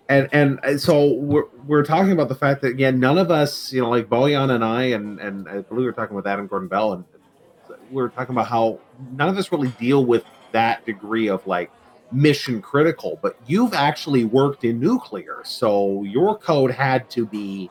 and 0.08 0.28
and 0.32 0.60
uh, 0.64 0.78
so 0.78 1.14
we're 1.14 1.46
we're 1.66 1.84
talking 1.84 2.12
about 2.12 2.28
the 2.28 2.34
fact 2.34 2.62
that 2.62 2.78
yeah, 2.78 2.90
none 2.90 3.18
of 3.18 3.30
us, 3.30 3.72
you 3.72 3.80
know, 3.80 3.90
like 3.90 4.08
Boyan 4.08 4.50
and 4.50 4.64
I, 4.64 4.84
and 4.84 5.18
and 5.20 5.48
I 5.48 5.60
believe 5.60 5.78
we 5.78 5.84
were 5.84 5.92
talking 5.92 6.16
with 6.16 6.26
Adam 6.26 6.46
Gordon 6.46 6.68
Bell, 6.68 6.92
and 6.92 7.04
we 7.90 8.02
were 8.02 8.08
talking 8.08 8.34
about 8.34 8.48
how 8.48 8.78
none 9.12 9.28
of 9.28 9.36
us 9.38 9.50
really 9.52 9.68
deal 9.78 10.04
with 10.04 10.24
that 10.52 10.84
degree 10.86 11.28
of 11.28 11.46
like 11.46 11.70
mission 12.12 12.62
critical. 12.62 13.18
But 13.22 13.36
you've 13.46 13.74
actually 13.74 14.24
worked 14.24 14.64
in 14.64 14.78
nuclear, 14.80 15.40
so 15.44 16.02
your 16.02 16.38
code 16.38 16.70
had 16.70 17.08
to 17.10 17.26
be 17.26 17.70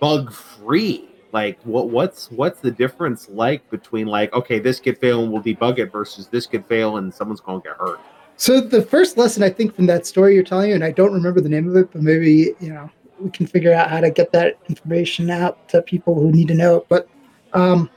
bug 0.00 0.32
free. 0.32 1.08
Like 1.32 1.58
what 1.64 1.90
what's 1.90 2.30
what's 2.30 2.60
the 2.60 2.70
difference 2.70 3.28
like 3.28 3.68
between 3.70 4.06
like 4.06 4.32
okay 4.32 4.58
this 4.58 4.80
could 4.80 4.98
fail 4.98 5.22
and 5.22 5.32
we'll 5.32 5.42
debug 5.42 5.78
it 5.78 5.92
versus 5.92 6.28
this 6.28 6.46
could 6.46 6.64
fail 6.66 6.96
and 6.98 7.12
someone's 7.12 7.40
gonna 7.40 7.60
get 7.60 7.76
hurt. 7.76 8.00
So 8.36 8.60
the 8.60 8.82
first 8.82 9.16
lesson 9.16 9.42
I 9.42 9.50
think 9.50 9.74
from 9.74 9.86
that 9.86 10.06
story 10.06 10.34
you're 10.34 10.44
telling, 10.44 10.72
and 10.72 10.84
I 10.84 10.90
don't 10.90 11.12
remember 11.12 11.40
the 11.40 11.48
name 11.48 11.68
of 11.68 11.76
it, 11.76 11.90
but 11.92 12.02
maybe 12.02 12.54
you 12.60 12.72
know 12.72 12.90
we 13.18 13.30
can 13.30 13.46
figure 13.46 13.72
out 13.72 13.90
how 13.90 14.00
to 14.00 14.10
get 14.10 14.32
that 14.32 14.58
information 14.68 15.30
out 15.30 15.68
to 15.70 15.82
people 15.82 16.14
who 16.14 16.30
need 16.30 16.48
to 16.48 16.54
know 16.54 16.76
it. 16.76 16.86
But 16.88 17.08
um, 17.54 17.90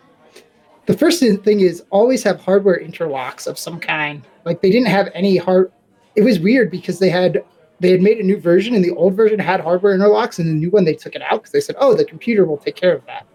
the 0.85 0.97
first 0.97 1.19
thing 1.19 1.59
is 1.59 1.83
always 1.89 2.23
have 2.23 2.39
hardware 2.39 2.79
interlocks 2.79 3.47
of 3.47 3.59
some 3.59 3.79
kind. 3.79 4.23
Like 4.45 4.61
they 4.61 4.71
didn't 4.71 4.87
have 4.87 5.09
any 5.13 5.37
hard. 5.37 5.71
It 6.15 6.23
was 6.23 6.39
weird 6.39 6.71
because 6.71 6.99
they 6.99 7.09
had 7.09 7.43
they 7.79 7.91
had 7.91 8.01
made 8.01 8.17
a 8.19 8.23
new 8.23 8.39
version, 8.39 8.75
and 8.75 8.83
the 8.83 8.91
old 8.91 9.15
version 9.15 9.39
had 9.39 9.61
hardware 9.61 9.97
interlocks, 9.97 10.39
and 10.39 10.47
the 10.47 10.53
new 10.53 10.69
one 10.69 10.85
they 10.85 10.93
took 10.93 11.15
it 11.15 11.21
out 11.21 11.41
because 11.41 11.51
they 11.51 11.61
said, 11.61 11.75
"Oh, 11.79 11.93
the 11.93 12.05
computer 12.05 12.45
will 12.45 12.57
take 12.57 12.75
care 12.75 12.93
of 12.93 13.05
that." 13.05 13.25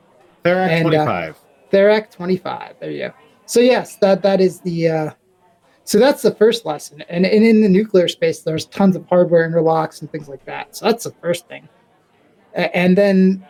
Therac 0.44 0.68
And, 0.68 0.86
uh, 0.86 0.90
twenty 0.90 1.06
five. 1.06 1.38
Therac 1.72 2.10
25. 2.10 2.76
There 2.78 2.90
you 2.90 3.08
go. 3.08 3.14
So 3.46 3.60
yes, 3.60 3.96
that 3.96 4.22
that 4.22 4.40
is 4.40 4.60
the 4.60 4.88
uh 4.88 5.10
so 5.84 5.98
that's 5.98 6.22
the 6.22 6.34
first 6.34 6.64
lesson. 6.64 7.02
And, 7.08 7.26
and 7.26 7.44
in 7.44 7.60
the 7.60 7.68
nuclear 7.68 8.08
space, 8.08 8.40
there's 8.40 8.64
tons 8.66 8.96
of 8.96 9.06
hardware 9.06 9.48
interlocks 9.48 10.00
and 10.00 10.10
things 10.10 10.28
like 10.28 10.44
that. 10.46 10.74
So 10.74 10.86
that's 10.86 11.04
the 11.04 11.12
first 11.20 11.46
thing. 11.46 11.68
And 12.54 12.96
then 12.96 13.46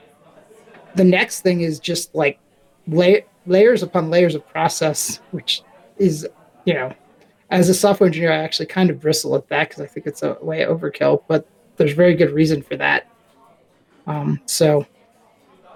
the 0.96 1.04
next 1.04 1.42
thing 1.42 1.60
is 1.60 1.78
just 1.78 2.12
like 2.14 2.40
lay, 2.88 3.24
layers 3.46 3.84
upon 3.84 4.10
layers 4.10 4.34
of 4.34 4.46
process, 4.48 5.20
which 5.30 5.62
is, 5.98 6.26
you 6.64 6.74
know, 6.74 6.92
as 7.50 7.68
a 7.68 7.74
software 7.74 8.06
engineer, 8.06 8.32
I 8.32 8.38
actually 8.38 8.66
kind 8.66 8.90
of 8.90 9.00
bristle 9.00 9.34
at 9.36 9.48
that 9.48 9.68
because 9.68 9.82
I 9.82 9.86
think 9.86 10.06
it's 10.06 10.22
a 10.22 10.36
way 10.40 10.60
overkill, 10.64 11.22
but 11.28 11.46
there's 11.76 11.92
very 11.92 12.14
good 12.14 12.30
reason 12.30 12.62
for 12.62 12.76
that. 12.76 13.08
Um, 14.06 14.40
so, 14.46 14.86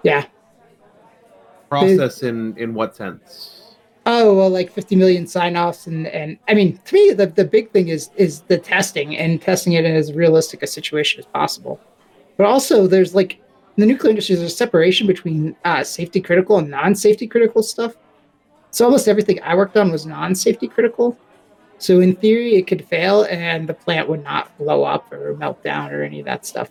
yeah, 0.02 0.26
Process 1.68 2.22
in 2.22 2.56
in 2.56 2.74
what 2.74 2.96
sense? 2.96 3.58
oh 4.08 4.34
well 4.34 4.48
like 4.48 4.72
50 4.72 4.96
million 4.96 5.26
sign-offs 5.26 5.86
and 5.86 6.06
and 6.08 6.38
i 6.48 6.54
mean 6.54 6.80
to 6.86 6.94
me 6.94 7.12
the, 7.12 7.26
the 7.26 7.44
big 7.44 7.70
thing 7.70 7.88
is 7.88 8.10
is 8.16 8.40
the 8.42 8.56
testing 8.58 9.16
and 9.16 9.40
testing 9.40 9.74
it 9.74 9.84
in 9.84 9.94
as 9.94 10.12
realistic 10.12 10.62
a 10.62 10.66
situation 10.66 11.20
as 11.20 11.26
possible 11.26 11.78
but 12.38 12.46
also 12.46 12.86
there's 12.86 13.14
like 13.14 13.34
in 13.34 13.82
the 13.82 13.86
nuclear 13.86 14.10
industry 14.10 14.34
there's 14.34 14.50
a 14.50 14.56
separation 14.56 15.06
between 15.06 15.54
uh, 15.64 15.84
safety 15.84 16.20
critical 16.20 16.58
and 16.58 16.70
non-safety 16.70 17.26
critical 17.26 17.62
stuff 17.62 17.96
so 18.70 18.84
almost 18.84 19.08
everything 19.08 19.40
i 19.42 19.54
worked 19.54 19.76
on 19.76 19.92
was 19.92 20.06
non-safety 20.06 20.68
critical 20.68 21.16
so 21.79 22.01
in 22.01 22.16
theory 22.16 22.57
it 22.57 22.66
could 22.66 22.85
fail 22.85 23.24
and 23.24 23.68
the 23.68 23.74
plant 23.74 24.09
would 24.09 24.22
not 24.22 24.57
blow 24.59 24.85
up 24.85 25.12
or 25.12 25.35
melt 25.37 25.62
down 25.62 25.93
or 25.93 26.03
any 26.03 26.18
of 26.20 26.26
that 26.26 26.45
stuff. 26.45 26.70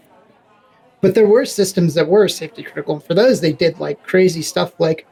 But 1.02 1.16
there 1.16 1.28
were 1.28 1.46
systems 1.46 1.94
that 1.94 2.08
were 2.08 2.28
safety 2.28 2.64
critical 2.64 2.96
and 2.96 3.04
for 3.04 3.14
those 3.14 3.42
they 3.42 3.54
did 3.54 3.80
like 3.80 4.04
crazy 4.04 4.42
stuff 4.42 4.80
like 4.80 5.08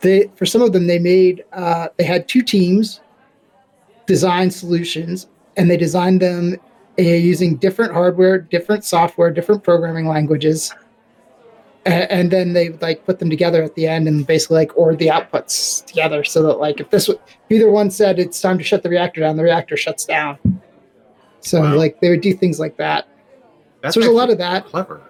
they 0.00 0.30
for 0.34 0.46
some 0.46 0.62
of 0.62 0.72
them 0.72 0.86
they 0.86 0.98
made 0.98 1.44
uh, 1.52 1.88
they 1.96 2.04
had 2.04 2.28
two 2.28 2.42
teams 2.42 3.00
design 4.06 4.50
solutions 4.50 5.28
and 5.56 5.70
they 5.70 5.76
designed 5.76 6.20
them 6.20 6.56
uh, 6.98 7.02
using 7.02 7.56
different 7.56 7.92
hardware 7.92 8.38
different 8.38 8.84
software 8.84 9.30
different 9.30 9.62
programming 9.62 10.06
languages 10.06 10.72
And 11.86 12.30
then 12.32 12.52
they 12.52 12.70
like 12.70 13.04
put 13.06 13.18
them 13.20 13.30
together 13.30 13.62
at 13.62 13.74
the 13.76 13.86
end 13.86 14.08
and 14.08 14.26
basically 14.26 14.56
like 14.56 14.76
ordered 14.76 14.98
the 14.98 15.06
outputs 15.06 15.84
together 15.86 16.24
so 16.24 16.42
that 16.42 16.54
like 16.58 16.80
if 16.80 16.90
this 16.90 17.06
w- 17.06 17.22
if 17.26 17.50
either 17.56 17.70
one 17.70 17.90
said 17.90 18.18
it's 18.18 18.40
time 18.40 18.58
to 18.58 18.64
shut 18.64 18.82
the 18.82 18.88
reactor 18.88 19.20
down 19.20 19.36
the 19.36 19.42
reactor 19.44 19.76
shuts 19.76 20.04
down 20.04 20.36
so 21.40 21.60
Wow. 21.60 21.76
like 21.76 22.00
they 22.00 22.10
would 22.10 22.22
do 22.22 22.34
things 22.34 22.58
like 22.58 22.76
that 22.78 23.06
That's 23.82 23.94
so 23.94 24.00
there's 24.00 24.10
a 24.10 24.16
lot 24.16 24.30
of 24.30 24.38
that 24.38 24.66
Clever. 24.66 25.00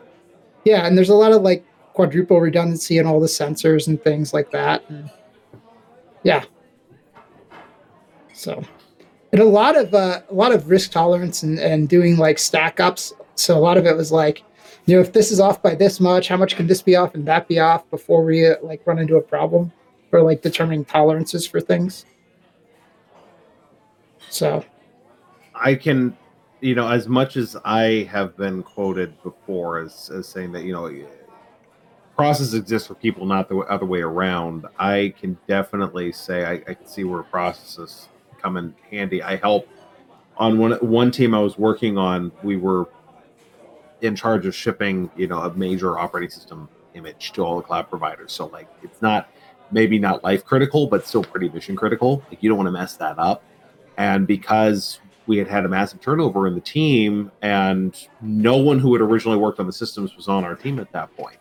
yeah, 0.67 0.87
and 0.87 0.99
there's 0.99 1.09
a 1.09 1.15
lot 1.15 1.33
of 1.33 1.41
like 1.43 1.65
quadruple 1.95 2.41
redundancy 2.43 2.99
and 2.99 3.09
all 3.09 3.21
the 3.21 3.27
sensors 3.27 3.89
and 3.89 4.03
things 4.03 4.35
like 4.35 4.51
that. 4.51 4.85
And 4.91 5.09
yeah. 6.25 6.45
So, 8.35 8.63
and 9.33 9.41
a 9.41 9.45
lot 9.47 9.77
of 9.79 9.95
uh, 9.95 10.21
a 10.31 10.35
lot 10.35 10.53
of 10.53 10.69
risk 10.69 10.91
tolerance 10.91 11.43
and, 11.43 11.59
and 11.59 11.89
doing 11.89 12.19
like 12.19 12.39
stack 12.39 12.81
ups. 12.81 13.15
So 13.35 13.57
a 13.57 13.61
lot 13.61 13.79
of 13.79 13.87
it 13.87 13.97
was 13.97 14.13
like, 14.13 14.43
you 14.87 14.95
know, 14.95 15.01
if 15.03 15.13
this 15.13 15.33
is 15.33 15.41
off 15.41 15.61
by 15.63 15.75
this 15.75 16.01
much, 16.01 16.29
how 16.29 16.37
much 16.37 16.57
can 16.57 16.67
this 16.67 16.81
be 16.81 16.95
off 16.95 17.15
and 17.15 17.27
that 17.27 17.49
be 17.49 17.59
off 17.59 17.89
before 17.91 18.25
we 18.25 18.47
uh, 18.47 18.55
like 18.63 18.81
run 18.87 18.99
into 18.99 19.17
a 19.17 19.21
problem 19.21 19.73
for 20.11 20.23
like 20.23 20.43
determining 20.43 20.85
tolerances 20.85 21.47
for 21.47 21.61
things. 21.61 22.07
So 24.31 24.65
I 25.55 25.75
can, 25.75 26.17
you 26.61 26.77
know, 26.77 26.89
as 26.89 27.09
much 27.09 27.37
as 27.37 27.57
I 27.65 28.09
have 28.11 28.37
been 28.37 28.63
quoted 28.63 29.21
before 29.25 29.81
as, 29.81 30.11
as 30.11 30.29
saying 30.29 30.53
that, 30.53 30.65
you 30.65 30.73
know, 30.73 30.91
process 32.15 32.55
exists 32.55 32.87
for 32.87 32.95
people, 32.95 33.27
not 33.27 33.49
the 33.49 33.59
other 33.59 33.87
way 33.87 34.03
around. 34.03 34.67
I 34.79 35.15
can 35.19 35.37
definitely 35.49 36.13
say 36.13 36.45
I, 36.45 36.53
I 36.53 36.75
can 36.75 36.87
see 36.87 37.05
where 37.05 37.25
processes 37.25 38.09
come 38.39 38.57
in 38.57 38.75
handy. 38.91 39.23
I 39.23 39.37
help 39.37 39.69
on 40.37 40.59
one 40.59 40.73
one 40.75 41.11
team 41.11 41.35
I 41.35 41.41
was 41.41 41.59
working 41.59 41.99
on. 41.99 42.31
We 42.43 42.57
were 42.57 42.89
in 44.01 44.15
charge 44.15 44.47
of 44.47 44.55
shipping, 44.55 45.11
you 45.17 45.27
know, 45.27 45.41
a 45.41 45.55
major 45.55 45.99
operating 45.99 46.31
system 46.31 46.69
image 46.95 47.33
to 47.33 47.45
all 47.45 47.57
the 47.57 47.63
cloud 47.63 47.89
providers. 47.89 48.33
So 48.33 48.47
like, 48.47 48.69
it's 48.83 49.01
not 49.03 49.31
maybe 49.71 49.99
not 49.99 50.23
life 50.23 50.45
critical, 50.45 50.87
but 50.87 51.07
still 51.07 51.25
pretty 51.25 51.49
mission 51.49 51.77
critical. 51.77 52.23
Like 52.29 52.43
you 52.43 52.49
don't 52.49 52.59
want 52.59 52.69
to 52.69 52.73
mess 52.73 52.97
that 52.97 53.19
up. 53.19 53.43
And 53.97 54.27
because 54.27 55.01
we 55.27 55.39
had 55.39 55.49
had 55.49 55.65
a 55.65 55.69
massive 55.69 56.01
turnover 56.01 56.47
in 56.47 56.55
the 56.55 56.61
team, 56.61 57.31
and 57.43 58.07
no 58.21 58.57
one 58.57 58.79
who 58.79 58.93
had 58.93 59.03
originally 59.03 59.39
worked 59.39 59.59
on 59.59 59.67
the 59.67 59.73
systems 59.73 60.17
was 60.17 60.29
on 60.29 60.45
our 60.45 60.55
team 60.55 60.79
at 60.79 60.91
that 60.93 61.15
point. 61.17 61.39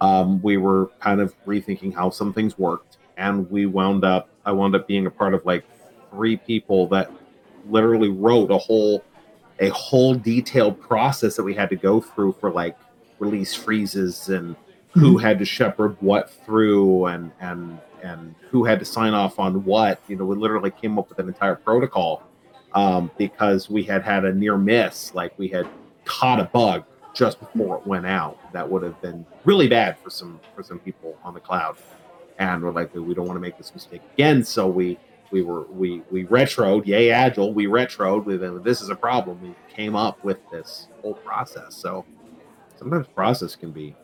Um, 0.00 0.40
we 0.40 0.56
were 0.56 0.90
kind 1.00 1.20
of 1.20 1.34
rethinking 1.44 1.94
how 1.94 2.10
some 2.10 2.32
things 2.32 2.58
worked, 2.58 2.96
and 3.18 3.50
we 3.50 3.66
wound 3.66 4.04
up. 4.04 4.30
I 4.46 4.52
wound 4.52 4.74
up 4.74 4.86
being 4.86 5.06
a 5.06 5.10
part 5.10 5.34
of 5.34 5.44
like 5.44 5.64
three 6.10 6.38
people 6.38 6.86
that 6.88 7.12
literally 7.68 8.08
wrote 8.08 8.50
a 8.50 8.56
whole 8.56 9.04
a 9.60 9.68
whole 9.68 10.14
detailed 10.14 10.80
process 10.80 11.36
that 11.36 11.42
we 11.42 11.54
had 11.54 11.68
to 11.70 11.76
go 11.76 12.00
through 12.00 12.32
for 12.40 12.50
like 12.50 12.76
release 13.18 13.54
freezes 13.54 14.28
and 14.28 14.56
who 14.92 15.18
had 15.18 15.38
to 15.38 15.44
shepherd 15.44 15.96
what 16.00 16.30
through 16.30 17.06
and 17.06 17.30
and 17.40 17.78
and 18.02 18.34
who 18.48 18.64
had 18.64 18.78
to 18.78 18.84
sign 18.84 19.12
off 19.12 19.38
on 19.38 19.64
what. 19.64 20.00
You 20.08 20.16
know, 20.16 20.24
we 20.24 20.36
literally 20.36 20.70
came 20.70 20.98
up 20.98 21.08
with 21.08 21.18
an 21.18 21.28
entire 21.28 21.54
protocol 21.54 22.22
um, 22.72 23.10
because 23.18 23.70
we 23.70 23.82
had 23.82 24.02
had 24.02 24.24
a 24.24 24.34
near 24.34 24.56
miss. 24.56 25.14
Like 25.14 25.38
we 25.38 25.48
had 25.48 25.68
caught 26.04 26.40
a 26.40 26.44
bug 26.44 26.84
just 27.14 27.38
before 27.38 27.76
it 27.76 27.86
went 27.86 28.06
out. 28.06 28.38
That 28.52 28.68
would 28.68 28.82
have 28.82 29.00
been 29.02 29.26
really 29.44 29.68
bad 29.68 29.98
for 29.98 30.10
some 30.10 30.40
for 30.56 30.62
some 30.62 30.78
people 30.78 31.16
on 31.22 31.34
the 31.34 31.40
cloud. 31.40 31.76
And 32.38 32.62
we're 32.62 32.72
like, 32.72 32.94
we 32.94 33.14
don't 33.14 33.26
want 33.26 33.36
to 33.36 33.40
make 33.40 33.58
this 33.58 33.74
mistake 33.74 34.00
again. 34.14 34.42
So 34.42 34.66
we 34.66 34.98
we 35.30 35.42
were 35.42 35.62
we 35.62 36.02
we 36.10 36.24
retroed, 36.26 36.86
yay 36.86 37.10
agile. 37.10 37.52
We 37.52 37.66
retroed. 37.66 38.24
We 38.24 38.36
then 38.36 38.62
this 38.62 38.80
is 38.80 38.88
a 38.90 38.96
problem. 38.96 39.40
We 39.40 39.54
came 39.72 39.96
up 39.96 40.22
with 40.24 40.38
this 40.50 40.88
whole 41.02 41.14
process. 41.14 41.74
So 41.74 42.04
sometimes 42.76 43.06
process 43.08 43.54
can 43.56 43.70
be 43.70 43.94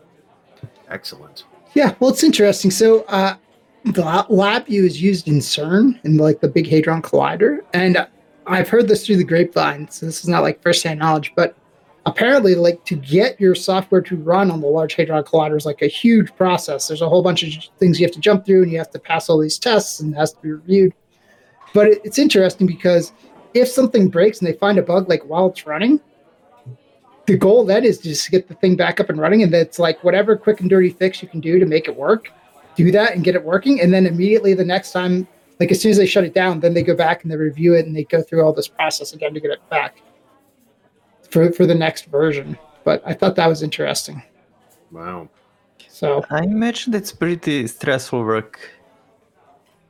excellent. 0.89 1.45
Yeah, 1.75 1.95
well, 2.01 2.11
it's 2.11 2.23
interesting. 2.23 2.71
So, 2.71 3.03
uh, 3.03 3.37
the 3.85 4.03
LabVIEW 4.03 4.85
is 4.85 5.01
used 5.01 5.29
in 5.29 5.39
CERN 5.39 6.03
in 6.05 6.17
like 6.17 6.41
the 6.41 6.49
Big 6.49 6.67
Hadron 6.67 7.03
Collider, 7.03 7.61
and 7.73 8.07
I've 8.47 8.69
heard 8.69 8.89
this 8.89 9.07
through 9.07 9.17
the 9.17 9.25
grapevine. 9.25 9.89
So 9.91 10.07
this 10.07 10.21
is 10.21 10.29
not 10.29 10.43
like 10.43 10.61
firsthand 10.63 10.99
knowledge, 10.99 11.33
but 11.37 11.57
apparently, 12.05 12.55
like 12.55 12.85
to 12.87 12.97
get 12.97 13.41
your 13.41 13.55
software 13.55 14.01
to 14.01 14.17
run 14.17 14.51
on 14.51 14.61
the 14.61 14.67
Large 14.67 14.95
Hadron 14.95 15.23
Collider 15.25 15.57
is 15.57 15.67
like 15.67 15.83
a 15.83 15.87
huge 15.87 16.35
process. 16.35 16.89
There's 16.89 17.03
a 17.03 17.09
whole 17.09 17.23
bunch 17.23 17.43
of 17.43 17.53
things 17.79 18.01
you 18.01 18.07
have 18.07 18.15
to 18.15 18.21
jump 18.21 18.45
through, 18.45 18.63
and 18.63 18.73
you 18.73 18.79
have 18.79 18.91
to 18.91 18.99
pass 18.99 19.29
all 19.29 19.39
these 19.39 19.59
tests, 19.59 20.01
and 20.01 20.15
it 20.15 20.17
has 20.17 20.33
to 20.33 20.41
be 20.41 20.51
reviewed. 20.51 20.93
But 21.77 21.89
it, 21.89 22.01
it's 22.05 22.19
interesting 22.19 22.67
because 22.67 23.13
if 23.53 23.69
something 23.69 24.09
breaks 24.09 24.39
and 24.39 24.49
they 24.49 24.55
find 24.55 24.79
a 24.79 24.83
bug 24.83 25.11
like 25.11 25.23
while 25.27 25.49
it's 25.49 25.67
running, 25.67 26.01
the 27.27 27.37
goal 27.37 27.67
then 27.67 27.85
is 27.85 27.99
just 27.99 28.25
to 28.25 28.31
get 28.31 28.49
the 28.49 28.55
thing 28.55 28.77
back 28.77 28.99
up 28.99 29.11
and 29.11 29.21
running, 29.21 29.43
and 29.43 29.53
that's 29.53 29.79
like 29.79 30.03
whatever 30.03 30.39
quick 30.39 30.61
and 30.63 30.71
dirty 30.71 30.89
fix 30.89 31.21
you 31.21 31.29
can 31.29 31.39
do 31.39 31.59
to 31.59 31.67
make 31.67 31.87
it 31.87 31.95
work. 31.95 32.33
do 32.77 32.91
that 32.93 33.15
and 33.15 33.25
get 33.25 33.35
it 33.35 33.45
working, 33.45 33.79
and 33.83 33.93
then 33.93 34.07
immediately 34.07 34.55
the 34.55 34.65
next 34.65 34.93
time, 34.93 35.29
like 35.61 35.71
as 35.71 35.79
soon 35.79 35.91
as 35.91 35.99
they 35.99 36.07
shut 36.07 36.25
it 36.25 36.33
down, 36.33 36.61
then 36.61 36.73
they 36.73 36.83
go 36.83 36.97
back 36.97 37.23
and 37.23 37.31
they 37.31 37.37
review 37.37 37.75
it 37.75 37.85
and 37.85 37.95
they 37.95 38.05
go 38.05 38.23
through 38.23 38.43
all 38.43 38.55
this 38.55 38.69
process 38.69 39.13
again 39.13 39.35
to 39.35 39.41
get 39.41 39.51
it 39.51 39.69
back 39.69 40.01
for 41.31 41.53
for 41.53 41.67
the 41.67 41.75
next 41.75 42.07
version. 42.07 42.59
But 42.85 43.03
I 43.05 43.13
thought 43.13 43.37
that 43.37 43.49
was 43.49 43.63
interesting. 43.63 44.23
Wow. 44.91 45.29
So 45.89 46.25
I 46.31 46.45
imagine 46.45 46.93
that's 46.93 47.13
pretty 47.13 47.67
stressful 47.67 48.25
work. 48.25 48.61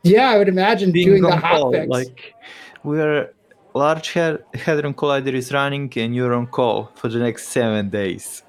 Yeah, 0.07 0.31
I 0.31 0.39
would 0.39 0.49
imagine 0.49 0.93
Being 0.93 1.09
doing 1.09 1.23
the 1.23 1.33
on 1.33 1.41
call, 1.41 1.73
hotfix. 1.73 1.89
like 1.89 2.35
where 2.83 3.33
Large 3.75 4.13
Hadron 4.13 4.95
Collider 4.95 5.35
is 5.35 5.53
running 5.53 5.93
and 5.97 6.15
you're 6.15 6.35
on 6.35 6.47
call 6.47 6.91
for 6.95 7.09
the 7.09 7.19
next 7.19 7.49
seven 7.49 7.91
days. 7.91 8.43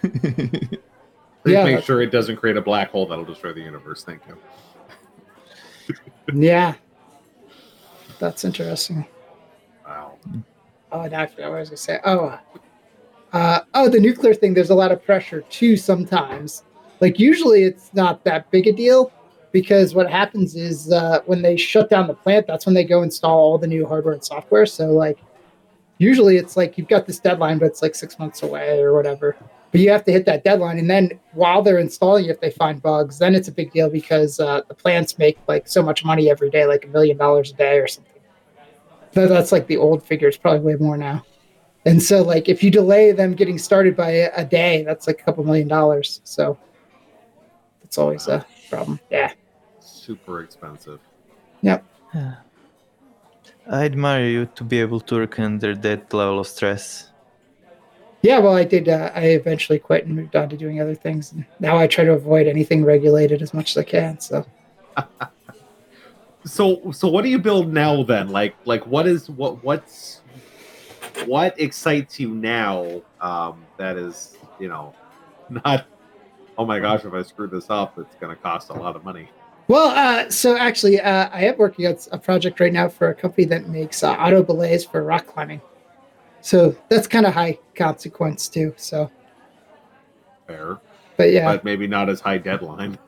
Please 0.00 0.78
Yeah. 1.44 1.64
make 1.64 1.84
sure 1.84 2.00
it 2.00 2.10
doesn't 2.12 2.36
create 2.36 2.56
a 2.56 2.62
black 2.62 2.90
hole 2.92 3.06
that'll 3.06 3.24
destroy 3.24 3.52
the 3.52 3.60
universe. 3.60 4.04
Thank 4.04 4.22
you. 4.28 4.36
yeah, 6.32 6.74
that's 8.18 8.44
interesting. 8.44 9.04
Wow. 9.84 10.18
Oh, 10.92 11.06
now 11.06 11.22
I 11.22 11.26
forgot 11.26 11.50
what 11.50 11.56
I 11.56 11.60
was 11.60 11.68
gonna 11.70 11.76
say. 11.78 11.98
Oh, 12.04 12.38
uh, 13.32 13.60
oh, 13.74 13.88
the 13.88 13.98
nuclear 13.98 14.34
thing. 14.34 14.54
There's 14.54 14.70
a 14.70 14.74
lot 14.74 14.92
of 14.92 15.04
pressure 15.04 15.40
too. 15.50 15.76
Sometimes, 15.76 16.62
like 17.00 17.18
usually, 17.18 17.64
it's 17.64 17.92
not 17.92 18.22
that 18.24 18.50
big 18.50 18.66
a 18.68 18.72
deal 18.72 19.12
because 19.52 19.94
what 19.94 20.10
happens 20.10 20.56
is 20.56 20.90
uh, 20.90 21.20
when 21.26 21.42
they 21.42 21.56
shut 21.56 21.90
down 21.90 22.06
the 22.06 22.14
plant, 22.14 22.46
that's 22.46 22.66
when 22.66 22.74
they 22.74 22.84
go 22.84 23.02
install 23.02 23.38
all 23.38 23.58
the 23.58 23.66
new 23.66 23.86
hardware 23.86 24.14
and 24.14 24.24
software. 24.24 24.66
So, 24.66 24.90
like, 24.90 25.18
usually 25.98 26.36
it's 26.38 26.56
like 26.56 26.78
you've 26.78 26.88
got 26.88 27.06
this 27.06 27.18
deadline, 27.18 27.58
but 27.58 27.66
it's 27.66 27.82
like 27.82 27.94
six 27.94 28.18
months 28.18 28.42
away 28.42 28.80
or 28.80 28.94
whatever. 28.94 29.36
But 29.70 29.80
you 29.80 29.90
have 29.90 30.04
to 30.04 30.12
hit 30.12 30.26
that 30.26 30.44
deadline, 30.44 30.78
and 30.78 30.90
then 30.90 31.18
while 31.32 31.62
they're 31.62 31.78
installing, 31.78 32.26
if 32.26 32.40
they 32.40 32.50
find 32.50 32.82
bugs, 32.82 33.18
then 33.18 33.34
it's 33.34 33.48
a 33.48 33.52
big 33.52 33.72
deal 33.72 33.88
because 33.88 34.38
uh, 34.38 34.62
the 34.68 34.74
plants 34.74 35.18
make 35.18 35.38
like 35.48 35.66
so 35.66 35.82
much 35.82 36.04
money 36.04 36.30
every 36.30 36.50
day, 36.50 36.66
like 36.66 36.84
a 36.84 36.88
million 36.88 37.16
dollars 37.16 37.52
a 37.52 37.54
day 37.54 37.78
or 37.78 37.86
something. 37.86 38.12
That, 39.12 39.28
that's 39.28 39.52
like 39.52 39.66
the 39.66 39.76
old 39.76 40.02
figure. 40.02 40.28
It's 40.28 40.36
probably 40.36 40.60
way 40.60 40.74
more 40.78 40.96
now. 40.96 41.24
And 41.84 42.02
so, 42.02 42.22
like, 42.22 42.48
if 42.48 42.62
you 42.62 42.70
delay 42.70 43.12
them 43.12 43.34
getting 43.34 43.58
started 43.58 43.96
by 43.96 44.10
a 44.10 44.44
day, 44.44 44.84
that's 44.84 45.06
like 45.06 45.20
a 45.20 45.24
couple 45.24 45.42
million 45.42 45.68
dollars. 45.68 46.20
So 46.24 46.58
it's 47.82 47.98
always 47.98 48.28
a 48.28 48.44
problem. 48.70 49.00
Yeah. 49.10 49.32
Super 50.12 50.42
expensive. 50.42 51.00
Yep. 51.62 51.84
I 53.68 53.84
admire 53.84 54.26
you 54.26 54.46
to 54.56 54.64
be 54.64 54.80
able 54.80 55.00
to 55.00 55.14
work 55.14 55.38
under 55.38 55.74
that 55.74 56.12
level 56.12 56.40
of 56.40 56.46
stress. 56.46 57.10
Yeah. 58.22 58.38
Well, 58.38 58.54
I 58.54 58.64
did. 58.64 58.88
Uh, 58.88 59.10
I 59.14 59.24
eventually 59.40 59.78
quit 59.78 60.06
and 60.06 60.14
moved 60.14 60.36
on 60.36 60.48
to 60.48 60.56
doing 60.56 60.80
other 60.80 60.94
things. 60.94 61.32
And 61.32 61.44
now 61.60 61.78
I 61.78 61.86
try 61.86 62.04
to 62.04 62.12
avoid 62.12 62.46
anything 62.46 62.84
regulated 62.84 63.40
as 63.42 63.54
much 63.54 63.70
as 63.72 63.78
I 63.78 63.84
can. 63.84 64.20
So 64.20 64.46
So 66.44 66.90
so 66.90 67.08
what 67.08 67.22
do 67.22 67.30
you 67.30 67.38
build 67.38 67.72
now 67.72 68.02
then? 68.02 68.28
Like 68.28 68.54
like 68.64 68.86
what 68.86 69.06
is 69.06 69.30
what 69.30 69.62
what's 69.62 70.20
what 71.26 71.58
excites 71.60 72.18
you 72.18 72.34
now 72.34 73.02
um 73.20 73.64
that 73.76 73.96
is, 73.96 74.36
you 74.58 74.68
know, 74.68 74.94
not 75.64 75.86
oh 76.58 76.66
my 76.66 76.80
gosh, 76.80 77.04
if 77.04 77.12
I 77.12 77.22
screw 77.22 77.46
this 77.46 77.70
up, 77.70 77.98
it's 77.98 78.16
gonna 78.16 78.36
cost 78.36 78.70
a 78.70 78.74
lot 78.74 78.96
of 78.96 79.04
money. 79.04 79.28
Well, 79.72 79.88
uh, 79.88 80.28
so 80.28 80.58
actually, 80.58 81.00
uh, 81.00 81.30
I 81.32 81.44
am 81.44 81.56
working 81.56 81.86
on 81.86 81.96
a 82.10 82.18
project 82.18 82.60
right 82.60 82.74
now 82.74 82.90
for 82.90 83.08
a 83.08 83.14
company 83.14 83.46
that 83.46 83.70
makes 83.70 84.02
uh, 84.02 84.10
auto 84.10 84.42
belays 84.42 84.84
for 84.84 85.02
rock 85.02 85.26
climbing. 85.26 85.62
So 86.42 86.76
that's 86.90 87.06
kind 87.06 87.24
of 87.24 87.32
high 87.32 87.58
consequence 87.74 88.48
too. 88.48 88.74
So, 88.76 89.10
Fair. 90.46 90.76
but 91.16 91.32
yeah, 91.32 91.46
But 91.46 91.64
maybe 91.64 91.86
not 91.86 92.10
as 92.10 92.20
high 92.20 92.36
deadline. 92.36 92.98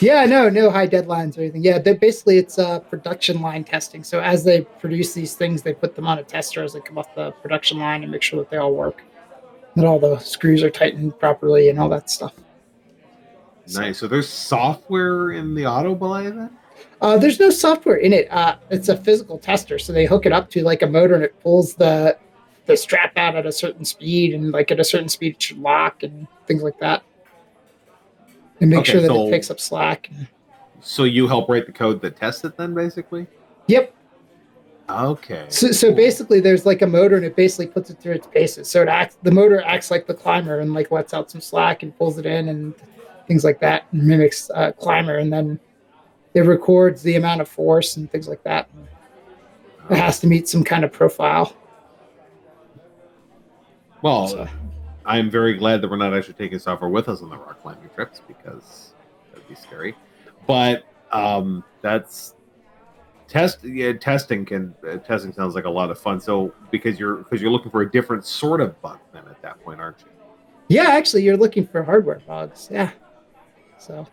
yeah, 0.00 0.24
no, 0.24 0.48
no 0.48 0.70
high 0.70 0.88
deadlines 0.88 1.36
or 1.36 1.42
anything. 1.42 1.62
Yeah, 1.62 1.78
they 1.78 1.92
basically 1.92 2.38
it's 2.38 2.58
uh, 2.58 2.78
production 2.78 3.42
line 3.42 3.62
testing. 3.64 4.02
So 4.02 4.20
as 4.20 4.42
they 4.42 4.62
produce 4.62 5.12
these 5.12 5.34
things, 5.34 5.60
they 5.60 5.74
put 5.74 5.94
them 5.94 6.06
on 6.06 6.18
a 6.18 6.22
tester 6.22 6.64
as 6.64 6.72
they 6.72 6.80
come 6.80 6.96
off 6.96 7.14
the 7.14 7.32
production 7.32 7.78
line 7.78 8.02
and 8.04 8.10
make 8.10 8.22
sure 8.22 8.38
that 8.38 8.48
they 8.48 8.56
all 8.56 8.74
work, 8.74 9.02
that 9.74 9.84
all 9.84 9.98
the 9.98 10.18
screws 10.20 10.62
are 10.62 10.70
tightened 10.70 11.18
properly 11.18 11.68
and 11.68 11.78
all 11.78 11.90
that 11.90 12.08
stuff. 12.08 12.32
Nice. 13.74 13.98
So 13.98 14.06
there's 14.06 14.28
software 14.28 15.32
in 15.32 15.54
the 15.54 15.66
auto 15.66 15.94
belay 15.94 16.24
then? 16.30 16.50
Uh, 17.00 17.16
there's 17.18 17.40
no 17.40 17.50
software 17.50 17.96
in 17.96 18.12
it. 18.12 18.30
Uh, 18.30 18.56
it's 18.70 18.88
a 18.88 18.96
physical 18.96 19.38
tester, 19.38 19.78
so 19.78 19.92
they 19.92 20.06
hook 20.06 20.24
it 20.26 20.32
up 20.32 20.50
to 20.50 20.62
like 20.62 20.82
a 20.82 20.86
motor 20.86 21.14
and 21.14 21.24
it 21.24 21.38
pulls 21.40 21.74
the 21.74 22.16
the 22.66 22.76
strap 22.76 23.16
out 23.16 23.36
at 23.36 23.46
a 23.46 23.52
certain 23.52 23.84
speed, 23.84 24.34
and 24.34 24.50
like 24.50 24.70
at 24.72 24.80
a 24.80 24.84
certain 24.84 25.08
speed 25.08 25.34
it 25.34 25.42
should 25.42 25.58
lock 25.58 26.02
and 26.02 26.26
things 26.46 26.62
like 26.62 26.78
that, 26.80 27.02
and 28.60 28.70
make 28.70 28.80
Okay, 28.80 28.92
sure 28.92 29.00
that 29.00 29.08
so- 29.08 29.28
it 29.28 29.30
picks 29.30 29.50
up 29.50 29.60
slack. 29.60 30.10
So 30.80 31.04
you 31.04 31.26
help 31.26 31.48
write 31.48 31.66
the 31.66 31.72
code 31.72 32.00
that 32.02 32.16
tests 32.16 32.44
it 32.44 32.56
then 32.56 32.74
basically? 32.74 33.26
Yep. 33.66 33.94
Okay. 34.88 35.46
So, 35.48 35.72
so 35.72 35.88
cool. 35.88 35.96
basically, 35.96 36.40
there's 36.40 36.64
like 36.64 36.82
a 36.82 36.86
motor, 36.86 37.16
and 37.16 37.24
it 37.24 37.34
basically 37.34 37.66
puts 37.66 37.90
it 37.90 37.98
through 38.00 38.12
its 38.14 38.26
paces. 38.28 38.68
So 38.70 38.82
it 38.82 38.88
acts. 38.88 39.16
The 39.22 39.32
motor 39.32 39.60
acts 39.62 39.90
like 39.90 40.06
the 40.06 40.14
climber, 40.14 40.60
and 40.60 40.72
like 40.74 40.90
lets 40.90 41.12
out 41.12 41.30
some 41.30 41.40
slack 41.40 41.82
and 41.82 41.96
pulls 41.96 42.18
it 42.18 42.26
in, 42.26 42.48
and 42.48 42.74
things 43.26 43.44
like 43.44 43.60
that, 43.60 43.84
and 43.92 44.02
mimics 44.02 44.50
uh, 44.54 44.72
climber, 44.72 45.18
and 45.18 45.32
then 45.32 45.58
it 46.34 46.40
records 46.40 47.02
the 47.02 47.16
amount 47.16 47.40
of 47.40 47.48
force 47.48 47.96
and 47.96 48.10
things 48.10 48.28
like 48.28 48.42
that. 48.44 48.68
It 49.90 49.96
has 49.96 50.18
to 50.20 50.26
meet 50.26 50.48
some 50.48 50.64
kind 50.64 50.84
of 50.84 50.92
profile. 50.92 51.54
Well, 54.02 54.28
So- 54.28 54.48
I'm 55.04 55.30
very 55.30 55.54
glad 55.54 55.80
that 55.82 55.88
we're 55.90 55.96
not 55.96 56.14
actually 56.14 56.34
taking 56.34 56.58
software 56.58 56.90
with 56.90 57.08
us 57.08 57.22
on 57.22 57.30
the 57.30 57.36
rock 57.36 57.62
climbing 57.62 57.88
trips 57.94 58.20
because 58.26 58.92
that'd 59.32 59.48
be 59.48 59.54
scary. 59.54 59.94
But 60.48 60.84
um, 61.12 61.62
that's 61.80 62.34
test. 63.28 63.62
Yeah, 63.62 63.92
testing 63.92 64.44
can 64.44 64.74
uh, 64.88 64.96
testing 64.96 65.32
sounds 65.32 65.54
like 65.54 65.64
a 65.64 65.70
lot 65.70 65.90
of 65.92 65.98
fun. 66.00 66.20
So 66.20 66.52
because 66.72 66.98
you're 66.98 67.16
because 67.18 67.40
you're 67.40 67.52
looking 67.52 67.70
for 67.70 67.82
a 67.82 67.90
different 67.90 68.24
sort 68.26 68.60
of 68.60 68.80
bug 68.82 68.98
then 69.12 69.22
at 69.30 69.40
that 69.42 69.62
point, 69.62 69.80
aren't 69.80 70.00
you? 70.00 70.06
Yeah, 70.68 70.88
actually, 70.90 71.22
you're 71.22 71.36
looking 71.36 71.64
for 71.64 71.84
hardware 71.84 72.20
bugs. 72.26 72.68
Yeah. 72.70 72.90
So 73.86 74.06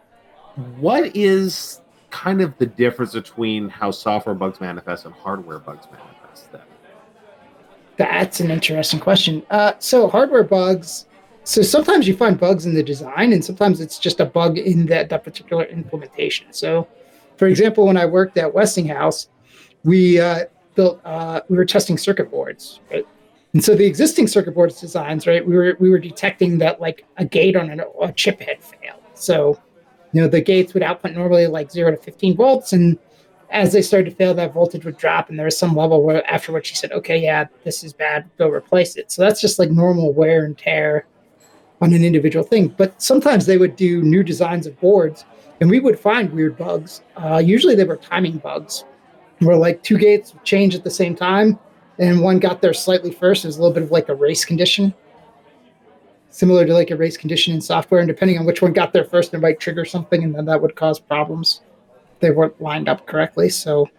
What 0.78 1.16
is 1.16 1.82
kind 2.12 2.42
of 2.42 2.56
the 2.60 2.68
difference 2.68 3.14
between 3.14 3.70
how 3.70 3.90
software 3.90 4.36
bugs 4.36 4.62
manifest 4.62 5.06
and 5.06 5.14
hardware 5.16 5.60
bugs 5.60 5.88
manifest? 5.92 6.52
Then 6.52 6.62
that's 7.98 8.40
an 8.40 8.52
interesting 8.52 9.00
question. 9.00 9.44
Uh, 9.50 9.74
so 9.80 10.08
hardware 10.08 10.44
bugs. 10.44 11.08
So 11.44 11.62
sometimes 11.62 12.08
you 12.08 12.16
find 12.16 12.40
bugs 12.40 12.66
in 12.66 12.74
the 12.74 12.84
design, 12.84 13.34
and 13.34 13.44
sometimes 13.44 13.82
it's 13.82 14.00
just 14.00 14.20
a 14.20 14.26
bug 14.26 14.58
in 14.58 14.86
that, 14.88 15.10
that 15.10 15.24
particular 15.24 15.66
implementation. 15.66 16.48
So, 16.52 16.88
for 17.38 17.48
example, 17.48 17.86
when 17.86 17.98
I 17.98 18.06
worked 18.06 18.38
at 18.38 18.54
Westinghouse, 18.54 19.28
we 19.84 20.20
uh, 20.20 20.46
built 20.76 21.02
uh, 21.04 21.42
we 21.50 21.58
were 21.58 21.66
testing 21.66 21.98
circuit 21.98 22.32
boards, 22.32 22.80
right? 22.92 23.06
And 23.54 23.64
so 23.64 23.76
the 23.76 23.86
existing 23.86 24.28
circuit 24.28 24.56
boards 24.56 24.80
designs, 24.80 25.28
right? 25.28 25.46
We 25.46 25.56
were 25.56 25.76
we 25.80 25.90
were 25.90 26.00
detecting 26.00 26.60
that 26.60 26.80
like 26.80 27.06
a 27.18 27.26
gate 27.26 27.56
on 27.56 27.70
an, 27.70 27.82
a 28.02 28.12
chip 28.14 28.40
had 28.40 28.64
failed. 28.64 29.03
So, 29.24 29.60
you 30.12 30.22
know, 30.22 30.28
the 30.28 30.42
gates 30.42 30.74
would 30.74 30.84
output 30.84 31.14
normally 31.14 31.48
like 31.48 31.72
zero 31.72 31.92
to 31.92 31.98
fifteen 31.98 32.36
volts, 32.36 32.74
and 32.74 33.00
as 33.50 33.72
they 33.72 33.82
started 33.82 34.10
to 34.10 34.16
fail, 34.16 34.34
that 34.34 34.54
voltage 34.54 34.84
would 34.84 34.98
drop, 34.98 35.30
and 35.30 35.38
there 35.38 35.46
was 35.46 35.58
some 35.58 35.76
level 35.76 36.04
where 36.04 36.30
after 36.32 36.52
which 36.52 36.70
he 36.70 36.76
said, 36.76 36.92
"Okay, 36.92 37.18
yeah, 37.18 37.46
this 37.64 37.84
is 37.84 37.94
bad. 37.94 38.30
Go 38.38 38.50
replace 38.50 38.96
it." 38.96 39.12
So 39.12 39.22
that's 39.22 39.40
just 39.42 39.60
like 39.60 39.72
normal 39.72 40.12
wear 40.12 40.46
and 40.46 40.58
tear 40.58 41.06
on 41.82 41.94
an 41.94 42.04
individual 42.04 42.44
thing. 42.46 42.68
But 42.68 43.02
sometimes 43.02 43.46
they 43.46 43.58
would 43.58 43.76
do 43.76 44.02
new 44.02 44.24
designs 44.24 44.68
of 44.68 44.80
boards, 44.80 45.26
and 45.62 45.70
we 45.70 45.80
would 45.80 46.00
find 46.00 46.32
weird 46.34 46.58
bugs. 46.58 47.02
Uh, 47.16 47.38
usually 47.38 47.76
they 47.76 47.84
were 47.84 47.98
timing 47.98 48.38
bugs, 48.38 48.84
where 49.40 49.58
like 49.58 49.84
two 49.84 49.98
gates 49.98 50.34
change 50.44 50.76
at 50.76 50.84
the 50.84 50.92
same 50.92 51.16
time, 51.16 51.60
and 52.00 52.22
one 52.22 52.40
got 52.40 52.62
there 52.62 52.74
slightly 52.74 53.12
first. 53.12 53.46
It 53.46 53.48
was 53.48 53.58
a 53.58 53.62
little 53.62 53.74
bit 53.74 53.84
of 53.84 53.92
like 53.92 54.10
a 54.10 54.16
race 54.16 54.46
condition, 54.46 54.94
similar 56.34 56.66
to 56.66 56.74
like 56.74 56.90
a 56.90 56.98
race 56.98 57.16
condition 57.16 57.54
in 57.54 57.62
software. 57.62 58.02
And 58.02 58.08
depending 58.08 58.40
on 58.40 58.46
which 58.46 58.62
one 58.62 58.74
got 58.74 58.92
there 58.92 59.06
first, 59.06 59.34
it 59.34 59.40
might 59.40 59.60
trigger 59.60 59.86
something, 59.86 60.24
and 60.24 60.34
then 60.34 60.46
that 60.46 60.62
would 60.62 60.76
cause 60.76 61.00
problems. 61.00 61.62
They 62.20 62.32
weren't 62.32 62.60
lined 62.60 62.90
up 62.90 63.06
correctly, 63.06 63.50
so 63.50 63.90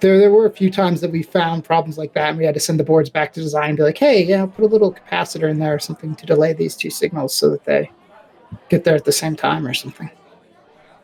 there 0.00 0.18
there 0.18 0.32
were 0.32 0.46
a 0.46 0.50
few 0.50 0.70
times 0.70 1.00
that 1.00 1.10
we 1.10 1.22
found 1.22 1.64
problems 1.64 1.98
like 1.98 2.12
that 2.12 2.28
and 2.28 2.38
we 2.38 2.44
had 2.44 2.54
to 2.54 2.60
send 2.60 2.78
the 2.78 2.84
boards 2.84 3.10
back 3.10 3.32
to 3.32 3.40
design 3.40 3.70
and 3.70 3.76
be 3.76 3.82
like 3.82 3.98
hey 3.98 4.22
yeah 4.22 4.46
put 4.46 4.64
a 4.64 4.68
little 4.68 4.94
capacitor 4.94 5.50
in 5.50 5.58
there 5.58 5.74
or 5.74 5.80
something 5.80 6.14
to 6.14 6.24
delay 6.24 6.52
these 6.52 6.76
two 6.76 6.88
signals 6.88 7.34
so 7.34 7.50
that 7.50 7.64
they 7.64 7.90
get 8.68 8.84
there 8.84 8.94
at 8.94 9.04
the 9.04 9.10
same 9.10 9.34
time 9.34 9.66
or 9.66 9.74
something 9.74 10.08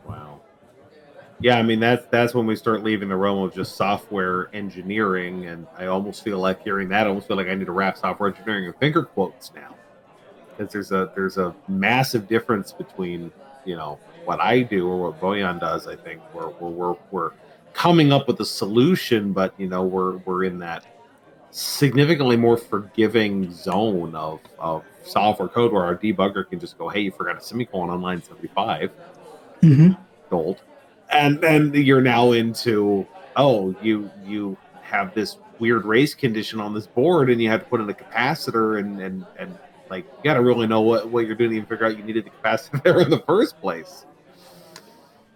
Wow. 0.07 0.41
Yeah, 1.39 1.57
I 1.57 1.63
mean 1.63 1.79
that's 1.79 2.05
that's 2.07 2.33
when 2.33 2.45
we 2.45 2.55
start 2.55 2.83
leaving 2.83 3.09
the 3.09 3.15
realm 3.15 3.43
of 3.43 3.53
just 3.53 3.75
software 3.75 4.49
engineering, 4.55 5.47
and 5.47 5.67
I 5.77 5.87
almost 5.87 6.23
feel 6.23 6.39
like 6.39 6.63
hearing 6.63 6.89
that, 6.89 7.05
I 7.05 7.09
almost 7.09 7.27
feel 7.27 7.37
like 7.37 7.47
I 7.47 7.55
need 7.55 7.65
to 7.65 7.71
wrap 7.71 7.97
software 7.97 8.29
engineering 8.29 8.65
in 8.65 8.73
finger 8.73 9.03
quotes 9.03 9.53
now, 9.53 9.74
because 10.57 10.71
there's 10.73 10.91
a 10.91 11.11
there's 11.15 11.37
a 11.37 11.55
massive 11.67 12.27
difference 12.27 12.71
between 12.71 13.31
you 13.65 13.75
know 13.75 13.99
what 14.25 14.39
I 14.41 14.61
do 14.61 14.87
or 14.87 15.11
what 15.11 15.19
Boyan 15.21 15.59
does. 15.59 15.87
I 15.87 15.95
think. 15.95 16.23
We're 16.33 16.49
we're, 16.49 16.95
we're 17.11 17.31
coming 17.73 18.11
up 18.13 18.27
with 18.27 18.39
a 18.41 18.45
solution, 18.45 19.33
but 19.33 19.53
you 19.57 19.67
know 19.67 19.83
we're 19.83 20.17
we're 20.19 20.43
in 20.45 20.59
that 20.59 20.85
significantly 21.51 22.37
more 22.37 22.57
forgiving 22.57 23.51
zone 23.51 24.15
of 24.15 24.41
of 24.59 24.85
software 25.03 25.49
code 25.49 25.71
where 25.71 25.85
our 25.85 25.97
debugger 25.97 26.49
can 26.49 26.59
just 26.59 26.77
go, 26.77 26.89
hey, 26.89 27.01
you 27.01 27.11
forgot 27.11 27.37
a 27.37 27.41
semicolon 27.41 27.89
on 27.89 28.01
line 28.01 28.21
seventy 28.23 28.49
five 28.49 28.91
hmm 29.61 29.91
gold, 30.29 30.61
and 31.09 31.41
then 31.41 31.73
you're 31.73 32.01
now 32.01 32.31
into 32.33 33.07
oh 33.35 33.75
you 33.81 34.11
you 34.23 34.57
have 34.81 35.13
this 35.13 35.37
weird 35.59 35.85
race 35.85 36.13
condition 36.13 36.59
on 36.59 36.73
this 36.73 36.87
board, 36.87 37.29
and 37.29 37.41
you 37.41 37.49
have 37.49 37.61
to 37.61 37.65
put 37.67 37.81
in 37.81 37.89
a 37.89 37.93
capacitor, 37.93 38.79
and 38.79 38.99
and 39.01 39.25
and 39.37 39.59
like 39.89 40.05
you 40.17 40.23
got 40.23 40.35
to 40.35 40.41
really 40.41 40.67
know 40.67 40.81
what 40.81 41.09
what 41.09 41.25
you're 41.25 41.35
doing 41.35 41.51
to 41.51 41.55
even 41.57 41.67
figure 41.67 41.85
out 41.85 41.97
you 41.97 42.03
needed 42.03 42.25
the 42.25 42.29
capacity 42.29 42.79
there 42.83 42.99
in 43.01 43.09
the 43.09 43.19
first 43.19 43.59
place. 43.61 44.05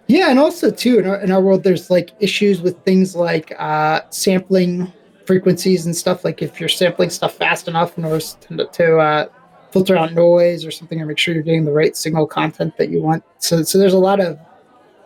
Yeah, 0.07 0.31
and 0.31 0.39
also 0.39 0.71
too 0.71 0.99
in 0.99 1.07
our, 1.07 1.21
in 1.21 1.31
our 1.31 1.41
world, 1.41 1.63
there's 1.63 1.89
like 1.89 2.11
issues 2.19 2.61
with 2.61 2.83
things 2.83 3.15
like 3.15 3.53
uh, 3.59 4.01
sampling 4.09 4.91
frequencies 5.25 5.85
and 5.85 5.95
stuff. 5.95 6.25
Like 6.25 6.41
if 6.41 6.59
you're 6.59 6.69
sampling 6.69 7.11
stuff 7.11 7.35
fast 7.35 7.67
enough 7.67 7.97
in 7.97 8.05
order 8.05 8.19
to, 8.19 8.65
to 8.65 8.97
uh, 8.97 9.25
filter 9.71 9.95
out 9.95 10.13
noise 10.13 10.65
or 10.65 10.71
something, 10.71 10.99
or 10.99 11.05
make 11.05 11.19
sure 11.19 11.35
you're 11.35 11.43
getting 11.43 11.65
the 11.65 11.71
right 11.71 11.95
signal 11.95 12.25
content 12.25 12.75
that 12.77 12.89
you 12.89 13.01
want. 13.01 13.23
So, 13.37 13.61
so 13.61 13.77
there's 13.77 13.93
a 13.93 13.99
lot 13.99 14.19
of 14.19 14.39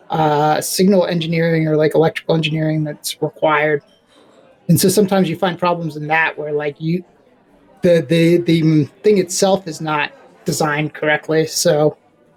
uh, 0.08 0.60
signal 0.60 1.06
engineering 1.06 1.68
or 1.68 1.76
like 1.76 1.94
electrical 1.94 2.34
engineering 2.34 2.84
that's 2.84 3.20
required. 3.20 3.82
And 4.68 4.80
so 4.80 4.88
sometimes 4.88 5.28
you 5.28 5.36
find 5.36 5.58
problems 5.58 5.96
in 5.96 6.06
that 6.06 6.38
where 6.38 6.52
like 6.52 6.80
you, 6.80 7.04
the 7.84 8.00
the 8.08 8.38
the 8.38 8.84
thing 9.02 9.18
itself 9.18 9.68
is 9.68 9.80
not 9.80 10.10
designed 10.46 10.94
correctly. 10.94 11.46
So, 11.46 11.96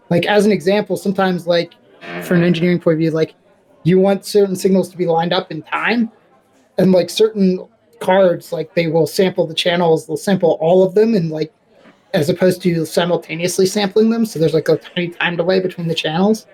like 0.10 0.26
as 0.26 0.46
an 0.46 0.52
example, 0.52 0.98
sometimes 0.98 1.48
like 1.48 1.74
for 2.24 2.36
an 2.36 2.44
engineering 2.44 2.80
point 2.80 2.96
of 2.96 3.00
view, 3.00 3.12
like 3.12 3.34
you 3.84 3.98
want 3.98 4.26
certain 4.26 4.56
signals 4.56 4.90
to 4.90 4.98
be 4.98 5.06
lined 5.06 5.32
up 5.32 5.50
in 5.50 5.64
time, 5.64 6.12
and 6.78 6.92
like 6.92 7.10
certain 7.10 7.66
cards, 8.02 8.52
like 8.52 8.76
they 8.76 8.88
will 8.88 9.08
sample 9.08 9.48
the 9.48 9.56
channels, 9.56 10.06
they'll 10.06 10.18
sample 10.18 10.58
all 10.60 10.84
of 10.84 10.94
them, 10.96 11.16
and 11.16 11.32
like 11.32 11.54
as 12.14 12.30
opposed 12.30 12.62
to 12.64 12.86
simultaneously 12.86 13.66
sampling 13.66 14.10
them. 14.10 14.26
So 14.26 14.40
there's 14.40 14.54
like 14.54 14.68
a 14.68 14.78
tiny 14.78 15.10
time 15.10 15.38
delay 15.38 15.62
between 15.62 15.88
the 15.88 15.96
channels, 15.96 16.46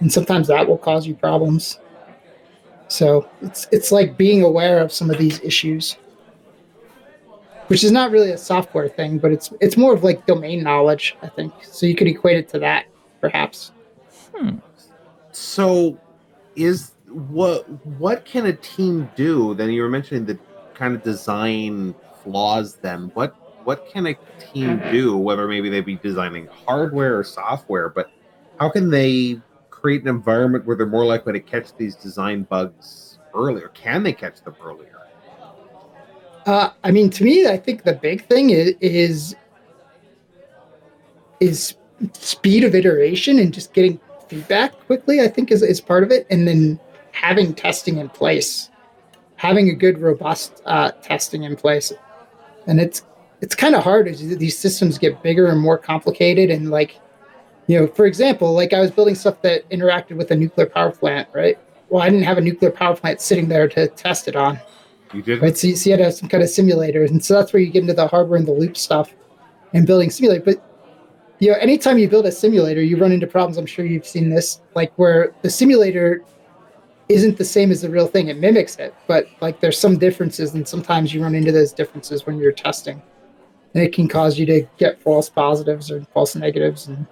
and 0.00 0.10
sometimes 0.10 0.48
that 0.48 0.66
will 0.66 0.78
cause 0.78 1.06
you 1.06 1.14
problems. 1.14 1.78
So 2.88 3.28
it's 3.42 3.68
it's 3.70 3.92
like 3.92 4.16
being 4.16 4.42
aware 4.42 4.78
of 4.78 4.92
some 4.92 5.10
of 5.10 5.18
these 5.18 5.40
issues, 5.40 5.98
which 7.68 7.84
is 7.84 7.92
not 7.92 8.10
really 8.10 8.30
a 8.30 8.38
software 8.38 8.88
thing, 8.88 9.18
but 9.18 9.32
it's 9.32 9.52
it's 9.60 9.76
more 9.76 9.94
of 9.94 10.04
like 10.04 10.26
domain 10.26 10.62
knowledge, 10.62 11.16
I 11.22 11.28
think. 11.28 11.52
So 11.62 11.86
you 11.86 11.94
could 11.94 12.06
equate 12.06 12.36
it 12.36 12.48
to 12.50 12.58
that, 12.60 12.86
perhaps. 13.20 13.72
Hmm. 14.34 14.58
So, 15.32 15.98
is 16.56 16.92
what 17.08 17.68
what 17.98 18.24
can 18.24 18.46
a 18.46 18.52
team 18.52 19.10
do? 19.16 19.54
Then 19.54 19.70
you 19.70 19.82
were 19.82 19.88
mentioning 19.88 20.24
the 20.24 20.38
kind 20.74 20.94
of 20.94 21.02
design 21.02 21.94
flaws. 22.22 22.76
Then 22.76 23.10
what 23.14 23.34
what 23.64 23.88
can 23.88 24.06
a 24.06 24.14
team 24.38 24.80
do? 24.90 25.16
Whether 25.16 25.48
maybe 25.48 25.70
they 25.70 25.80
be 25.80 25.96
designing 25.96 26.48
hardware 26.66 27.18
or 27.18 27.24
software, 27.24 27.88
but 27.88 28.10
how 28.60 28.68
can 28.68 28.90
they 28.90 29.40
create 29.70 30.02
an 30.02 30.08
environment 30.08 30.66
where 30.66 30.76
they're 30.76 30.86
more 30.86 31.04
likely 31.04 31.32
to 31.32 31.40
catch 31.40 31.74
these 31.76 31.94
design 31.94 32.44
bugs 32.44 33.18
earlier? 33.34 33.68
Can 33.68 34.02
they 34.02 34.12
catch 34.12 34.42
them 34.42 34.54
earlier? 34.62 34.93
Uh, 36.46 36.70
I 36.82 36.90
mean, 36.90 37.10
to 37.10 37.24
me, 37.24 37.46
I 37.46 37.56
think 37.56 37.84
the 37.84 37.94
big 37.94 38.26
thing 38.26 38.50
is, 38.50 38.74
is 38.80 39.36
is 41.40 41.74
speed 42.12 42.64
of 42.64 42.74
iteration 42.74 43.38
and 43.38 43.52
just 43.52 43.72
getting 43.72 43.98
feedback 44.28 44.72
quickly. 44.86 45.20
I 45.20 45.28
think 45.28 45.50
is 45.50 45.62
is 45.62 45.80
part 45.80 46.02
of 46.02 46.10
it, 46.10 46.26
and 46.30 46.46
then 46.46 46.78
having 47.12 47.54
testing 47.54 47.98
in 47.98 48.08
place, 48.08 48.70
having 49.36 49.70
a 49.70 49.74
good, 49.74 49.98
robust 49.98 50.60
uh, 50.66 50.90
testing 51.02 51.44
in 51.44 51.56
place, 51.56 51.92
and 52.66 52.78
it's 52.78 53.04
it's 53.40 53.54
kind 53.54 53.74
of 53.74 53.82
hard 53.82 54.06
as 54.06 54.20
these 54.36 54.58
systems 54.58 54.98
get 54.98 55.22
bigger 55.22 55.46
and 55.46 55.60
more 55.60 55.78
complicated, 55.78 56.50
and 56.50 56.70
like 56.70 57.00
you 57.68 57.80
know, 57.80 57.86
for 57.86 58.04
example, 58.04 58.52
like 58.52 58.74
I 58.74 58.80
was 58.80 58.90
building 58.90 59.14
stuff 59.14 59.40
that 59.42 59.68
interacted 59.70 60.16
with 60.16 60.30
a 60.30 60.36
nuclear 60.36 60.66
power 60.66 60.90
plant, 60.90 61.28
right? 61.32 61.58
Well, 61.88 62.02
I 62.02 62.10
didn't 62.10 62.24
have 62.24 62.36
a 62.38 62.42
nuclear 62.42 62.70
power 62.70 62.94
plant 62.96 63.22
sitting 63.22 63.48
there 63.48 63.66
to 63.68 63.88
test 63.88 64.28
it 64.28 64.36
on 64.36 64.58
You 65.14 65.22
did. 65.22 65.42
right? 65.42 65.56
So 65.56 65.68
you, 65.68 65.76
so 65.76 65.90
you 65.90 65.96
had 65.96 66.04
have 66.04 66.14
some 66.14 66.28
kind 66.28 66.42
of 66.42 66.50
simulator, 66.50 67.04
and 67.04 67.24
so 67.24 67.34
that's 67.34 67.52
where 67.52 67.62
you 67.62 67.70
get 67.70 67.82
into 67.82 67.94
the 67.94 68.08
hardware 68.08 68.38
and 68.38 68.46
the 68.46 68.52
loop 68.52 68.76
stuff 68.76 69.14
and 69.72 69.86
building 69.86 70.10
simulator. 70.10 70.42
But 70.44 70.62
you 71.38 71.50
know, 71.50 71.58
anytime 71.58 71.98
you 71.98 72.08
build 72.08 72.26
a 72.26 72.32
simulator, 72.32 72.82
you 72.82 72.96
run 72.96 73.12
into 73.12 73.26
problems. 73.26 73.56
I'm 73.56 73.66
sure 73.66 73.84
you've 73.84 74.06
seen 74.06 74.30
this, 74.30 74.60
like 74.74 74.92
where 74.96 75.34
the 75.42 75.50
simulator 75.50 76.24
isn't 77.08 77.36
the 77.36 77.44
same 77.44 77.70
as 77.70 77.82
the 77.82 77.90
real 77.90 78.06
thing. 78.06 78.28
It 78.28 78.38
mimics 78.38 78.76
it, 78.76 78.94
but 79.06 79.28
like 79.40 79.60
there's 79.60 79.78
some 79.78 79.98
differences, 79.98 80.54
and 80.54 80.66
sometimes 80.66 81.14
you 81.14 81.22
run 81.22 81.34
into 81.34 81.52
those 81.52 81.72
differences 81.72 82.26
when 82.26 82.38
you're 82.38 82.52
testing, 82.52 83.00
and 83.74 83.82
it 83.82 83.92
can 83.92 84.08
cause 84.08 84.38
you 84.38 84.46
to 84.46 84.66
get 84.78 85.00
false 85.00 85.28
positives 85.28 85.90
or 85.90 86.02
false 86.12 86.34
negatives, 86.34 86.88
and 86.88 87.06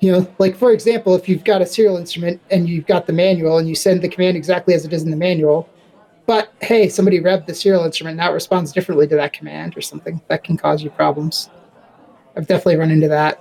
you 0.00 0.12
know, 0.12 0.26
like 0.38 0.56
for 0.56 0.72
example, 0.72 1.14
if 1.14 1.28
you've 1.28 1.44
got 1.44 1.62
a 1.62 1.66
serial 1.66 1.96
instrument 1.96 2.40
and 2.50 2.68
you've 2.68 2.86
got 2.86 3.06
the 3.06 3.12
manual 3.12 3.58
and 3.58 3.66
you 3.66 3.74
send 3.74 4.02
the 4.02 4.08
command 4.08 4.36
exactly 4.36 4.74
as 4.74 4.84
it 4.84 4.92
is 4.92 5.02
in 5.02 5.10
the 5.10 5.16
manual, 5.16 5.68
but 6.26 6.52
hey, 6.60 6.88
somebody 6.88 7.20
revved 7.20 7.46
the 7.46 7.54
serial 7.54 7.84
instrument 7.84 8.16
now 8.16 8.30
it 8.30 8.34
responds 8.34 8.72
differently 8.72 9.06
to 9.08 9.16
that 9.16 9.32
command 9.32 9.76
or 9.76 9.80
something. 9.80 10.20
That 10.28 10.44
can 10.44 10.56
cause 10.56 10.82
you 10.82 10.90
problems. 10.90 11.50
I've 12.36 12.46
definitely 12.46 12.76
run 12.76 12.90
into 12.90 13.08
that. 13.08 13.40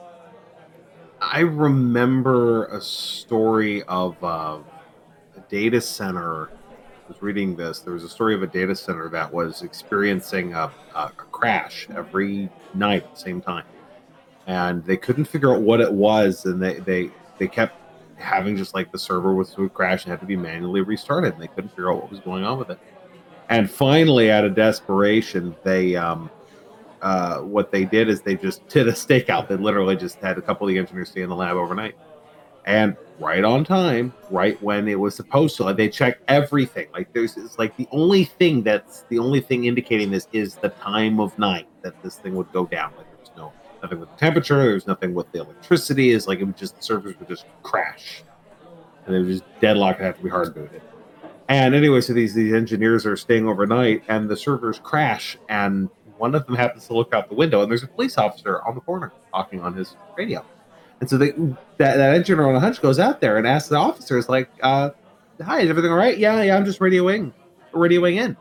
I 1.22 1.40
remember 1.40 2.66
a 2.66 2.82
story 2.82 3.84
of 3.84 4.22
uh, 4.24 4.60
a 5.38 5.40
data 5.50 5.80
center. 5.80 6.50
I 6.50 7.08
was 7.08 7.22
reading 7.22 7.56
this. 7.56 7.80
There 7.80 7.94
was 7.94 8.04
a 8.04 8.10
story 8.10 8.36
of 8.36 8.44
a 8.44 8.48
data 8.48 8.76
center 8.76 9.08
that 9.10 9.34
was 9.34 9.62
experiencing 9.62 10.54
a, 10.54 10.70
a, 10.94 11.10
crash 11.10 11.88
every 11.96 12.50
night 12.74 13.04
at 13.04 13.16
the 13.16 13.20
same 13.20 13.42
time, 13.42 13.66
and 14.48 14.84
they 14.84 14.98
couldn't 14.98 15.26
figure 15.26 15.54
out 15.54 15.62
what 15.62 15.80
it 15.80 15.92
was, 15.92 16.46
and 16.46 16.62
they 16.62 16.80
they 16.80 17.10
they 17.38 17.48
kept 17.48 17.78
having 18.24 18.56
just 18.56 18.74
like 18.74 18.92
the 18.92 19.00
server 19.00 19.34
was 19.34 19.56
would 19.58 19.74
crash 19.74 20.04
and 20.04 20.12
had 20.12 20.20
to 20.22 20.26
be 20.26 20.36
manually 20.36 20.82
restarted, 20.82 21.34
and 21.34 21.42
they 21.42 21.48
couldn't 21.48 21.70
figure 21.70 21.92
out 21.92 22.02
what 22.02 22.10
was 22.10 22.20
going 22.20 22.44
on 22.44 22.58
with 22.58 22.70
it. 22.70 22.80
And 23.50 23.70
finally, 23.70 24.32
out 24.32 24.46
of 24.46 24.56
desperation, 24.56 25.56
they 25.64 25.96
um, 25.96 26.30
uh, 27.02 27.40
what 27.40 27.72
they 27.72 27.86
did 27.86 28.10
is 28.10 28.22
they 28.22 28.36
just 28.36 28.68
did 28.70 28.88
a 28.88 28.94
stakeout. 28.94 29.48
They 29.48 29.56
literally 29.56 29.96
just 29.96 30.18
had 30.20 30.38
a 30.38 30.42
couple 30.42 30.68
of 30.68 30.74
the 30.74 30.80
engineers 30.80 31.10
stay 31.10 31.22
in 31.22 31.30
the 31.30 31.36
lab 31.36 31.56
overnight, 31.56 31.96
and 32.66 32.96
right 33.20 33.44
on 33.44 33.64
time, 33.64 34.14
right 34.32 34.62
when 34.64 34.88
it 34.88 35.00
was 35.00 35.16
supposed 35.16 35.58
to. 35.58 35.64
Like 35.64 35.78
they 35.78 35.90
checked 35.90 36.24
everything. 36.28 36.88
Like 36.94 37.12
there's 37.14 37.38
it's 37.38 37.60
like 37.60 37.76
the 37.78 37.88
only 37.92 38.26
thing 38.26 38.64
that's 38.64 39.04
the 39.10 39.20
only 39.20 39.42
thing 39.42 39.66
indicating 39.66 40.10
this 40.10 40.28
is 40.32 40.56
the 40.56 40.70
time 40.70 41.20
of 41.20 41.38
night 41.38 41.68
that 41.82 42.02
this 42.02 42.16
thing 42.16 42.36
would 42.36 42.52
go 42.52 42.66
down. 42.66 42.94
Like 42.98 43.08
nothing 43.84 44.00
with 44.00 44.10
the 44.10 44.18
temperature. 44.18 44.58
There's 44.58 44.88
nothing 44.88 45.14
with 45.14 45.32
the 45.32 45.42
electricity. 45.42 46.12
Is 46.12 46.28
like 46.28 46.40
it 46.40 46.46
would 46.46 46.58
just 46.58 46.78
the 46.78 46.82
servers 46.82 47.20
would 47.20 47.28
just 47.28 47.46
crash, 47.62 48.24
and 49.06 49.14
they 49.14 49.20
would 49.20 49.28
just 49.28 49.44
deadlock 49.60 49.98
and 49.98 50.06
have 50.06 50.18
to 50.18 50.24
be 50.24 50.30
hard 50.30 50.56
booted. 50.56 50.82
And 51.50 51.76
anyway, 51.76 52.02
so 52.02 52.14
these 52.14 52.34
these 52.34 52.54
engineers 52.54 53.06
are 53.06 53.18
staying 53.18 53.48
overnight, 53.48 54.04
and 54.08 54.30
the 54.30 54.38
servers 54.38 54.80
crash, 54.80 55.38
and 55.50 55.90
one 56.18 56.34
of 56.34 56.46
them 56.46 56.56
happens 56.56 56.88
to 56.88 56.94
look 56.94 57.14
out 57.14 57.30
the 57.30 57.36
window, 57.36 57.62
and 57.62 57.70
there's 57.70 57.84
a 57.84 57.88
police 57.88 58.18
officer 58.18 58.62
on 58.64 58.76
the 58.76 58.82
corner 58.82 59.12
talking 59.32 59.62
on 59.62 59.74
his 59.76 59.96
radio. 60.18 60.44
And 61.02 61.10
so 61.10 61.18
they, 61.18 61.32
that, 61.32 61.98
that 61.98 62.16
engineer 62.16 62.48
on 62.48 62.56
a 62.56 62.62
hunch 62.62 62.82
goes 62.82 62.98
out 62.98 63.20
there 63.20 63.38
and 63.38 63.46
asks 63.46 63.68
the 63.68 63.76
officers, 63.76 64.30
like, 64.30 64.50
uh, 64.62 64.92
"Hi, 65.44 65.60
is 65.62 65.70
everything 65.70 65.92
all 65.92 65.98
right? 65.98 66.18
Yeah, 66.18 66.42
yeah, 66.42 66.56
I'm 66.56 66.64
just 66.64 66.80
radioing, 66.80 67.34
radioing 67.74 68.16
in." 68.16 68.38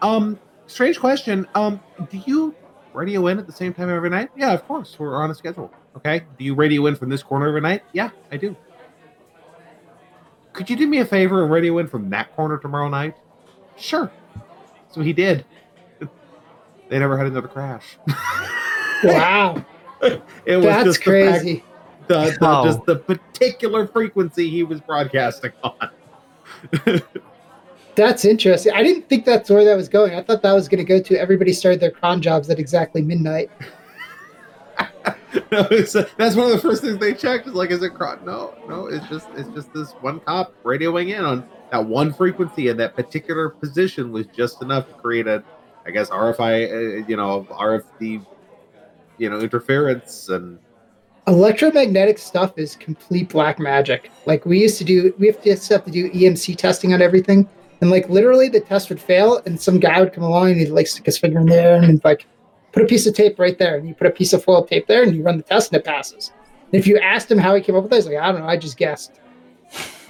Um, 0.00 0.36
strange 0.66 0.98
question. 0.98 1.46
Um, 1.54 1.80
do 2.10 2.20
you 2.26 2.56
radio 2.94 3.26
in 3.28 3.38
at 3.38 3.46
the 3.46 3.52
same 3.52 3.72
time 3.74 3.88
every 3.90 4.10
night? 4.10 4.30
Yeah, 4.36 4.52
of 4.52 4.66
course. 4.66 4.96
We're 4.98 5.16
on 5.16 5.30
a 5.30 5.34
schedule. 5.34 5.70
Okay. 5.96 6.22
Do 6.38 6.44
you 6.44 6.54
radio 6.54 6.86
in 6.86 6.96
from 6.96 7.08
this 7.08 7.22
corner 7.22 7.48
every 7.48 7.60
night? 7.60 7.82
Yeah, 7.92 8.10
I 8.30 8.36
do. 8.36 8.56
Could 10.52 10.68
you 10.68 10.76
do 10.76 10.86
me 10.86 10.98
a 10.98 11.04
favor 11.04 11.42
and 11.42 11.50
radio 11.52 11.78
in 11.78 11.88
from 11.88 12.10
that 12.10 12.34
corner 12.36 12.58
tomorrow 12.58 12.88
night? 12.88 13.16
Sure. 13.76 14.10
So 14.90 15.00
he 15.00 15.12
did. 15.12 15.44
They 16.88 16.98
never 16.98 17.16
had 17.16 17.26
another 17.26 17.48
crash. 17.48 17.96
Wow, 19.04 19.64
it 20.00 20.56
was 20.56 20.64
that's 20.64 20.84
just 20.84 21.04
the, 21.04 21.24
fact- 21.24 21.40
crazy. 21.40 21.64
the, 22.06 22.14
the- 22.14 22.38
Wow. 22.40 22.64
just 22.66 22.78
oh. 22.80 22.84
the 22.86 22.96
particular 22.96 23.86
frequency 23.88 24.48
he 24.48 24.62
was 24.62 24.80
broadcasting 24.80 25.50
on. 25.64 25.90
That's 27.94 28.24
interesting. 28.24 28.72
I 28.74 28.82
didn't 28.82 29.08
think 29.08 29.24
that's 29.24 29.50
where 29.50 29.64
that 29.64 29.76
was 29.76 29.88
going. 29.88 30.14
I 30.14 30.22
thought 30.22 30.42
that 30.42 30.52
was 30.52 30.68
going 30.68 30.78
to 30.78 30.84
go 30.84 31.00
to 31.00 31.20
everybody 31.20 31.52
started 31.52 31.80
their 31.80 31.90
cron 31.90 32.22
jobs 32.22 32.48
at 32.48 32.58
exactly 32.58 33.02
midnight. 33.02 33.50
no, 35.52 35.66
it's, 35.70 35.92
that's 35.92 36.34
one 36.34 36.46
of 36.46 36.52
the 36.52 36.58
first 36.60 36.82
things 36.82 36.98
they 36.98 37.12
checked. 37.12 37.46
Is 37.46 37.54
like, 37.54 37.70
is 37.70 37.82
it 37.82 37.90
cro- 37.90 38.18
No, 38.24 38.54
no. 38.66 38.86
It's 38.86 39.06
just 39.08 39.28
it's 39.34 39.48
just 39.50 39.72
this 39.74 39.92
one 40.00 40.20
cop 40.20 40.54
radioing 40.62 41.16
in 41.16 41.24
on 41.24 41.46
that 41.70 41.84
one 41.84 42.12
frequency 42.12 42.68
and 42.68 42.80
that 42.80 42.96
particular 42.96 43.50
position 43.50 44.12
was 44.12 44.26
just 44.28 44.62
enough 44.62 44.88
to 44.88 44.94
create 44.94 45.26
a, 45.26 45.42
I 45.86 45.90
guess 45.90 46.08
RFI, 46.10 47.02
uh, 47.02 47.06
you 47.06 47.16
know, 47.16 47.46
RFD, 47.50 48.24
you 49.18 49.30
know, 49.30 49.40
interference 49.40 50.28
and 50.28 50.58
Electromagnetic 51.28 52.18
stuff 52.18 52.58
is 52.58 52.74
complete 52.74 53.28
black 53.28 53.60
magic. 53.60 54.10
Like 54.26 54.44
we 54.44 54.60
used 54.60 54.76
to 54.78 54.84
do, 54.84 55.14
we 55.18 55.28
have 55.28 55.40
to 55.42 55.50
have 55.50 55.84
to 55.84 55.90
do 55.90 56.10
EMC 56.10 56.56
testing 56.56 56.92
on 56.94 57.00
everything, 57.00 57.48
and 57.82 57.90
like 57.90 58.08
literally 58.08 58.48
the 58.48 58.60
test 58.60 58.88
would 58.88 59.00
fail, 59.00 59.42
and 59.44 59.60
some 59.60 59.78
guy 59.78 60.00
would 60.00 60.12
come 60.12 60.22
along 60.24 60.52
and 60.52 60.60
he'd 60.60 60.70
like 60.70 60.86
stick 60.86 61.04
his 61.04 61.18
finger 61.18 61.40
in 61.40 61.46
there 61.46 61.74
and 61.74 61.84
he'd 61.84 62.04
like 62.04 62.26
put 62.70 62.82
a 62.82 62.86
piece 62.86 63.06
of 63.06 63.14
tape 63.14 63.38
right 63.38 63.58
there, 63.58 63.76
and 63.76 63.86
you 63.86 63.94
put 63.94 64.06
a 64.06 64.10
piece 64.10 64.32
of 64.32 64.42
foil 64.42 64.64
tape 64.64 64.86
there, 64.86 65.02
and 65.02 65.14
you 65.14 65.22
run 65.22 65.36
the 65.36 65.42
test 65.42 65.72
and 65.72 65.80
it 65.80 65.84
passes. 65.84 66.32
If 66.70 66.86
you 66.86 66.96
asked 66.98 67.30
him 67.30 67.36
how 67.36 67.54
he 67.54 67.60
came 67.60 67.76
up 67.76 67.82
with 67.82 67.92
it, 67.92 67.96
he's 67.96 68.06
like, 68.06 68.16
I 68.16 68.32
don't 68.32 68.40
know, 68.40 68.46
I 68.46 68.56
just 68.56 68.78
guessed. 68.78 69.20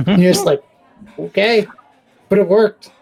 and 0.06 0.22
you're 0.22 0.32
just 0.32 0.46
like, 0.46 0.62
okay, 1.18 1.66
but 2.28 2.38
it 2.38 2.46
worked. 2.46 2.92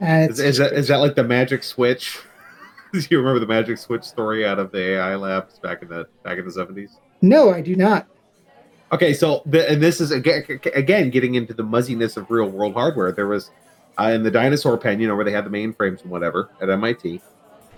And 0.00 0.30
Is, 0.30 0.40
is 0.40 0.58
that 0.58 0.72
is 0.72 0.88
that 0.88 0.96
like 0.96 1.14
the 1.14 1.24
magic 1.24 1.62
switch? 1.62 2.18
Do 2.92 3.00
you 3.08 3.18
remember 3.18 3.38
the 3.38 3.46
magic 3.46 3.78
switch 3.78 4.02
story 4.02 4.44
out 4.44 4.58
of 4.58 4.72
the 4.72 4.96
AI 4.96 5.14
labs 5.14 5.58
back 5.60 5.80
in 5.82 5.88
the 5.88 6.08
back 6.24 6.38
in 6.38 6.44
the 6.44 6.52
seventies? 6.52 6.98
no, 7.22 7.50
I 7.50 7.60
do 7.60 7.76
not. 7.76 8.08
Okay, 8.92 9.14
so 9.14 9.42
the, 9.46 9.70
and 9.70 9.82
this 9.82 10.00
is 10.02 10.10
again, 10.10 10.44
again 10.74 11.08
getting 11.08 11.34
into 11.34 11.54
the 11.54 11.62
muzziness 11.62 12.18
of 12.18 12.30
real 12.30 12.48
world 12.50 12.74
hardware. 12.74 13.10
There 13.10 13.26
was 13.26 13.50
uh, 13.98 14.10
in 14.14 14.22
the 14.22 14.30
dinosaur 14.30 14.76
pen, 14.76 15.00
you 15.00 15.08
know, 15.08 15.16
where 15.16 15.24
they 15.24 15.32
had 15.32 15.46
the 15.46 15.50
mainframes 15.50 16.02
and 16.02 16.10
whatever 16.10 16.50
at 16.60 16.68
MIT. 16.68 17.22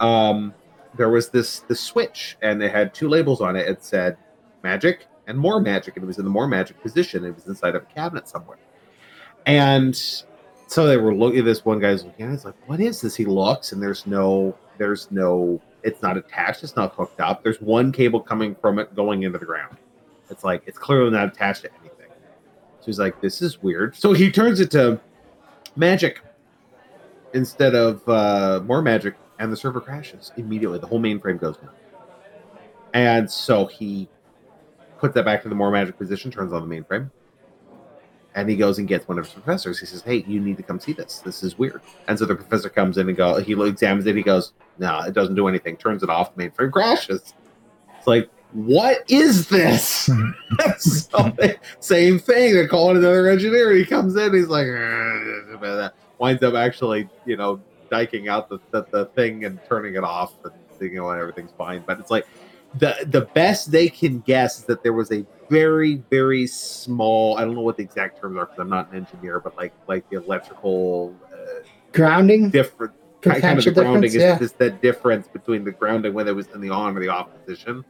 Um, 0.01 0.53
there 0.97 1.11
was 1.11 1.29
this 1.29 1.61
the 1.61 1.77
switch, 1.77 2.37
and 2.43 2.61
it 2.63 2.73
had 2.73 2.95
two 2.95 3.09
labels 3.09 3.41
on 3.41 3.55
it. 3.55 3.69
It 3.69 3.85
said 3.85 4.17
magic 4.65 5.07
and 5.29 5.39
more 5.39 5.61
magic, 5.61 5.97
and 5.97 6.03
it 6.03 6.07
was 6.07 6.19
in 6.19 6.25
the 6.25 6.31
more 6.31 6.49
magic 6.49 6.83
position. 6.83 7.25
It 7.25 7.35
was 7.35 7.47
inside 7.47 7.77
of 7.77 7.83
a 7.83 7.87
cabinet 7.87 8.29
somewhere, 8.29 8.59
and 9.47 9.95
so 10.67 10.87
they 10.87 10.97
were 10.97 11.15
looking. 11.15 11.39
At 11.39 11.45
this 11.45 11.65
one 11.65 11.79
guy's 11.79 12.05
looking 12.05 12.27
at. 12.27 12.31
it. 12.31 12.33
He's 12.33 12.45
like, 12.45 12.69
"What 12.69 12.81
is 12.81 13.01
this?" 13.01 13.15
He 13.15 13.25
looks, 13.25 13.71
and 13.71 13.81
there's 13.81 14.05
no, 14.05 14.57
there's 14.79 15.13
no. 15.13 15.61
It's 15.85 16.03
not 16.03 16.17
attached. 16.17 16.65
It's 16.65 16.75
not 16.75 16.93
hooked 16.95 17.21
up. 17.21 17.45
There's 17.45 17.61
one 17.61 17.93
cable 17.93 18.19
coming 18.19 18.57
from 18.57 18.81
it 18.81 18.97
going 18.97 19.23
into 19.23 19.39
the 19.39 19.47
ground. 19.47 19.77
It's 20.31 20.45
like 20.45 20.63
it's 20.67 20.79
clearly 20.79 21.11
not 21.11 21.29
attached 21.29 21.63
to 21.63 21.71
anything. 21.81 22.09
So 22.81 22.87
he's 22.87 22.99
like, 22.99 23.21
"This 23.21 23.43
is 23.43 23.63
weird." 23.63 23.97
So 23.97 24.13
he 24.13 24.31
turns 24.31 24.61
it 24.61 24.71
to 24.73 25.01
magic 25.77 26.21
instead 27.33 27.75
of 27.75 28.07
uh, 28.09 28.61
more 28.65 28.83
magic, 28.83 29.15
and 29.39 29.53
the 29.53 29.57
server 29.57 29.81
crashes 29.81 30.33
immediately. 30.37 30.79
The 30.79 30.87
whole 30.87 31.01
mainframe 31.01 31.41
goes 31.41 31.57
down. 31.57 31.71
And 32.93 33.31
so 33.31 33.67
he 33.67 34.09
puts 34.99 35.15
that 35.15 35.25
back 35.25 35.43
to 35.43 35.49
the 35.49 35.55
more 35.55 35.71
magic 35.71 35.99
position, 35.99 36.31
turns 36.31 36.53
on 36.53 36.69
the 36.69 36.75
mainframe, 36.75 37.11
and 38.35 38.49
he 38.49 38.57
goes 38.57 38.79
and 38.79 38.87
gets 38.87 39.09
one 39.09 39.19
of 39.19 39.25
his 39.25 39.35
professors. 39.35 39.81
He 39.81 39.87
says, 39.87 40.03
"Hey, 40.03 40.25
you 40.27 40.41
need 40.41 40.57
to 40.59 40.63
come 40.63 40.79
see 40.79 40.93
this. 40.93 41.19
This 41.19 41.43
is 41.43 41.59
weird." 41.59 41.83
And 42.09 42.19
so 42.19 42.25
the 42.25 42.35
professor 42.37 42.69
comes 42.69 42.99
in 42.99 43.09
and 43.09 43.17
go. 43.17 43.37
He 43.37 43.53
examines 43.53 44.07
it. 44.07 44.17
He 44.17 44.23
goes, 44.23 44.53
"No, 44.79 45.01
it 45.01 45.13
doesn't 45.13 45.35
do 45.35 45.49
anything." 45.49 45.77
Turns 45.77 46.03
it 46.03 46.09
off. 46.09 46.35
The 46.35 46.49
mainframe 46.49 46.73
crashes. 46.73 47.35
It's 47.99 48.07
like, 48.07 48.29
what 48.55 49.05
is 49.11 49.49
this? 49.49 50.09
so 50.79 51.33
they- 51.37 51.57
same 51.81 52.19
thing. 52.19 52.55
They're 52.55 52.69
calling 52.69 52.97
another 52.97 53.29
engineer. 53.29 53.73
He 53.73 53.85
comes 53.85 54.17
in. 54.17 54.33
He's 54.33 54.47
like, 54.49 54.67
"Uh," 54.69 55.91
winds 56.19 56.43
up 56.43 56.55
actually, 56.55 57.09
you 57.27 57.37
know, 57.37 57.61
diking 57.91 58.29
out 58.29 58.49
the, 58.49 58.59
the, 58.71 58.87
the 58.91 59.07
thing 59.07 59.45
and 59.45 59.59
turning 59.69 59.95
it 59.97 60.05
off, 60.05 60.33
and 60.45 60.53
you 60.81 60.97
know, 60.97 61.11
and 61.11 61.21
everything's 61.21 61.53
fine. 61.59 61.83
But 61.87 61.99
it's 62.01 62.11
like 62.11 62.27
the 62.79 62.95
the 63.09 63.23
best 63.35 63.71
they 63.71 63.89
can 63.89 64.21
guess 64.21 64.61
is 64.61 64.65
that 64.67 64.83
there 64.83 64.93
was 64.93 65.11
a 65.13 65.25
very 65.51 65.97
very 66.11 66.47
small. 66.47 67.37
I 67.37 67.45
don't 67.45 67.55
know 67.55 67.61
what 67.61 67.77
the 67.77 67.83
exact 67.83 68.21
terms 68.21 68.37
are 68.37 68.47
because 68.47 68.61
I'm 68.61 68.71
not 68.71 68.91
an 68.93 68.97
engineer, 68.99 69.41
but 69.41 69.57
like 69.57 69.73
like 69.89 70.09
the 70.11 70.17
electrical 70.23 71.15
uh, 71.33 71.37
Grounding, 71.93 72.51
different 72.51 72.93
kind 73.21 73.59
of 73.59 73.65
the 73.65 73.71
grounding 73.73 74.11
difference. 74.11 74.15
is 74.15 74.21
Yeah. 74.23 74.39
just 74.39 74.59
that 74.59 74.83
difference 74.83 75.29
between 75.29 75.65
the 75.65 75.71
grounding 75.73 76.13
when 76.15 76.29
it 76.29 76.35
was 76.35 76.47
in 76.55 76.61
the 76.61 76.71
on 76.71 76.97
or 76.97 77.01
the 77.01 77.09
off 77.09 77.29
position 77.45 77.85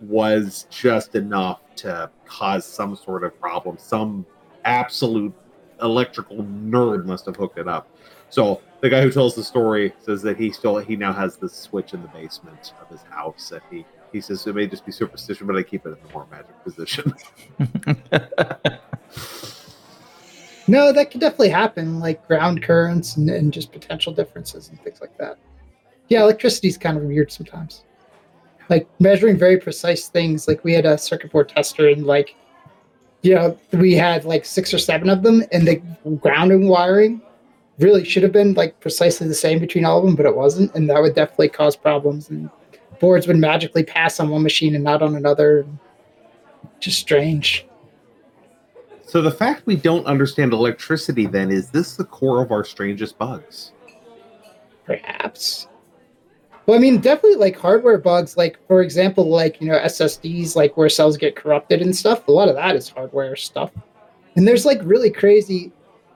was 0.00 0.66
just 0.70 1.14
enough 1.14 1.60
to 1.76 2.10
cause 2.24 2.64
some 2.64 2.96
sort 2.96 3.24
of 3.24 3.38
problem. 3.40 3.76
Some 3.78 4.26
absolute 4.64 5.34
electrical 5.80 6.38
nerd 6.38 7.04
must 7.04 7.26
have 7.26 7.36
hooked 7.36 7.58
it 7.58 7.68
up. 7.68 7.88
So 8.30 8.60
the 8.80 8.90
guy 8.90 9.02
who 9.02 9.10
tells 9.10 9.34
the 9.34 9.44
story 9.44 9.92
says 10.00 10.22
that 10.22 10.36
he 10.36 10.50
still 10.52 10.78
he 10.78 10.96
now 10.96 11.12
has 11.12 11.36
this 11.36 11.54
switch 11.54 11.94
in 11.94 12.02
the 12.02 12.08
basement 12.08 12.72
of 12.80 12.88
his 12.88 13.02
house 13.10 13.48
that 13.50 13.62
he 13.70 13.84
he 14.12 14.20
says 14.20 14.46
it 14.46 14.54
may 14.54 14.66
just 14.66 14.86
be 14.86 14.92
superstition, 14.92 15.46
but 15.46 15.56
I 15.56 15.62
keep 15.62 15.84
it 15.84 15.90
in 15.90 15.96
the 16.06 16.12
more 16.12 16.26
magic 16.30 16.64
position. 16.64 17.14
No, 20.68 20.92
that 20.92 21.10
could 21.10 21.22
definitely 21.22 21.48
happen, 21.48 21.98
like 21.98 22.26
ground 22.28 22.62
currents 22.62 23.16
and, 23.16 23.28
and 23.30 23.50
just 23.50 23.72
potential 23.72 24.12
differences 24.12 24.68
and 24.68 24.78
things 24.82 25.00
like 25.00 25.16
that. 25.16 25.38
Yeah, 26.08 26.20
electricity's 26.20 26.76
kind 26.76 26.98
of 26.98 27.04
weird 27.04 27.32
sometimes. 27.32 27.84
Like 28.68 28.88
measuring 29.00 29.38
very 29.38 29.58
precise 29.58 30.08
things. 30.08 30.46
Like 30.46 30.62
we 30.64 30.72
had 30.74 30.86
a 30.86 30.98
circuit 30.98 31.32
board 31.32 31.48
tester 31.48 31.88
and 31.88 32.06
like 32.06 32.36
you 33.22 33.34
know, 33.34 33.58
we 33.72 33.94
had 33.94 34.24
like 34.24 34.44
six 34.44 34.72
or 34.72 34.78
seven 34.78 35.08
of 35.08 35.22
them 35.22 35.42
and 35.50 35.66
the 35.66 35.76
grounding 36.20 36.68
wiring 36.68 37.20
really 37.78 38.04
should 38.04 38.22
have 38.22 38.32
been 38.32 38.54
like 38.54 38.78
precisely 38.80 39.26
the 39.26 39.34
same 39.34 39.58
between 39.58 39.84
all 39.84 39.98
of 39.98 40.04
them, 40.04 40.14
but 40.14 40.26
it 40.26 40.36
wasn't, 40.36 40.72
and 40.74 40.88
that 40.88 41.00
would 41.02 41.14
definitely 41.14 41.48
cause 41.48 41.74
problems 41.74 42.30
and 42.30 42.48
boards 43.00 43.26
would 43.26 43.36
magically 43.36 43.82
pass 43.82 44.20
on 44.20 44.28
one 44.28 44.42
machine 44.42 44.74
and 44.74 44.84
not 44.84 45.02
on 45.02 45.16
another. 45.16 45.66
Just 46.80 47.00
strange. 47.00 47.66
so 49.04 49.20
the 49.20 49.32
fact 49.32 49.66
we 49.66 49.74
don't 49.74 50.06
understand 50.06 50.52
electricity 50.52 51.26
then 51.26 51.50
is 51.50 51.70
this 51.70 51.96
the 51.96 52.04
core 52.04 52.40
of 52.40 52.52
our 52.52 52.64
strangest 52.64 53.18
bugs? 53.18 53.72
perhaps 54.88 55.68
well 56.68 56.76
i 56.76 56.80
mean 56.80 57.00
definitely 57.00 57.36
like 57.36 57.58
hardware 57.58 57.98
bugs 57.98 58.36
like 58.36 58.58
for 58.68 58.82
example 58.82 59.28
like 59.28 59.60
you 59.60 59.66
know 59.66 59.78
ssds 59.78 60.54
like 60.54 60.76
where 60.76 60.88
cells 60.88 61.16
get 61.16 61.34
corrupted 61.34 61.80
and 61.80 61.96
stuff 61.96 62.28
a 62.28 62.30
lot 62.30 62.48
of 62.48 62.54
that 62.54 62.76
is 62.76 62.88
hardware 62.88 63.34
stuff. 63.34 63.72
And 64.36 64.46
there's 64.46 64.64
like 64.64 64.78
really 64.84 65.10
crazy 65.10 65.72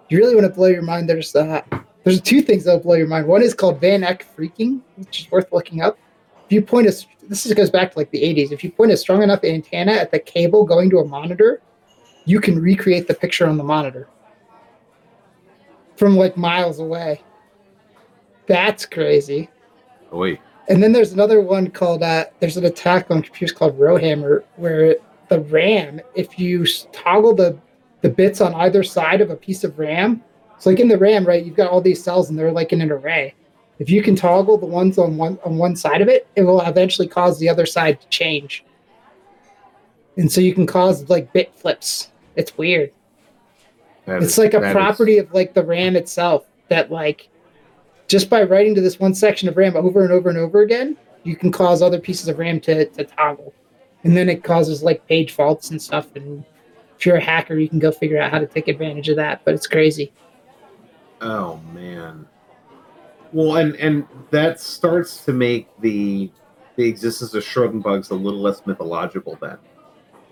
you 0.09 0.18
really 0.18 0.36
want 0.36 0.46
to 0.46 0.53
blow 0.53 0.68
your 0.68 0.82
mind 0.82 1.09
there's 1.09 1.34
uh 1.34 1.62
there's 2.05 2.20
two 2.20 2.42
things 2.42 2.64
that'll 2.64 2.80
blow 2.80 2.96
your 2.96 3.07
mind. 3.07 3.26
One 3.26 3.42
is 3.42 3.55
called 3.55 3.80
Van 3.80 4.05
Eck 4.05 4.26
phreaking 4.36 4.80
which 4.96 5.20
is 5.20 5.30
worth 5.30 5.53
looking 5.53 5.80
up. 5.80 5.98
If 6.46 6.53
you 6.53 6.62
point 6.62 6.86
a 6.86 6.94
this 7.28 7.46
is, 7.46 7.55
goes 7.55 7.70
back 7.70 7.92
to 7.92 7.98
like 7.98 8.11
the 8.11 8.22
80s 8.22 8.53
if 8.53 8.62
you 8.62 8.70
point 8.70 8.92
a 8.92 8.96
strong 8.96 9.22
enough 9.22 9.42
antenna 9.42 9.92
at 9.92 10.11
the 10.11 10.18
cable 10.18 10.64
going 10.64 10.90
to 10.90 10.98
a 10.98 11.05
monitor 11.05 11.62
you 12.24 12.40
can 12.40 12.61
recreate 12.61 13.09
the 13.09 13.14
picture 13.14 13.48
on 13.48 13.57
the 13.57 13.64
monitor. 13.64 14.09
From 15.96 16.16
like 16.16 16.36
miles 16.36 16.78
away. 16.78 17.22
That's 18.46 18.86
crazy. 18.86 19.48
Wait. 20.12 20.40
And 20.68 20.82
then 20.82 20.92
there's 20.92 21.12
another 21.12 21.40
one 21.40 21.70
called 21.70 22.02
uh, 22.02 22.26
there's 22.40 22.56
an 22.56 22.64
attack 22.64 23.10
on 23.10 23.22
computers 23.22 23.52
called 23.56 23.78
Rowhammer 23.78 24.44
where 24.56 24.96
the 25.28 25.40
RAM, 25.40 26.00
if 26.14 26.38
you 26.38 26.64
toggle 26.92 27.34
the 27.34 27.58
the 28.02 28.08
bits 28.08 28.40
on 28.40 28.54
either 28.54 28.82
side 28.82 29.20
of 29.20 29.30
a 29.30 29.36
piece 29.36 29.64
of 29.64 29.78
RAM, 29.78 30.22
so 30.58 30.70
like 30.70 30.80
in 30.80 30.88
the 30.88 30.98
RAM, 30.98 31.24
right, 31.24 31.44
you've 31.44 31.56
got 31.56 31.70
all 31.70 31.80
these 31.80 32.02
cells 32.02 32.30
and 32.30 32.38
they're 32.38 32.52
like 32.52 32.72
in 32.72 32.80
an 32.80 32.90
array. 32.92 33.34
If 33.78 33.90
you 33.90 34.02
can 34.02 34.14
toggle 34.14 34.58
the 34.58 34.66
ones 34.66 34.98
on 34.98 35.16
one 35.16 35.38
on 35.44 35.56
one 35.58 35.74
side 35.74 36.00
of 36.00 36.08
it, 36.08 36.28
it 36.36 36.42
will 36.42 36.60
eventually 36.60 37.08
cause 37.08 37.38
the 37.38 37.48
other 37.48 37.66
side 37.66 38.00
to 38.00 38.08
change. 38.08 38.64
And 40.16 40.30
so 40.30 40.40
you 40.40 40.54
can 40.54 40.66
cause 40.66 41.08
like 41.08 41.32
bit 41.32 41.54
flips. 41.56 42.10
It's 42.36 42.56
weird. 42.56 42.92
That 44.06 44.22
it's 44.22 44.32
is- 44.32 44.38
like 44.38 44.54
a 44.54 44.60
that 44.60 44.68
is- 44.68 44.72
property 44.72 45.18
of 45.18 45.32
like 45.32 45.54
the 45.54 45.64
RAM 45.64 45.96
itself 45.96 46.46
that 46.68 46.90
like 46.90 47.28
just 48.12 48.28
by 48.28 48.42
writing 48.42 48.74
to 48.74 48.82
this 48.82 49.00
one 49.00 49.14
section 49.14 49.48
of 49.48 49.56
RAM 49.56 49.74
over 49.74 50.02
and 50.02 50.12
over 50.12 50.28
and 50.28 50.36
over 50.36 50.60
again, 50.60 50.98
you 51.22 51.34
can 51.34 51.50
cause 51.50 51.80
other 51.80 51.98
pieces 51.98 52.28
of 52.28 52.38
RAM 52.38 52.60
to, 52.60 52.84
to 52.84 53.04
toggle. 53.04 53.54
And 54.04 54.14
then 54.14 54.28
it 54.28 54.44
causes 54.44 54.82
like 54.82 55.06
page 55.06 55.32
faults 55.32 55.70
and 55.70 55.80
stuff. 55.80 56.14
And 56.14 56.44
if 56.98 57.06
you're 57.06 57.16
a 57.16 57.22
hacker, 57.22 57.56
you 57.56 57.70
can 57.70 57.78
go 57.78 57.90
figure 57.90 58.20
out 58.20 58.30
how 58.30 58.38
to 58.38 58.46
take 58.46 58.68
advantage 58.68 59.08
of 59.08 59.16
that. 59.16 59.40
But 59.46 59.54
it's 59.54 59.66
crazy. 59.66 60.12
Oh 61.22 61.58
man. 61.72 62.26
Well, 63.32 63.56
and 63.56 63.76
and 63.76 64.06
that 64.30 64.60
starts 64.60 65.24
to 65.24 65.32
make 65.32 65.68
the 65.80 66.30
the 66.76 66.86
existence 66.86 67.32
of 67.32 67.42
Schrödinbugs 67.42 68.10
a 68.10 68.14
little 68.14 68.40
less 68.40 68.66
mythological 68.66 69.38
then, 69.40 69.56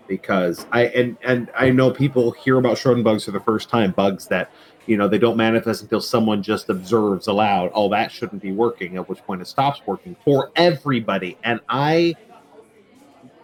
because 0.07 0.67
I 0.71 0.89
and 0.89 1.17
and 1.23 1.51
I 1.57 1.71
know 1.71 1.91
people 1.91 2.33
hear 2.33 2.59
about 2.59 2.77
Schrödinbugs 2.77 3.25
for 3.25 3.31
the 3.31 3.41
first 3.41 3.71
time, 3.71 3.93
bugs 3.93 4.27
that 4.27 4.51
you 4.87 4.97
know 4.97 5.09
they 5.09 5.19
don't 5.19 5.37
manifest 5.37 5.83
until 5.83 6.01
someone 6.01 6.43
just 6.43 6.69
observes 6.69 7.27
aloud. 7.27 7.71
Oh, 7.75 7.89
that 7.91 8.11
shouldn't 8.11 8.43
be 8.43 8.53
working. 8.53 8.97
At 8.97 9.09
which 9.09 9.19
point 9.25 9.43
it 9.43 9.47
stops 9.47 9.81
working 9.87 10.17
for 10.25 10.51
everybody. 10.57 11.37
And 11.45 11.61
I 11.69 12.15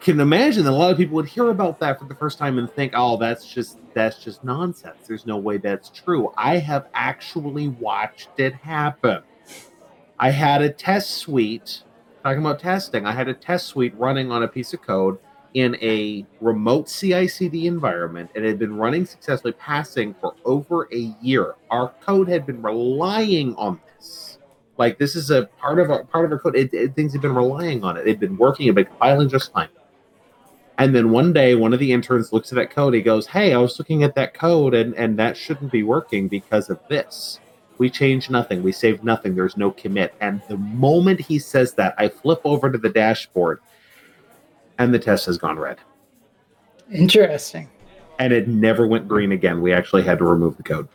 can 0.00 0.20
imagine 0.20 0.64
that 0.64 0.70
a 0.70 0.72
lot 0.72 0.90
of 0.90 0.96
people 0.96 1.16
would 1.16 1.26
hear 1.26 1.50
about 1.50 1.80
that 1.80 1.98
for 1.98 2.04
the 2.06 2.14
first 2.14 2.38
time 2.38 2.58
and 2.58 2.70
think, 2.70 2.92
"Oh, 2.94 3.16
that's 3.16 3.46
just 3.46 3.78
that's 3.94 4.22
just 4.22 4.44
nonsense. 4.44 5.06
There's 5.06 5.26
no 5.26 5.36
way 5.36 5.58
that's 5.58 5.90
true." 5.90 6.32
I 6.36 6.58
have 6.58 6.86
actually 6.94 7.68
watched 7.68 8.30
it 8.38 8.54
happen. 8.54 9.22
I 10.18 10.30
had 10.30 10.62
a 10.62 10.70
test 10.70 11.10
suite 11.10 11.82
talking 12.22 12.40
about 12.40 12.58
testing. 12.58 13.06
I 13.06 13.12
had 13.12 13.28
a 13.28 13.34
test 13.34 13.66
suite 13.66 13.94
running 13.96 14.32
on 14.32 14.42
a 14.42 14.48
piece 14.48 14.72
of 14.72 14.82
code 14.82 15.18
in 15.56 15.74
a 15.80 16.26
remote 16.42 16.86
CI/CD 16.86 17.66
environment. 17.66 18.30
And 18.34 18.44
it 18.44 18.48
had 18.48 18.58
been 18.58 18.76
running 18.76 19.06
successfully, 19.06 19.54
passing 19.54 20.14
for 20.20 20.34
over 20.44 20.86
a 20.92 21.14
year. 21.22 21.54
Our 21.70 21.94
code 22.02 22.28
had 22.28 22.44
been 22.44 22.60
relying 22.60 23.56
on 23.56 23.80
this. 23.96 24.38
Like 24.76 24.98
this 24.98 25.16
is 25.16 25.30
a 25.30 25.46
part 25.58 25.78
of 25.78 25.90
our 25.90 26.04
part 26.04 26.26
of 26.26 26.32
our 26.32 26.38
code. 26.38 26.56
It, 26.56 26.74
it, 26.74 26.94
things 26.94 27.14
had 27.14 27.22
been 27.22 27.34
relying 27.34 27.82
on 27.82 27.96
it. 27.96 28.02
It'd 28.02 28.20
been 28.20 28.36
working. 28.36 28.66
It'd 28.66 28.76
been 28.76 28.84
compiling 28.84 29.30
just 29.30 29.50
fine. 29.50 29.70
And 30.76 30.94
then 30.94 31.10
one 31.10 31.32
day, 31.32 31.54
one 31.54 31.72
of 31.72 31.78
the 31.78 31.90
interns 31.90 32.34
looks 32.34 32.52
at 32.52 32.56
that 32.56 32.70
code. 32.70 32.92
He 32.92 33.00
goes, 33.00 33.26
"Hey, 33.26 33.54
I 33.54 33.56
was 33.56 33.78
looking 33.78 34.02
at 34.02 34.14
that 34.16 34.34
code, 34.34 34.74
and 34.74 34.94
and 34.94 35.18
that 35.18 35.38
shouldn't 35.38 35.72
be 35.72 35.82
working 35.82 36.28
because 36.28 36.68
of 36.68 36.78
this. 36.90 37.40
We 37.78 37.88
changed 37.88 38.30
nothing. 38.30 38.62
We 38.62 38.72
saved 38.72 39.02
nothing. 39.02 39.34
There's 39.34 39.56
no 39.56 39.70
commit." 39.70 40.12
And 40.20 40.42
the 40.50 40.58
moment 40.58 41.18
he 41.18 41.38
says 41.38 41.72
that, 41.74 41.94
I 41.96 42.08
flip 42.08 42.42
over 42.44 42.70
to 42.70 42.76
the 42.76 42.90
dashboard, 42.90 43.60
and 44.78 44.92
the 44.94 44.98
test 44.98 45.26
has 45.26 45.38
gone 45.38 45.58
red. 45.58 45.78
Interesting. 46.92 47.68
and 48.18 48.32
it 48.32 48.48
never 48.48 48.86
went 48.86 49.08
green 49.08 49.32
again. 49.32 49.60
We 49.60 49.72
actually 49.72 50.02
had 50.02 50.18
to 50.18 50.24
remove 50.24 50.56
the 50.56 50.62
code. 50.62 50.88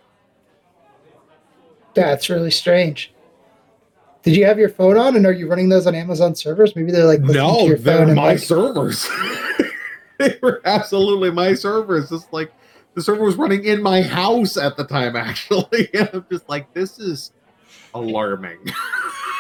That's 1.93 2.29
really 2.29 2.51
strange. 2.51 3.13
Did 4.23 4.35
you 4.35 4.45
have 4.45 4.57
your 4.59 4.69
phone 4.69 4.97
on, 4.97 5.15
and 5.15 5.25
are 5.25 5.31
you 5.33 5.47
running 5.47 5.69
those 5.69 5.87
on 5.87 5.95
Amazon 5.95 6.35
servers? 6.35 6.75
Maybe 6.75 6.91
they're 6.91 7.05
like 7.05 7.19
listening 7.21 7.35
to 7.35 7.41
No, 7.59 7.65
your 7.67 7.77
they're 7.77 8.05
phone 8.05 8.15
my 8.15 8.23
like, 8.29 8.39
servers. 8.39 9.07
they 10.19 10.37
were 10.41 10.61
absolutely 10.65 11.31
my 11.31 11.53
servers. 11.53 12.11
It's 12.11 12.27
like 12.31 12.51
the 12.93 13.01
server 13.01 13.23
was 13.23 13.35
running 13.35 13.65
in 13.65 13.81
my 13.81 14.01
house 14.03 14.57
at 14.57 14.77
the 14.77 14.85
time, 14.85 15.15
actually. 15.17 15.89
And 15.93 16.09
I'm 16.13 16.25
just 16.31 16.47
like, 16.47 16.71
this 16.73 16.99
is 16.99 17.31
alarming. 17.93 18.59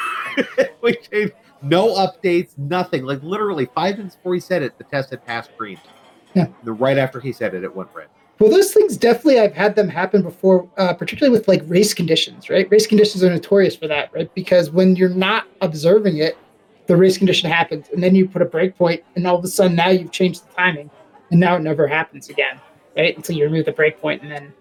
we 0.81 0.95
changed 0.95 1.33
no 1.61 1.95
updates, 1.95 2.57
nothing. 2.57 3.05
Like 3.05 3.21
literally 3.23 3.65
five 3.73 3.97
minutes 3.97 4.15
before 4.15 4.33
he 4.33 4.39
said 4.39 4.63
it, 4.63 4.77
the 4.77 4.83
test 4.85 5.11
had 5.11 5.25
passed 5.25 5.51
green. 5.57 5.79
Yeah. 6.33 6.47
The 6.63 6.73
right 6.73 6.97
after 6.97 7.19
he 7.19 7.31
said 7.31 7.53
it, 7.53 7.63
it 7.63 7.75
went 7.75 7.89
red. 7.93 8.07
Well, 8.39 8.49
those 8.49 8.73
things 8.73 8.97
definitely 8.97 9.39
I've 9.39 9.53
had 9.53 9.75
them 9.75 9.87
happen 9.87 10.23
before, 10.23 10.67
uh, 10.77 10.93
particularly 10.93 11.37
with 11.37 11.47
like 11.47 11.61
race 11.67 11.93
conditions, 11.93 12.49
right? 12.49 12.67
Race 12.71 12.87
conditions 12.87 13.23
are 13.23 13.29
notorious 13.29 13.75
for 13.75 13.87
that, 13.87 14.11
right? 14.13 14.33
Because 14.33 14.71
when 14.71 14.95
you're 14.95 15.09
not 15.09 15.45
observing 15.61 16.17
it, 16.17 16.37
the 16.87 16.97
race 16.97 17.17
condition 17.17 17.51
happens, 17.51 17.87
and 17.93 18.01
then 18.01 18.15
you 18.15 18.27
put 18.27 18.41
a 18.41 18.45
breakpoint, 18.45 19.03
and 19.15 19.27
all 19.27 19.37
of 19.37 19.45
a 19.45 19.47
sudden 19.47 19.75
now 19.75 19.89
you've 19.89 20.11
changed 20.11 20.47
the 20.47 20.53
timing, 20.53 20.89
and 21.29 21.39
now 21.39 21.55
it 21.55 21.61
never 21.61 21.87
happens 21.87 22.29
again, 22.29 22.59
right? 22.97 23.15
Until 23.15 23.37
you 23.37 23.43
remove 23.43 23.65
the 23.65 23.73
breakpoint, 23.73 24.23
and 24.23 24.31
then. 24.31 24.53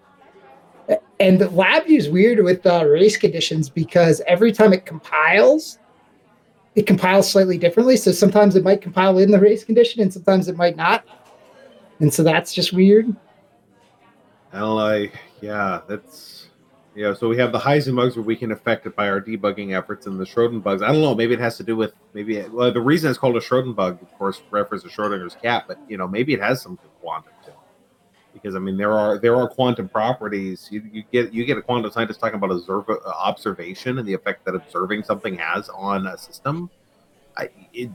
And 1.19 1.39
the 1.39 1.47
LabVIEW 1.47 1.97
is 1.97 2.09
weird 2.09 2.43
with 2.43 2.65
uh, 2.65 2.85
race 2.85 3.17
conditions 3.17 3.69
because 3.69 4.21
every 4.27 4.51
time 4.51 4.73
it 4.73 4.85
compiles, 4.85 5.79
it 6.75 6.87
compiles 6.87 7.29
slightly 7.29 7.57
differently. 7.57 7.97
So 7.97 8.11
sometimes 8.11 8.55
it 8.55 8.63
might 8.63 8.81
compile 8.81 9.17
in 9.17 9.31
the 9.31 9.39
race 9.39 9.63
condition, 9.63 10.01
and 10.01 10.11
sometimes 10.11 10.47
it 10.47 10.55
might 10.55 10.75
not. 10.75 11.05
And 11.99 12.13
so 12.13 12.23
that's 12.23 12.53
just 12.53 12.73
weird. 12.73 13.15
And 14.53 14.75
like, 14.75 15.19
yeah, 15.41 15.81
that's 15.87 16.47
yeah. 16.95 17.13
So 17.13 17.29
we 17.29 17.37
have 17.37 17.51
the 17.51 17.59
Heisenbugs 17.59 18.15
where 18.15 18.23
we 18.23 18.35
can 18.35 18.51
affect 18.51 18.85
it 18.85 18.95
by 18.95 19.09
our 19.09 19.21
debugging 19.21 19.77
efforts, 19.77 20.07
and 20.07 20.19
the 20.19 20.25
Schrödinbugs. 20.25 20.81
I 20.83 20.91
don't 20.91 21.01
know. 21.01 21.15
Maybe 21.15 21.33
it 21.33 21.39
has 21.39 21.57
to 21.57 21.63
do 21.63 21.75
with 21.75 21.93
maybe 22.13 22.41
well, 22.49 22.71
the 22.71 22.81
reason 22.81 23.09
it's 23.09 23.19
called 23.19 23.37
a 23.37 23.39
Schrödinbug, 23.39 24.01
of 24.01 24.11
course, 24.17 24.41
refers 24.49 24.83
to 24.83 24.89
Schrodinger's 24.89 25.35
cat, 25.35 25.65
but 25.67 25.79
you 25.87 25.97
know 25.97 26.07
maybe 26.07 26.33
it 26.33 26.41
has 26.41 26.61
some 26.61 26.77
quantum. 27.01 27.30
Because 28.41 28.55
I 28.55 28.59
mean, 28.59 28.77
there 28.77 28.93
are 28.93 29.19
there 29.19 29.35
are 29.35 29.47
quantum 29.47 29.87
properties. 29.87 30.67
You, 30.71 30.81
you 30.91 31.03
get 31.11 31.33
you 31.33 31.45
get 31.45 31.57
a 31.57 31.61
quantum 31.61 31.91
scientist 31.91 32.19
talking 32.19 32.35
about 32.35 32.51
observe, 32.51 32.89
uh, 32.89 32.97
observation 33.09 33.99
and 33.99 34.07
the 34.07 34.13
effect 34.13 34.45
that 34.45 34.55
observing 34.55 35.03
something 35.03 35.37
has 35.37 35.69
on 35.69 36.07
a 36.07 36.17
system. 36.17 36.69
I, 37.37 37.49
it, 37.73 37.89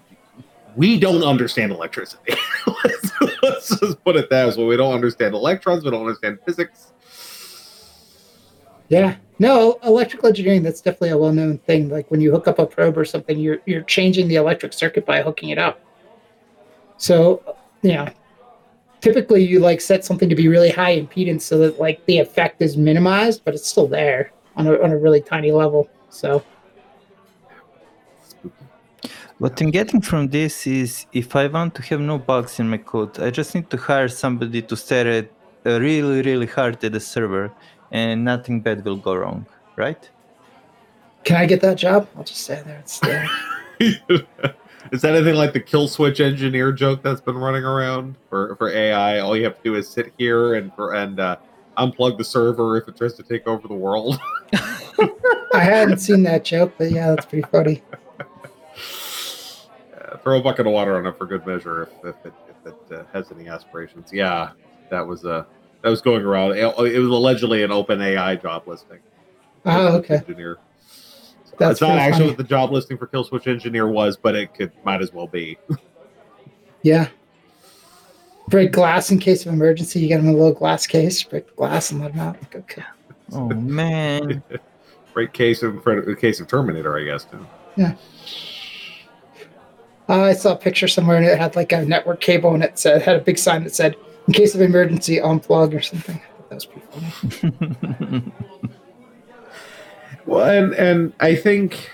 we 0.76 0.99
don't 0.99 1.24
understand 1.24 1.72
electricity. 1.72 2.34
let's, 2.84 3.11
let's 3.42 3.80
just 3.80 4.05
put 4.05 4.16
it 4.16 4.30
that 4.30 4.57
way. 4.57 4.64
We 4.64 4.76
don't 4.76 4.94
understand 4.94 5.34
electrons. 5.34 5.84
We 5.84 5.90
don't 5.90 6.03
understand 6.03 6.38
physics. 6.44 6.92
Yeah. 8.88 9.16
No, 9.38 9.78
electrical 9.82 10.28
engineering, 10.28 10.62
that's 10.62 10.80
definitely 10.80 11.11
a 11.11 11.18
well 11.18 11.32
known 11.32 11.59
thing. 11.59 11.88
Like 11.88 12.11
when 12.11 12.20
you 12.20 12.30
hook 12.30 12.49
up 12.49 12.59
a 12.59 12.66
probe 12.66 12.97
or 12.97 13.05
something, 13.05 13.38
you're 13.38 13.59
you're 13.66 13.82
changing 13.82 14.28
the 14.28 14.36
electric 14.36 14.72
circuit 14.72 15.05
by 15.05 15.22
hooking 15.22 15.51
it 15.51 15.59
up. 15.59 15.80
So, 16.97 17.57
know, 17.82 18.09
typically 19.07 19.42
you 19.52 19.59
like 19.70 19.80
set 19.80 20.00
something 20.09 20.28
to 20.32 20.38
be 20.42 20.48
really 20.48 20.72
high 20.82 20.94
impedance 21.02 21.42
so 21.50 21.54
that 21.62 21.72
like 21.86 21.98
the 22.07 22.18
effect 22.26 22.57
is 22.66 22.72
minimized, 22.76 23.38
but 23.44 23.52
it's 23.57 23.68
still 23.74 23.88
there 24.00 24.22
on 24.59 24.64
a 24.66 24.72
on 24.84 24.90
a 24.96 24.98
really 25.04 25.22
tiny 25.32 25.52
level. 25.62 25.82
So 26.20 26.28
What 29.38 29.61
I'm 29.61 29.70
getting 29.70 30.00
from 30.11 30.22
this 30.38 30.66
is 30.66 30.90
if 31.12 31.28
I 31.42 31.44
want 31.57 31.74
to 31.78 31.82
have 31.90 32.00
no 32.12 32.16
bugs 32.30 32.52
in 32.61 32.66
my 32.74 32.80
code, 32.92 33.14
I 33.26 33.30
just 33.40 33.50
need 33.54 33.68
to 33.74 33.78
hire 33.88 34.09
somebody 34.09 34.61
to 34.70 34.74
stare 34.84 35.09
at 35.18 35.26
uh, 35.66 35.78
really, 35.88 36.22
really 36.22 36.48
hard 36.57 36.82
at 36.86 36.92
the 36.96 37.00
server 37.12 37.46
and 38.00 38.24
nothing 38.24 38.57
bad 38.66 38.78
will 38.86 39.02
go 39.09 39.14
wrong, 39.14 39.40
right? 39.84 40.02
can 41.26 41.36
I 41.36 41.44
get 41.44 41.61
that 41.61 41.76
job? 41.76 42.09
I'll 42.16 42.24
just 42.24 42.42
stay 42.44 42.62
there 42.64 42.78
and 42.78 42.88
stare. 42.98 43.28
Is 44.93 45.03
that 45.03 45.14
anything 45.14 45.34
like 45.34 45.53
the 45.53 45.61
kill 45.61 45.89
switch 45.89 46.20
engineer 46.20 46.72
joke 46.72 47.03
that's 47.03 47.20
been 47.20 47.37
running 47.37 47.64
around 47.64 48.16
for, 48.28 48.57
for 48.57 48.70
AI? 48.70 49.18
All 49.20 49.37
you 49.37 49.45
have 49.45 49.57
to 49.57 49.62
do 49.62 49.74
is 49.74 49.89
sit 49.89 50.12
here 50.18 50.55
and 50.55 50.72
for 50.74 50.95
and 50.95 51.18
uh, 51.18 51.37
unplug 51.76 52.18
the 52.18 52.24
server 52.24 52.76
if 52.76 52.89
it 52.89 52.97
tries 52.97 53.14
to 53.14 53.22
take 53.22 53.47
over 53.47 53.66
the 53.68 53.74
world. 53.74 54.18
I 55.55 55.61
hadn't 55.61 55.99
seen 55.99 56.22
that 56.24 56.45
joke, 56.45 56.74
but 56.78 56.91
yeah, 56.91 57.09
that's 57.11 57.26
pretty 57.26 57.47
funny. 57.49 57.82
Uh, 58.78 60.16
throw 60.18 60.39
a 60.39 60.43
bucket 60.43 60.66
of 60.66 60.72
water 60.72 60.97
on 60.97 61.07
it 61.07 61.16
for 61.18 61.26
good 61.26 61.47
measure 61.47 61.82
if, 61.82 61.89
if 62.05 62.26
it, 62.26 62.32
if 62.49 62.72
it 62.72 62.97
uh, 62.97 63.05
has 63.12 63.32
any 63.32 63.49
aspirations. 63.49 64.12
Yeah, 64.12 64.51
that 64.91 65.07
was 65.07 65.24
uh, 65.24 65.45
that 65.82 65.91
was 65.91 66.01
going 66.01 66.22
around. 66.22 66.53
It, 66.53 66.64
it 66.64 66.99
was 66.99 67.11
allegedly 67.11 67.62
an 67.62 67.70
OpenAI 67.70 68.41
job 68.41 68.66
listing. 68.66 68.99
Oh, 69.64 69.97
okay. 69.99 70.16
Engineer. 70.16 70.59
So 71.59 71.64
That's 71.64 71.72
it's 71.72 71.80
not 71.80 71.86
pretty 71.88 72.00
actually 72.00 72.18
funny. 72.18 72.28
what 72.28 72.36
the 72.36 72.44
job 72.44 72.70
listing 72.70 72.98
for 72.98 73.07
Kill 73.07 73.24
Switch 73.24 73.46
Engineer 73.46 73.88
was, 73.88 74.18
but 74.18 74.34
it 74.34 74.52
could 74.52 74.72
might 74.84 75.00
as 75.00 75.12
well 75.14 75.26
be. 75.26 75.57
Yeah. 76.82 77.09
Break 78.48 78.72
glass 78.72 79.11
in 79.11 79.18
case 79.18 79.46
of 79.46 79.54
emergency. 79.54 80.00
You 80.00 80.09
get 80.09 80.18
them 80.18 80.26
in 80.26 80.34
a 80.34 80.36
little 80.36 80.52
glass 80.52 80.86
case, 80.86 81.22
break 81.22 81.46
the 81.46 81.54
glass 81.54 81.90
and 81.90 82.02
let 82.02 82.12
them 82.12 82.20
out. 82.20 82.36
Okay. 82.54 82.82
Oh 83.32 83.48
man. 83.48 84.42
Break 85.14 85.32
case 85.32 85.62
of 85.62 85.82
case 86.20 86.40
of 86.40 86.46
Terminator, 86.46 86.98
I 86.98 87.04
guess. 87.04 87.24
Too. 87.24 87.46
Uh, 87.78 87.94
I 90.09 90.34
saw 90.34 90.52
a 90.52 90.57
picture 90.57 90.86
somewhere 90.86 91.16
and 91.16 91.24
it 91.24 91.38
had 91.38 91.57
like 91.57 91.72
a 91.72 91.86
network 91.86 92.20
cable 92.20 92.52
and 92.52 92.62
it 92.62 92.78
said 92.78 93.00
had 93.00 93.16
a 93.16 93.20
big 93.20 93.38
sign 93.38 93.64
that 93.64 93.74
said 93.74 93.96
"In 94.28 94.34
case 94.34 94.54
of 94.54 94.61
emergency, 94.61 95.16
unplug" 95.16 95.74
or 95.74 95.80
something. 95.80 96.20
I 96.22 96.36
thought 96.36 96.50
that 96.50 96.54
was 96.54 96.66
pretty 96.66 96.86
funny. 97.88 98.32
Well, 100.27 100.51
and 100.51 100.74
and 100.74 101.12
I 101.20 101.37
think 101.37 101.91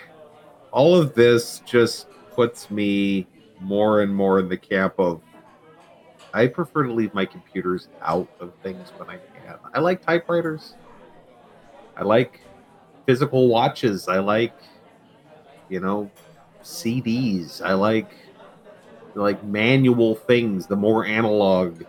all 0.71 0.97
of 0.97 1.15
this 1.15 1.61
just 1.67 2.07
puts 2.35 2.71
me 2.71 3.27
more 3.61 4.01
and 4.01 4.15
more 4.15 4.39
in 4.41 4.49
the 4.49 4.57
camp 4.57 4.95
of 4.99 5.21
I 6.33 6.47
prefer 6.47 6.85
to 6.85 6.93
leave 6.93 7.13
my 7.13 7.27
computers 7.27 7.89
out 8.01 8.29
of 8.41 8.55
things 8.63 8.91
when 8.97 9.11
I 9.11 9.17
can. 9.17 9.59
I 9.75 9.81
like 9.81 10.01
typewriters. 10.01 10.75
I 11.95 12.05
like 12.05 12.41
physical 13.05 13.49
watches. 13.49 14.09
I 14.09 14.19
like 14.21 14.55
you 15.69 15.81
know 15.81 16.11
CDs. 16.63 17.61
I 17.61 17.75
like 17.75 18.11
like 19.15 19.45
manual 19.45 20.15
things. 20.15 20.67
The 20.67 20.77
more 20.77 21.05
analog, 21.05 21.83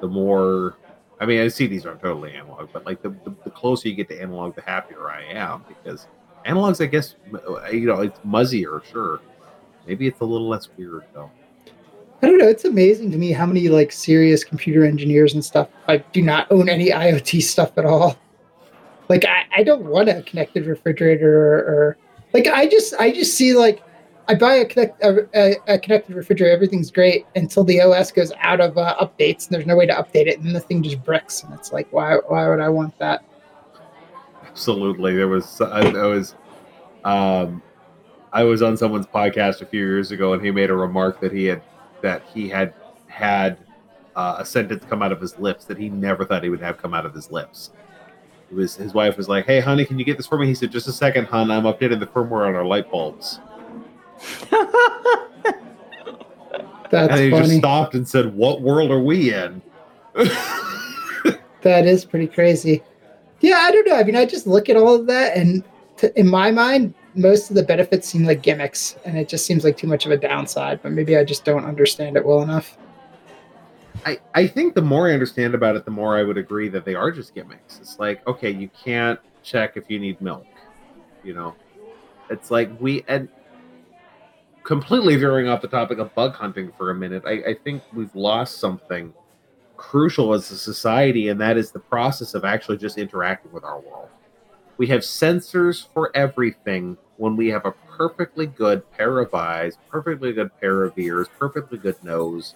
the 0.00 0.06
more 0.06 0.76
I 1.20 1.26
mean, 1.26 1.38
CDs 1.46 1.84
aren't 1.86 2.00
totally 2.00 2.32
analog, 2.34 2.70
but 2.72 2.86
like 2.86 3.02
the, 3.02 3.10
the, 3.10 3.34
the 3.44 3.50
closer 3.50 3.88
you 3.88 3.94
get 3.94 4.08
to 4.08 4.20
analog, 4.20 4.54
the 4.54 4.62
happier 4.62 5.10
I 5.10 5.22
am 5.24 5.64
because 5.68 6.06
analogs, 6.46 6.82
I 6.82 6.86
guess, 6.86 7.16
uh, 7.34 7.68
you 7.68 7.86
know, 7.86 8.00
it's 8.00 8.18
muzzier, 8.20 8.82
sure. 8.84 9.20
Maybe 9.86 10.06
it's 10.06 10.20
a 10.20 10.24
little 10.24 10.48
less 10.48 10.68
weird 10.76 11.04
though. 11.12 11.30
I 12.22 12.26
don't 12.26 12.38
know. 12.38 12.48
It's 12.48 12.64
amazing 12.64 13.10
to 13.12 13.18
me 13.18 13.32
how 13.32 13.46
many 13.46 13.68
like 13.68 13.92
serious 13.92 14.44
computer 14.44 14.84
engineers 14.84 15.34
and 15.34 15.44
stuff 15.44 15.68
I 15.88 15.98
do 15.98 16.22
not 16.22 16.50
own 16.50 16.68
any 16.68 16.90
IoT 16.90 17.42
stuff 17.42 17.76
at 17.76 17.84
all. 17.84 18.16
Like 19.08 19.24
I, 19.24 19.44
I 19.56 19.62
don't 19.62 19.84
want 19.86 20.08
a 20.08 20.22
connected 20.22 20.66
refrigerator 20.66 21.54
or, 21.54 21.58
or 21.58 21.96
like 22.32 22.46
I 22.46 22.66
just 22.66 22.94
I 22.94 23.10
just 23.10 23.36
see 23.36 23.54
like 23.54 23.82
I 24.30 24.34
buy 24.34 24.54
a, 24.54 24.64
connect, 24.64 25.02
a, 25.02 25.26
a, 25.34 25.56
a 25.66 25.78
connected 25.80 26.14
refrigerator, 26.14 26.54
everything's 26.54 26.92
great 26.92 27.26
until 27.34 27.64
the 27.64 27.80
OS 27.80 28.12
goes 28.12 28.30
out 28.38 28.60
of 28.60 28.78
uh, 28.78 28.94
updates 29.00 29.48
and 29.48 29.56
there's 29.56 29.66
no 29.66 29.74
way 29.74 29.86
to 29.86 29.92
update 29.92 30.28
it, 30.28 30.38
and 30.38 30.46
then 30.46 30.52
the 30.52 30.60
thing 30.60 30.84
just 30.84 31.02
bricks, 31.02 31.42
and 31.42 31.52
it's 31.52 31.72
like 31.72 31.92
why 31.92 32.14
why 32.28 32.48
would 32.48 32.60
I 32.60 32.68
want 32.68 32.96
that? 32.98 33.24
Absolutely, 34.46 35.16
there 35.16 35.26
was 35.26 35.60
I, 35.60 35.80
I 35.80 36.06
was, 36.06 36.36
um, 37.02 37.60
I 38.32 38.44
was 38.44 38.62
on 38.62 38.76
someone's 38.76 39.06
podcast 39.06 39.62
a 39.62 39.66
few 39.66 39.80
years 39.84 40.12
ago, 40.12 40.32
and 40.32 40.44
he 40.44 40.52
made 40.52 40.70
a 40.70 40.76
remark 40.76 41.20
that 41.22 41.32
he 41.32 41.46
had 41.46 41.62
that 42.00 42.22
he 42.32 42.48
had 42.48 42.72
had 43.08 43.58
uh, 44.14 44.36
a 44.38 44.44
sentence 44.44 44.84
come 44.88 45.02
out 45.02 45.10
of 45.10 45.20
his 45.20 45.36
lips 45.40 45.64
that 45.64 45.76
he 45.76 45.88
never 45.88 46.24
thought 46.24 46.44
he 46.44 46.50
would 46.50 46.60
have 46.60 46.78
come 46.78 46.94
out 46.94 47.04
of 47.04 47.12
his 47.12 47.32
lips. 47.32 47.70
It 48.48 48.54
was 48.54 48.76
his 48.76 48.94
wife 48.94 49.16
was 49.16 49.28
like, 49.28 49.46
"Hey, 49.46 49.58
honey, 49.58 49.84
can 49.84 49.98
you 49.98 50.04
get 50.04 50.18
this 50.18 50.28
for 50.28 50.38
me?" 50.38 50.46
He 50.46 50.54
said, 50.54 50.70
"Just 50.70 50.86
a 50.86 50.92
second, 50.92 51.24
hon. 51.24 51.50
I'm 51.50 51.64
updating 51.64 51.98
the 51.98 52.06
firmware 52.06 52.46
on 52.46 52.54
our 52.54 52.64
light 52.64 52.88
bulbs." 52.92 53.40
That's 56.90 57.12
and 57.12 57.20
he 57.20 57.30
just 57.30 57.56
stopped 57.58 57.94
and 57.94 58.06
said, 58.06 58.34
"What 58.34 58.62
world 58.62 58.90
are 58.90 59.00
we 59.00 59.32
in?" 59.32 59.62
That 61.62 61.86
is 61.86 62.04
pretty 62.04 62.26
crazy. 62.26 62.82
Yeah, 63.40 63.56
I 63.56 63.70
don't 63.70 63.86
know. 63.86 63.96
I 63.96 64.02
mean, 64.02 64.16
I 64.16 64.24
just 64.24 64.46
look 64.46 64.68
at 64.68 64.76
all 64.76 64.94
of 64.94 65.06
that, 65.06 65.36
and 65.36 65.62
t- 65.96 66.10
in 66.16 66.26
my 66.26 66.50
mind, 66.50 66.94
most 67.14 67.50
of 67.50 67.56
the 67.56 67.62
benefits 67.62 68.08
seem 68.08 68.24
like 68.24 68.42
gimmicks, 68.42 68.96
and 69.04 69.18
it 69.18 69.28
just 69.28 69.46
seems 69.46 69.64
like 69.64 69.76
too 69.76 69.86
much 69.86 70.06
of 70.06 70.12
a 70.12 70.16
downside. 70.16 70.80
But 70.82 70.92
maybe 70.92 71.16
I 71.16 71.24
just 71.24 71.44
don't 71.44 71.64
understand 71.64 72.16
it 72.16 72.24
well 72.24 72.42
enough. 72.42 72.76
I, 74.06 74.18
I 74.34 74.46
think 74.46 74.74
the 74.74 74.82
more 74.82 75.08
I 75.08 75.12
understand 75.12 75.54
about 75.54 75.76
it, 75.76 75.84
the 75.84 75.90
more 75.90 76.16
I 76.16 76.22
would 76.22 76.38
agree 76.38 76.68
that 76.70 76.84
they 76.84 76.94
are 76.94 77.10
just 77.10 77.34
gimmicks. 77.34 77.78
It's 77.80 77.98
like, 77.98 78.26
okay, 78.26 78.50
you 78.50 78.70
can't 78.70 79.20
check 79.42 79.76
if 79.76 79.90
you 79.90 79.98
need 79.98 80.20
milk. 80.20 80.46
You 81.22 81.34
know, 81.34 81.54
it's 82.30 82.50
like 82.50 82.70
we 82.80 83.04
and 83.08 83.28
completely 84.64 85.16
veering 85.16 85.48
off 85.48 85.62
the 85.62 85.68
topic 85.68 85.98
of 85.98 86.14
bug 86.14 86.34
hunting 86.34 86.72
for 86.76 86.90
a 86.90 86.94
minute, 86.94 87.22
I, 87.26 87.50
I 87.50 87.54
think 87.64 87.82
we've 87.92 88.14
lost 88.14 88.58
something 88.58 89.12
crucial 89.76 90.34
as 90.34 90.50
a 90.50 90.58
society, 90.58 91.28
and 91.28 91.40
that 91.40 91.56
is 91.56 91.70
the 91.70 91.78
process 91.78 92.34
of 92.34 92.44
actually 92.44 92.76
just 92.76 92.98
interacting 92.98 93.50
with 93.52 93.64
our 93.64 93.80
world. 93.80 94.08
We 94.76 94.86
have 94.88 95.00
sensors 95.00 95.86
for 95.92 96.14
everything 96.14 96.96
when 97.16 97.36
we 97.36 97.48
have 97.48 97.66
a 97.66 97.72
perfectly 97.72 98.46
good 98.46 98.88
pair 98.92 99.18
of 99.18 99.34
eyes, 99.34 99.76
perfectly 99.90 100.32
good 100.32 100.50
pair 100.60 100.84
of 100.84 100.98
ears, 100.98 101.28
perfectly 101.38 101.78
good 101.78 102.02
nose. 102.02 102.54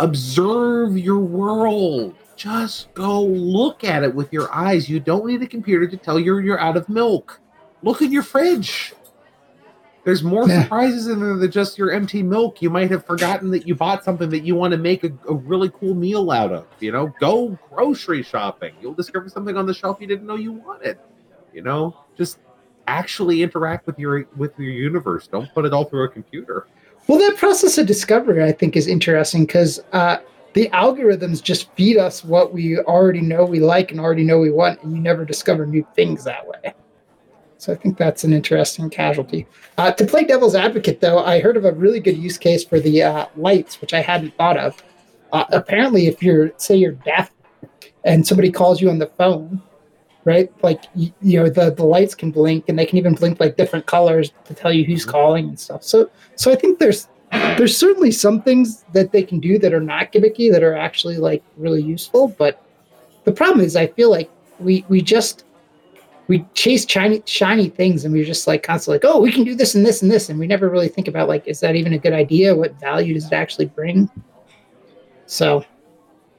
Observe 0.00 0.96
your 0.96 1.18
world. 1.18 2.14
Just 2.36 2.92
go 2.94 3.22
look 3.22 3.82
at 3.82 4.04
it 4.04 4.14
with 4.14 4.32
your 4.32 4.52
eyes. 4.54 4.88
You 4.88 5.00
don't 5.00 5.26
need 5.26 5.42
a 5.42 5.46
computer 5.46 5.88
to 5.88 5.96
tell 5.96 6.18
you 6.20 6.38
you're 6.38 6.60
out 6.60 6.76
of 6.76 6.88
milk. 6.88 7.40
Look 7.82 8.02
in 8.02 8.12
your 8.12 8.22
fridge. 8.22 8.92
There's 10.08 10.22
more 10.22 10.48
Yeah. 10.48 10.62
surprises 10.62 11.06
in 11.06 11.20
there 11.20 11.36
than 11.36 11.50
just 11.50 11.76
your 11.76 11.90
empty 11.90 12.22
milk. 12.22 12.62
You 12.62 12.70
might 12.70 12.90
have 12.90 13.04
forgotten 13.04 13.50
that 13.50 13.68
you 13.68 13.74
bought 13.74 14.04
something 14.04 14.30
that 14.30 14.42
you 14.42 14.54
want 14.54 14.72
to 14.72 14.78
make 14.78 15.04
a, 15.04 15.12
a 15.28 15.34
really 15.34 15.68
cool 15.68 15.92
meal 15.92 16.30
out 16.30 16.50
of. 16.50 16.64
You 16.80 16.92
know, 16.92 17.12
go 17.20 17.58
grocery 17.68 18.22
shopping. 18.22 18.72
You'll 18.80 18.94
discover 18.94 19.28
something 19.28 19.58
on 19.58 19.66
the 19.66 19.74
shelf 19.74 19.98
you 20.00 20.06
didn't 20.06 20.26
know 20.26 20.36
you 20.36 20.52
wanted. 20.52 20.96
You 21.52 21.60
know, 21.60 21.94
just 22.16 22.38
actually 22.86 23.42
interact 23.42 23.86
with 23.86 23.98
your 23.98 24.26
with 24.38 24.58
your 24.58 24.70
universe. 24.70 25.26
Don't 25.26 25.52
put 25.52 25.66
it 25.66 25.74
all 25.74 25.84
through 25.84 26.04
a 26.04 26.08
computer. 26.08 26.66
Well, 27.06 27.18
that 27.18 27.36
process 27.36 27.76
of 27.76 27.86
discovery, 27.86 28.42
I 28.42 28.52
think, 28.52 28.76
is 28.76 28.86
interesting 28.86 29.44
because 29.44 29.78
uh, 29.92 30.20
the 30.54 30.70
algorithms 30.70 31.42
just 31.42 31.70
feed 31.74 31.98
us 31.98 32.24
what 32.24 32.54
we 32.54 32.78
already 32.78 33.20
know 33.20 33.44
we 33.44 33.60
like 33.60 33.90
and 33.90 34.00
already 34.00 34.24
know 34.24 34.38
we 34.38 34.50
want, 34.50 34.82
and 34.82 34.96
you 34.96 35.02
never 35.02 35.26
discover 35.26 35.66
new 35.66 35.86
things 35.94 36.24
that 36.24 36.48
way. 36.48 36.72
So 37.58 37.72
I 37.72 37.76
think 37.76 37.98
that's 37.98 38.22
an 38.22 38.32
interesting 38.32 38.88
casualty. 38.88 39.46
Uh, 39.76 39.90
to 39.92 40.06
play 40.06 40.24
devil's 40.24 40.54
advocate, 40.54 41.00
though, 41.00 41.18
I 41.18 41.40
heard 41.40 41.56
of 41.56 41.64
a 41.64 41.72
really 41.72 41.98
good 41.98 42.16
use 42.16 42.38
case 42.38 42.64
for 42.64 42.78
the 42.78 43.02
uh, 43.02 43.26
lights, 43.36 43.80
which 43.80 43.92
I 43.92 44.00
hadn't 44.00 44.36
thought 44.36 44.56
of. 44.56 44.80
Uh, 45.32 45.44
apparently, 45.50 46.06
if 46.06 46.22
you're, 46.22 46.52
say, 46.56 46.76
you're 46.76 46.92
deaf 46.92 47.32
and 48.04 48.24
somebody 48.26 48.52
calls 48.52 48.80
you 48.80 48.88
on 48.88 48.98
the 48.98 49.08
phone, 49.08 49.60
right? 50.24 50.52
Like, 50.62 50.84
you, 50.94 51.12
you 51.20 51.42
know, 51.42 51.50
the, 51.50 51.70
the 51.70 51.84
lights 51.84 52.14
can 52.14 52.30
blink 52.30 52.68
and 52.68 52.78
they 52.78 52.86
can 52.86 52.96
even 52.96 53.14
blink 53.14 53.40
like 53.40 53.56
different 53.56 53.86
colors 53.86 54.32
to 54.44 54.54
tell 54.54 54.72
you 54.72 54.84
who's 54.84 55.04
calling 55.04 55.48
and 55.48 55.58
stuff. 55.58 55.82
So, 55.82 56.10
so 56.36 56.52
I 56.52 56.54
think 56.54 56.78
there's 56.78 57.08
there's 57.30 57.76
certainly 57.76 58.10
some 58.10 58.40
things 58.40 58.84
that 58.94 59.12
they 59.12 59.22
can 59.22 59.38
do 59.40 59.58
that 59.58 59.74
are 59.74 59.80
not 59.80 60.12
gimmicky 60.12 60.50
that 60.50 60.62
are 60.62 60.74
actually 60.74 61.18
like 61.18 61.42
really 61.56 61.82
useful. 61.82 62.28
But 62.28 62.64
the 63.24 63.32
problem 63.32 63.60
is, 63.60 63.76
I 63.76 63.88
feel 63.88 64.10
like 64.10 64.30
we 64.60 64.84
we 64.88 65.02
just 65.02 65.44
we 66.28 66.44
chase 66.54 66.86
shiny 66.88 67.22
shiny 67.26 67.68
things 67.68 68.04
and 68.04 68.12
we're 68.14 68.24
just 68.24 68.46
like 68.46 68.62
constantly 68.62 68.96
like, 68.96 69.04
oh, 69.12 69.20
we 69.20 69.32
can 69.32 69.44
do 69.44 69.54
this 69.54 69.74
and 69.74 69.84
this 69.84 70.02
and 70.02 70.10
this, 70.10 70.28
and 70.28 70.38
we 70.38 70.46
never 70.46 70.68
really 70.68 70.88
think 70.88 71.08
about 71.08 71.28
like, 71.28 71.46
is 71.48 71.60
that 71.60 71.74
even 71.74 71.94
a 71.94 71.98
good 71.98 72.12
idea? 72.12 72.54
What 72.54 72.78
value 72.78 73.14
does 73.14 73.26
it 73.26 73.32
actually 73.32 73.66
bring? 73.66 74.10
So 75.26 75.64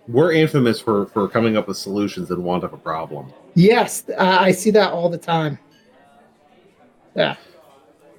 We're 0.08 0.32
infamous 0.34 0.80
for 0.80 1.08
for 1.08 1.28
coming 1.28 1.58
up 1.58 1.68
with 1.68 1.78
solutions 1.78 2.32
in 2.32 2.44
want 2.44 2.64
of 2.64 2.74
a 2.74 2.78
problem. 2.78 3.34
yes, 3.56 4.04
uh, 4.10 4.38
I 4.40 4.52
see 4.52 4.72
that 4.72 4.94
all 4.94 5.10
the 5.10 5.18
time. 5.18 5.60
Yeah. 7.16 7.36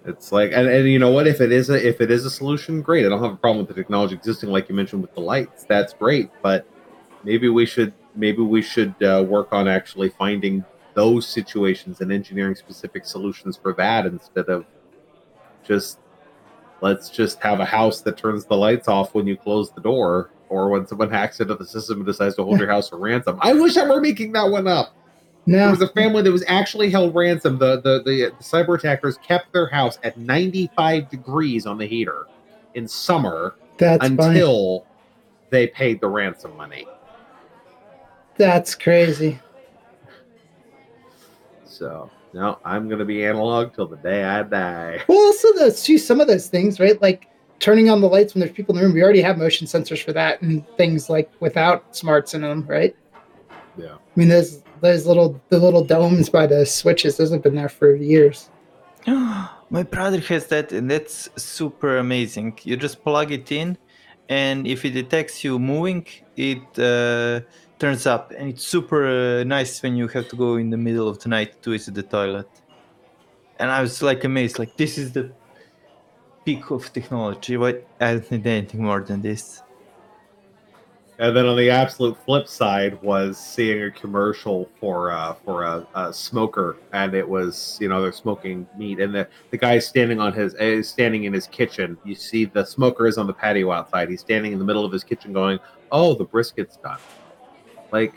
It's 0.06 0.32
like, 0.32 0.50
and, 0.52 0.66
and 0.66 0.88
you 0.88 0.98
know 0.98 1.10
what? 1.10 1.26
If 1.26 1.40
it 1.40 1.52
is 1.52 1.68
a 1.70 1.86
if 1.86 2.00
it 2.00 2.10
is 2.10 2.24
a 2.24 2.30
solution, 2.30 2.82
great. 2.82 3.04
I 3.04 3.08
don't 3.10 3.22
have 3.22 3.32
a 3.32 3.36
problem 3.36 3.64
with 3.64 3.68
the 3.68 3.80
technology 3.80 4.14
existing, 4.14 4.50
like 4.50 4.68
you 4.68 4.74
mentioned 4.74 5.02
with 5.02 5.14
the 5.14 5.20
lights. 5.20 5.64
That's 5.64 5.92
great. 5.92 6.30
But 6.42 6.66
maybe 7.22 7.48
we 7.48 7.66
should 7.66 7.92
maybe 8.14 8.42
we 8.42 8.62
should 8.62 8.94
uh, 9.02 9.24
work 9.28 9.52
on 9.52 9.68
actually 9.68 10.08
finding 10.08 10.64
those 10.94 11.26
situations 11.26 12.00
and 12.00 12.12
engineering 12.12 12.54
specific 12.54 13.04
solutions 13.04 13.56
for 13.56 13.72
that 13.74 14.06
instead 14.06 14.48
of 14.48 14.64
just 15.64 15.98
let's 16.80 17.10
just 17.10 17.40
have 17.40 17.60
a 17.60 17.64
house 17.64 18.00
that 18.00 18.16
turns 18.16 18.44
the 18.44 18.56
lights 18.56 18.88
off 18.88 19.14
when 19.14 19.26
you 19.26 19.36
close 19.36 19.70
the 19.70 19.80
door 19.80 20.30
or 20.48 20.70
when 20.70 20.86
someone 20.86 21.10
hacks 21.10 21.40
into 21.40 21.54
the 21.54 21.66
system 21.66 21.98
and 21.98 22.06
decides 22.06 22.34
to 22.36 22.42
hold 22.42 22.58
your 22.58 22.68
house 22.68 22.88
for 22.88 22.98
ransom. 22.98 23.38
I 23.40 23.52
wish 23.52 23.76
I 23.76 23.86
were 23.86 24.00
making 24.00 24.32
that 24.32 24.50
one 24.50 24.66
up. 24.66 24.94
There 25.46 25.70
was 25.70 25.80
a 25.80 25.88
family 25.88 26.22
that 26.22 26.30
was 26.30 26.44
actually 26.46 26.90
held 26.90 27.14
ransom. 27.14 27.58
The, 27.58 27.80
the 27.80 28.02
the 28.04 28.32
the 28.38 28.44
cyber 28.44 28.78
attackers 28.78 29.18
kept 29.18 29.52
their 29.52 29.68
house 29.68 29.98
at 30.04 30.16
95 30.16 31.08
degrees 31.10 31.66
on 31.66 31.78
the 31.78 31.86
heater 31.86 32.26
in 32.74 32.86
summer 32.86 33.54
That's 33.78 34.06
funny. 34.06 34.16
until 34.28 34.86
they 35.50 35.66
paid 35.66 36.00
the 36.00 36.08
ransom 36.08 36.56
money. 36.56 36.86
That's 38.36 38.74
crazy. 38.74 39.40
So 41.80 42.10
no, 42.34 42.58
I'm 42.62 42.90
gonna 42.90 43.06
be 43.06 43.24
analog 43.24 43.74
till 43.74 43.86
the 43.86 43.96
day 43.96 44.22
I 44.22 44.42
die. 44.42 45.02
Well, 45.08 45.18
also 45.18 45.50
those 45.54 45.82
too, 45.82 45.96
some 45.96 46.20
of 46.20 46.26
those 46.26 46.46
things, 46.46 46.78
right? 46.78 47.00
Like 47.00 47.26
turning 47.58 47.88
on 47.88 48.02
the 48.02 48.06
lights 48.06 48.34
when 48.34 48.40
there's 48.40 48.52
people 48.52 48.74
in 48.74 48.80
the 48.80 48.86
room. 48.86 48.94
We 48.94 49.02
already 49.02 49.22
have 49.22 49.38
motion 49.38 49.66
sensors 49.66 50.04
for 50.04 50.12
that, 50.12 50.42
and 50.42 50.62
things 50.76 51.08
like 51.08 51.30
without 51.40 51.96
smarts 51.96 52.34
in 52.34 52.42
them, 52.42 52.66
right? 52.68 52.94
Yeah. 53.78 53.94
I 53.94 54.14
mean, 54.14 54.28
those 54.28 54.62
those 54.82 55.06
little 55.06 55.40
the 55.48 55.58
little 55.58 55.82
domes 55.82 56.28
by 56.28 56.46
the 56.46 56.66
switches. 56.66 57.16
Those 57.16 57.30
have 57.30 57.42
been 57.42 57.54
there 57.54 57.70
for 57.70 57.94
years. 57.94 58.50
My 59.06 59.82
brother 59.84 60.20
has 60.20 60.48
that, 60.48 60.72
and 60.72 60.90
that's 60.90 61.30
super 61.42 61.96
amazing. 61.96 62.58
You 62.62 62.76
just 62.76 63.02
plug 63.02 63.32
it 63.32 63.50
in, 63.50 63.78
and 64.28 64.66
if 64.66 64.84
it 64.84 64.90
detects 64.90 65.42
you 65.42 65.58
moving, 65.58 66.06
it 66.36 66.78
uh, 66.78 67.40
turns 67.80 68.06
up, 68.06 68.30
and 68.36 68.50
it's 68.50 68.64
super 68.64 69.40
uh, 69.40 69.44
nice 69.44 69.82
when 69.82 69.96
you 69.96 70.06
have 70.08 70.28
to 70.28 70.36
go 70.36 70.56
in 70.56 70.68
the 70.68 70.76
middle 70.76 71.08
of 71.08 71.18
the 71.18 71.28
night 71.30 71.62
to 71.62 71.70
visit 71.70 71.94
the 71.94 72.02
toilet. 72.02 72.48
And 73.58 73.70
I 73.70 73.80
was 73.80 74.02
like 74.02 74.22
amazed, 74.24 74.58
like 74.58 74.76
this 74.76 74.98
is 74.98 75.12
the 75.12 75.32
peak 76.44 76.70
of 76.70 76.92
technology. 76.92 77.56
What 77.56 77.86
I 78.00 78.12
don't 78.12 78.30
need 78.30 78.46
anything 78.46 78.84
more 78.84 79.00
than 79.00 79.22
this. 79.22 79.62
And 81.18 81.36
then 81.36 81.44
on 81.44 81.56
the 81.56 81.68
absolute 81.68 82.16
flip 82.24 82.48
side 82.48 83.00
was 83.02 83.36
seeing 83.36 83.82
a 83.82 83.90
commercial 83.90 84.70
for 84.78 85.10
uh, 85.10 85.34
for 85.44 85.64
a, 85.64 85.86
a 85.94 86.12
smoker, 86.12 86.76
and 86.92 87.14
it 87.14 87.28
was 87.28 87.78
you 87.80 87.88
know 87.88 88.00
they're 88.00 88.12
smoking 88.12 88.66
meat, 88.76 89.00
and 89.00 89.14
the 89.14 89.28
the 89.50 89.58
guy 89.58 89.74
is 89.74 89.86
standing 89.86 90.20
on 90.20 90.32
his 90.32 90.54
is 90.54 90.88
standing 90.88 91.24
in 91.24 91.32
his 91.32 91.46
kitchen. 91.46 91.98
You 92.04 92.14
see 92.14 92.44
the 92.46 92.64
smoker 92.64 93.06
is 93.06 93.18
on 93.18 93.26
the 93.26 93.34
patio 93.34 93.70
outside. 93.70 94.08
He's 94.08 94.20
standing 94.20 94.52
in 94.52 94.58
the 94.58 94.64
middle 94.64 94.84
of 94.84 94.92
his 94.92 95.04
kitchen, 95.04 95.34
going, 95.34 95.58
"Oh, 95.92 96.14
the 96.14 96.24
brisket's 96.24 96.76
done." 96.76 97.00
Like, 97.92 98.14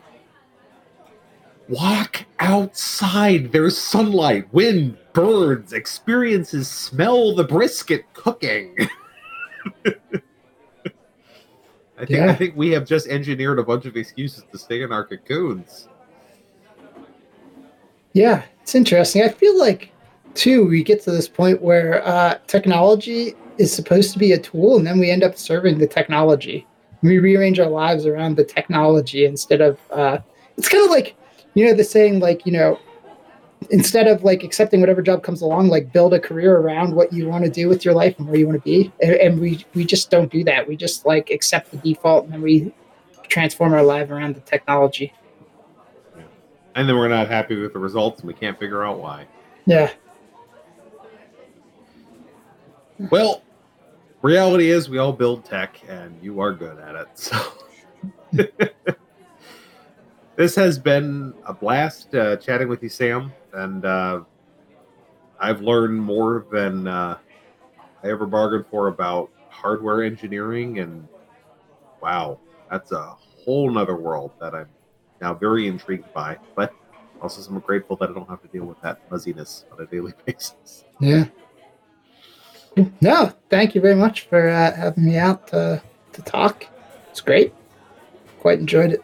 walk 1.67 2.26
outside. 2.39 3.51
There's 3.51 3.78
sunlight, 3.78 4.51
wind, 4.53 4.97
birds, 5.13 5.74
experiences. 5.74 6.69
Smell 6.69 7.36
the 7.36 7.43
brisket 7.43 8.05
cooking. 8.13 8.76
I 12.03 12.05
think 12.05 12.19
I 12.19 12.36
think 12.36 12.55
we 12.55 12.71
have 12.71 12.86
just 12.86 13.07
engineered 13.07 13.59
a 13.59 13.63
bunch 13.63 13.86
of 13.86 13.95
excuses 13.95 14.43
to 14.51 14.57
stay 14.57 14.82
in 14.82 14.91
our 14.91 15.05
cocoons. 15.05 15.88
Yeah, 18.13 18.43
it's 18.61 18.76
interesting. 18.76 19.24
I 19.24 19.30
feel 19.30 19.57
like 19.57 19.91
too 20.34 20.65
we 20.67 20.84
get 20.84 21.01
to 21.03 21.11
this 21.11 21.28
point 21.28 21.61
where 21.61 22.05
uh, 22.05 22.39
technology 22.47 23.36
is 23.57 23.74
supposed 23.74 24.11
to 24.13 24.19
be 24.19 24.34
a 24.34 24.38
tool, 24.38 24.78
and 24.78 24.86
then 24.86 24.99
we 24.99 25.11
end 25.11 25.24
up 25.24 25.38
serving 25.38 25.78
the 25.78 25.88
technology. 25.88 26.67
We 27.04 27.20
rearrange 27.20 27.60
our 27.60 27.70
lives 27.70 28.06
around 28.06 28.38
the 28.38 28.43
technology 28.45 29.26
instead 29.26 29.62
of. 29.62 29.78
Uh, 29.91 30.18
it's 30.58 30.70
kind 30.70 30.84
of 30.84 30.89
like 30.89 31.16
you 31.54 31.66
know 31.66 31.74
the 31.74 31.84
saying 31.84 32.20
like 32.20 32.45
you 32.45 32.51
know 32.51 32.80
instead 33.70 34.08
of 34.08 34.24
like 34.24 34.43
accepting 34.43 34.82
whatever 34.82 35.01
job 35.01 35.24
comes 35.24 35.41
along 35.41 35.70
like 35.70 35.91
build 35.93 36.14
a 36.14 36.20
career 36.20 36.58
around 36.58 36.93
what 36.93 37.14
you 37.14 37.28
want 37.28 37.43
to 37.45 37.49
do 37.49 37.70
with 37.70 37.86
your 37.86 37.93
life 37.93 38.18
and 38.20 38.28
where 38.28 38.38
you 38.38 38.45
want 38.45 38.58
to 38.58 38.64
be 38.64 38.91
and, 39.01 39.14
and 39.14 39.39
we 39.39 39.66
we 39.74 39.86
just 39.86 40.10
don't 40.10 40.32
do 40.32 40.43
that 40.43 40.68
we 40.68 40.76
just 40.76 41.06
like 41.06 41.30
accept 41.30 41.72
the 41.72 41.78
default 41.78 42.26
and 42.26 42.34
then 42.34 42.41
we 42.41 42.74
transform 43.30 43.74
our 43.74 43.84
life 43.84 44.10
around 44.10 44.36
the 44.36 44.41
technology 44.41 45.14
And 46.76 46.89
then 46.89 46.95
we're 46.95 47.08
not 47.08 47.28
happy 47.28 47.56
with 47.56 47.74
the 47.74 47.80
results 47.80 48.20
and 48.22 48.28
we 48.28 48.34
can't 48.34 48.60
figure 48.60 48.84
out 48.84 48.99
why. 48.99 49.28
yeah 49.66 49.91
Well, 53.10 53.41
reality 54.24 54.71
is 54.71 54.89
we 54.89 54.97
all 54.97 55.13
build 55.13 55.45
tech 55.45 55.80
and 55.88 56.17
you 56.24 56.39
are 56.39 56.53
good 56.53 56.80
at 56.80 56.95
it. 56.95 57.07
So 57.13 57.38
this 60.36 60.55
has 60.55 60.80
been 60.80 61.36
a 61.45 61.53
blast 61.53 62.15
uh, 62.15 62.38
chatting 62.38 62.69
with 62.69 62.82
you, 62.82 62.89
Sam. 62.89 63.32
And 63.53 63.86
uh, 63.86 64.21
I've 65.39 65.61
learned 65.61 66.01
more 66.01 66.47
than 66.51 66.88
uh, 66.88 67.17
I 68.03 68.07
ever 68.09 68.26
bargained 68.26 68.65
for 68.71 68.88
about 68.88 69.30
hardware 69.49 70.03
engineering. 70.03 70.80
And 70.80 71.07
wow, 72.01 72.39
that's 72.71 72.91
a 72.91 73.15
whole 73.43 73.69
nother 73.69 73.97
world 73.97 74.32
that 74.39 74.55
I'm 74.55 74.69
now 75.21 75.34
very 75.34 75.67
intrigued 75.67 76.11
by. 76.13 76.38
But 76.55 76.74
also, 77.21 77.49
I'm 77.49 77.59
grateful 77.59 77.97
that 77.97 78.09
I 78.09 78.13
don't 78.13 78.30
have 78.30 78.41
to 78.41 78.47
deal 78.47 78.65
with 78.65 78.82
that 78.82 78.99
fuzziness 79.09 79.65
on 79.71 79.82
a 79.82 79.86
daily 79.86 80.13
basis. 80.26 80.86
Yeah. 80.99 81.26
No, 83.01 83.32
thank 83.49 83.76
you 83.76 83.82
very 83.82 83.95
much 83.95 84.21
for 84.21 84.49
uh, 84.49 84.74
having 84.76 85.05
me 85.05 85.17
out 85.17 85.47
to, 85.49 85.82
to 86.13 86.21
talk. 86.24 86.65
It's 87.11 87.21
great. 87.21 87.53
Quite 88.39 88.59
enjoyed 88.59 88.91
it. 88.91 89.01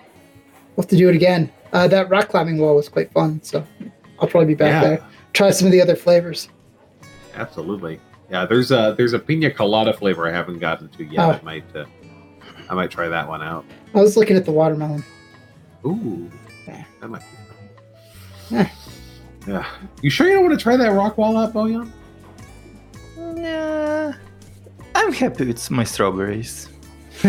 We'll 0.75 0.83
have 0.83 0.87
to 0.89 0.95
do 0.97 1.09
it 1.09 1.15
again. 1.15 1.51
Uh, 1.71 1.87
that 1.87 2.09
rock 2.09 2.29
climbing 2.29 2.57
wall 2.57 2.75
was 2.75 2.89
quite 2.89 3.11
fun, 3.11 3.41
so 3.43 3.63
I'll 4.19 4.27
probably 4.27 4.47
be 4.47 4.55
back 4.55 4.81
Yeah. 4.81 4.89
there. 4.89 5.05
Try 5.33 5.51
some 5.51 5.67
of 5.67 5.71
the 5.71 5.81
other 5.81 5.95
flavors. 5.95 6.49
Absolutely. 7.35 7.99
Yeah, 8.31 8.45
there's 8.45 8.71
a 8.71 8.95
there's 8.97 9.13
a 9.13 9.19
pina 9.19 9.51
colada 9.51 9.93
flavor 9.93 10.27
I 10.27 10.31
haven't 10.31 10.59
gotten 10.59 10.89
to 10.89 11.03
yet. 11.03 11.19
Oh. 11.19 11.31
I 11.31 11.41
might 11.43 11.75
uh, 11.75 11.85
I 12.69 12.73
might 12.73 12.89
try 12.91 13.07
that 13.07 13.27
one 13.27 13.41
out. 13.43 13.65
I 13.93 14.01
was 14.01 14.17
looking 14.17 14.35
at 14.35 14.45
the 14.45 14.51
watermelon. 14.51 15.03
Ooh, 15.85 16.29
Yeah. 16.67 16.83
that 17.01 17.07
might 17.09 17.21
be 17.21 18.55
fun. 18.55 18.69
Yeah. 19.47 19.65
You 20.01 20.09
sure 20.09 20.27
you 20.27 20.33
don't 20.33 20.45
want 20.47 20.57
to 20.59 20.63
try 20.63 20.75
that 20.75 20.89
rock 20.89 21.17
wall 21.17 21.37
out, 21.37 21.53
Bojan? 21.53 21.91
Nah, 23.39 24.11
I'm 24.93 25.13
happy 25.13 25.45
with 25.45 25.71
my 25.71 25.85
strawberries. 25.85 26.67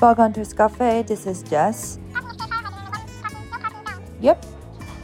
Bug 0.00 0.16
Hunters 0.16 0.52
Cafe, 0.52 1.02
this 1.06 1.28
is 1.28 1.44
Jess. 1.44 2.00
Yep, 4.20 4.44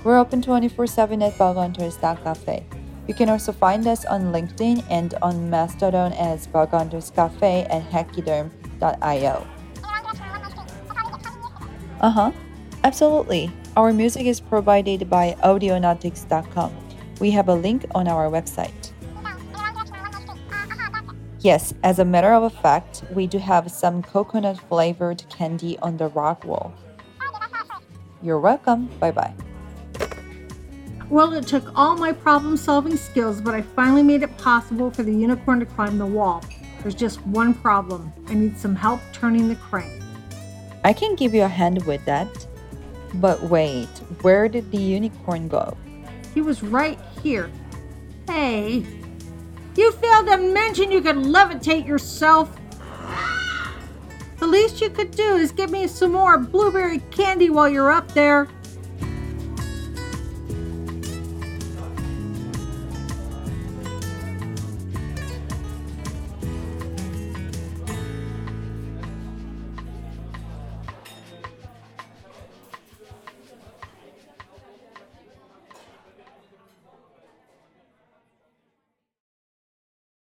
we're 0.03 0.19
open 0.19 0.43
24 0.43 0.89
7 0.89 1.23
at 1.23 1.35
bughunters.cafe. 1.35 2.67
You 3.07 3.15
can 3.15 3.29
also 3.29 3.53
find 3.53 3.87
us 3.87 4.05
on 4.07 4.33
LinkedIn 4.33 4.85
and 4.91 5.15
on 5.23 5.49
Mastodon 5.49 6.13
as 6.15 6.49
Bug 6.49 6.71
Hunters 6.71 7.11
Cafe 7.11 7.65
and 7.71 7.85
Hachyderm.io. 7.85 9.47
Uh 12.01 12.11
huh, 12.11 12.33
absolutely. 12.85 13.51
Our 13.77 13.93
music 13.93 14.27
is 14.27 14.41
provided 14.41 15.11
by 15.11 15.37
audionautix.com. 15.43 16.77
We 17.21 17.31
have 17.33 17.49
a 17.49 17.55
link 17.55 17.87
on 17.95 18.07
our 18.07 18.31
website. 18.31 18.93
Yes, 21.41 21.75
as 21.85 21.99
a 21.99 22.05
matter 22.05 22.33
of 22.33 22.53
fact, 22.53 23.05
we 23.13 23.27
do 23.27 23.39
have 23.39 23.71
some 23.71 24.03
coconut 24.03 24.59
flavored 24.69 25.25
candy 25.29 25.79
on 25.79 25.97
the 25.97 26.09
rock 26.09 26.45
wall. 26.45 26.75
You're 28.23 28.41
welcome. 28.41 28.87
Bye 28.99 29.13
bye. 29.13 29.35
Well, 31.09 31.33
it 31.33 31.47
took 31.47 31.65
all 31.75 31.97
my 31.97 32.13
problem 32.13 32.57
solving 32.57 32.97
skills, 32.97 33.41
but 33.41 33.55
I 33.55 33.63
finally 33.63 34.03
made 34.03 34.23
it 34.23 34.37
possible 34.37 34.91
for 34.91 35.03
the 35.03 35.13
unicorn 35.13 35.61
to 35.61 35.67
climb 35.67 35.99
the 35.99 36.07
wall. 36.07 36.45
There's 36.83 36.95
just 36.95 37.25
one 37.27 37.55
problem 37.55 38.13
I 38.27 38.35
need 38.35 38.59
some 38.59 38.77
help 38.77 39.01
turning 39.13 39.49
the 39.49 39.57
crank. 39.57 39.98
I 40.85 40.93
can 40.93 41.15
give 41.15 41.35
you 41.35 41.43
a 41.43 41.49
hand 41.49 41.85
with 41.85 42.05
that. 42.05 42.47
But 43.15 43.43
wait, 43.43 43.89
where 44.23 44.49
did 44.49 44.71
the 44.71 44.79
unicorn 44.79 45.49
go? 45.49 45.77
He 46.35 46.41
was 46.41 46.63
right 46.63 46.99
here. 47.23 47.51
Hey, 48.27 48.87
you 49.77 49.93
failed 49.93 50.27
to 50.27 50.37
mention 50.37 50.91
you 50.91 51.01
could 51.01 51.17
levitate 51.17 51.87
yourself. 51.87 52.55
The 54.39 54.47
least 54.47 54.81
you 54.81 54.91
could 54.91 55.11
do 55.11 55.37
is 55.37 55.51
give 55.51 55.71
me 55.71 55.87
some 55.87 56.13
more 56.13 56.39
blueberry 56.39 56.99
candy 57.11 57.51
while 57.51 57.69
you're 57.69 57.91
up 57.91 58.13
there. 58.13 58.49